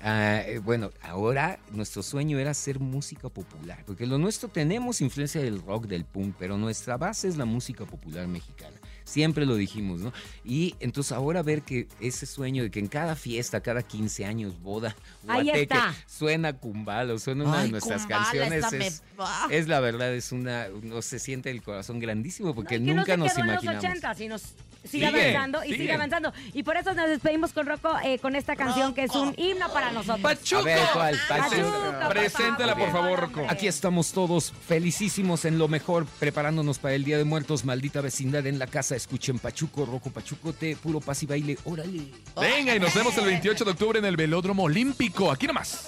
ah, 0.02 0.42
eh, 0.46 0.58
bueno, 0.58 0.90
ahora 1.02 1.58
nuestro 1.70 2.02
sueño 2.02 2.38
era 2.38 2.50
hacer 2.50 2.80
música 2.80 3.28
popular. 3.28 3.82
Porque 3.86 4.06
lo 4.06 4.18
nuestro 4.18 4.48
tenemos 4.48 5.00
influencia 5.00 5.42
del 5.42 5.62
rock, 5.62 5.86
del 5.86 6.04
punk, 6.04 6.34
pero 6.38 6.56
nuestra 6.56 6.96
base 6.96 7.28
es 7.28 7.36
la 7.36 7.44
música 7.44 7.84
popular 7.84 8.26
mexicana. 8.26 8.76
Siempre 9.06 9.46
lo 9.46 9.54
dijimos, 9.54 10.00
¿no? 10.00 10.12
Y 10.44 10.74
entonces 10.80 11.12
ahora 11.12 11.40
ver 11.42 11.62
que 11.62 11.86
ese 12.00 12.26
sueño 12.26 12.64
de 12.64 12.72
que 12.72 12.80
en 12.80 12.88
cada 12.88 13.14
fiesta, 13.14 13.60
cada 13.60 13.82
15 13.82 14.24
años, 14.26 14.60
boda, 14.60 14.96
Ahí 15.28 15.44
guateque, 15.44 15.62
está. 15.62 15.94
suena 16.08 16.52
Kumbala, 16.54 17.16
suena 17.20 17.44
una 17.44 17.62
de 17.62 17.68
nuestras 17.68 18.02
Kumbala, 18.02 18.24
canciones. 18.24 18.72
me- 18.72 18.86
Es, 18.88 19.02
es 19.50 19.68
la 19.68 19.78
verdad, 19.78 20.12
es 20.12 20.32
una, 20.32 20.66
no 20.82 21.00
se 21.02 21.20
siente 21.20 21.50
el 21.52 21.62
corazón 21.62 22.00
grandísimo 22.00 22.52
porque 22.54 22.80
nunca 22.80 23.16
no 23.16 23.24
nos 23.26 23.32
quedó 23.34 23.44
en 23.44 23.50
imaginamos. 23.52 23.84
los 23.84 23.92
80 23.94 24.24
y 24.24 24.28
nos 24.28 24.42
sigue, 24.86 25.06
Sigue, 25.06 25.20
avanzando 25.36 25.64
y 25.64 25.68
sigue. 25.68 25.78
sigue 25.78 25.92
avanzando. 25.92 26.32
Y 26.52 26.62
por 26.62 26.76
eso 26.76 26.94
nos 26.94 27.08
despedimos 27.08 27.52
con 27.52 27.66
Rocco 27.66 27.94
eh, 28.04 28.18
con 28.18 28.36
esta 28.36 28.56
canción 28.56 28.94
que 28.94 29.04
es 29.04 29.10
un 29.14 29.34
himno 29.36 29.72
para 29.72 29.90
nosotros. 29.92 30.20
¡Pachuco! 30.20 30.60
A 30.62 30.64
ver, 30.64 30.80
¿cuál? 30.92 31.18
Pachuco, 31.28 31.70
Pachuco. 31.72 32.08
Preséntala, 32.10 32.74
por 32.76 32.90
favor. 32.92 33.20
Rocco. 33.20 33.46
Aquí 33.48 33.66
estamos 33.66 34.12
todos 34.12 34.52
felicísimos 34.66 35.44
en 35.44 35.58
lo 35.58 35.68
mejor, 35.68 36.06
preparándonos 36.18 36.78
para 36.78 36.94
el 36.94 37.04
Día 37.04 37.18
de 37.18 37.24
Muertos, 37.24 37.64
maldita 37.64 38.00
vecindad 38.00 38.46
en 38.46 38.58
la 38.58 38.66
casa. 38.66 38.96
Escuchen 38.96 39.38
Pachuco, 39.38 39.86
Roco 39.86 40.10
Pachucote, 40.10 40.76
puro 40.76 41.00
paz 41.00 41.22
y 41.22 41.26
baile. 41.26 41.58
Órale. 41.64 42.06
Venga, 42.40 42.74
y 42.74 42.80
nos 42.80 42.94
vemos 42.94 43.16
el 43.18 43.24
28 43.26 43.64
de 43.64 43.70
octubre 43.70 43.98
en 43.98 44.04
el 44.04 44.16
Velódromo 44.16 44.64
Olímpico. 44.64 45.30
Aquí 45.30 45.46
nomás. 45.46 45.86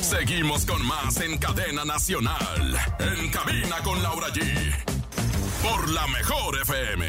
Seguimos 0.00 0.66
con 0.66 0.84
más 0.86 1.20
en 1.20 1.38
cadena 1.38 1.84
nacional. 1.84 2.76
En 2.98 3.30
cabina 3.30 3.76
con 3.82 4.02
Laura 4.02 4.28
G. 4.28 4.91
Por 5.62 5.88
la 5.90 6.06
mejor 6.08 6.58
FM. 6.60 7.06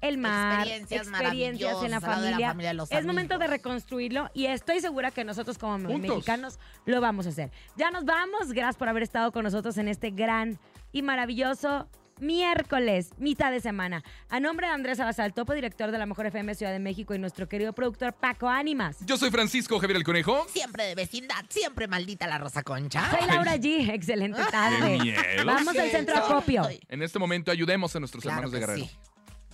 el 0.00 0.16
mar, 0.16 0.66
Experiencias 0.66 1.06
experiencias 1.08 1.82
en 1.82 1.90
la 1.90 2.00
familia. 2.00 2.56
es 2.90 3.04
momento 3.06 3.38
de 3.38 3.46
reconstruirlo 3.46 4.30
y 4.32 4.46
estoy 4.46 4.80
segura 4.80 5.10
que 5.10 5.24
nosotros 5.24 5.58
como 5.58 5.74
Juntos. 5.88 5.98
mexicanos 6.00 6.58
lo 6.86 7.00
vamos 7.02 7.26
a 7.26 7.28
hacer. 7.28 7.50
Ya 7.76 7.90
nos 7.90 8.04
vamos. 8.06 8.52
Gracias 8.52 8.76
por 8.76 8.88
haber 8.88 9.02
estado 9.02 9.30
con 9.30 9.44
nosotros 9.44 9.76
en 9.76 9.88
este 9.88 10.10
gran 10.10 10.58
y 10.92 11.02
maravilloso 11.02 11.86
miércoles, 12.20 13.10
mitad 13.18 13.50
de 13.50 13.60
semana. 13.60 14.02
A 14.28 14.40
nombre 14.40 14.66
de 14.66 14.72
Andrés 14.72 14.98
Salazar, 14.98 15.32
topo 15.32 15.54
director 15.54 15.90
de 15.90 15.98
la 15.98 16.06
Mejor 16.06 16.26
FM 16.26 16.54
Ciudad 16.54 16.72
de 16.72 16.78
México 16.78 17.14
y 17.14 17.18
nuestro 17.18 17.48
querido 17.48 17.72
productor 17.72 18.12
Paco 18.12 18.48
Ánimas. 18.48 18.98
Yo 19.06 19.16
soy 19.16 19.30
Francisco 19.30 19.78
Javier 19.78 19.96
el 19.96 20.04
Conejo. 20.04 20.46
Siempre 20.48 20.84
de 20.84 20.94
vecindad, 20.94 21.44
siempre 21.48 21.88
maldita 21.88 22.26
la 22.26 22.38
Rosa 22.38 22.62
Concha. 22.62 23.10
Soy 23.10 23.26
Laura 23.28 23.56
G. 23.56 23.90
Excelente 23.92 24.40
tarde. 24.50 24.98
Qué 24.98 25.02
miedo. 25.04 25.44
Vamos 25.44 25.76
al 25.76 25.90
centro 25.90 26.16
acopio. 26.16 26.68
En 26.88 27.02
este 27.02 27.18
momento 27.18 27.50
ayudemos 27.50 27.94
a 27.96 28.00
nuestros 28.00 28.22
Claro 28.22 28.36
hermanos 28.38 28.52
de 28.52 28.60
Guerrero. 28.60 28.84
sí. 28.84 28.90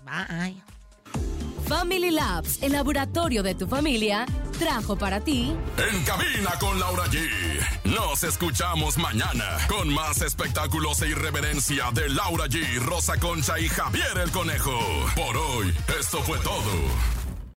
Bye. 0.05 0.76
Family 1.69 2.13
Labs, 2.13 2.63
el 2.63 2.73
laboratorio 2.73 3.43
de 3.43 3.57
tu 3.57 3.67
familia, 3.67 4.25
trajo 4.59 4.97
para 4.97 5.21
ti 5.21 5.53
En 5.77 6.05
cabina 6.05 6.53
con 6.61 6.79
Laura 6.79 7.05
G. 7.07 7.29
Nos 7.85 8.23
escuchamos 8.23 8.97
mañana 8.99 9.59
con 9.69 9.93
más 9.93 10.23
espectáculos 10.23 11.03
e 11.03 11.09
irreverencia 11.09 11.91
de 11.93 12.09
Laura 12.09 12.47
G, 12.47 12.79
Rosa 12.79 13.19
Concha 13.19 13.59
y 13.59 13.69
Javier 13.69 14.17
el 14.23 14.31
Conejo. 14.31 14.79
Por 15.17 15.37
hoy, 15.37 15.75
esto 15.99 16.23
fue 16.23 16.39
todo. 16.39 17.26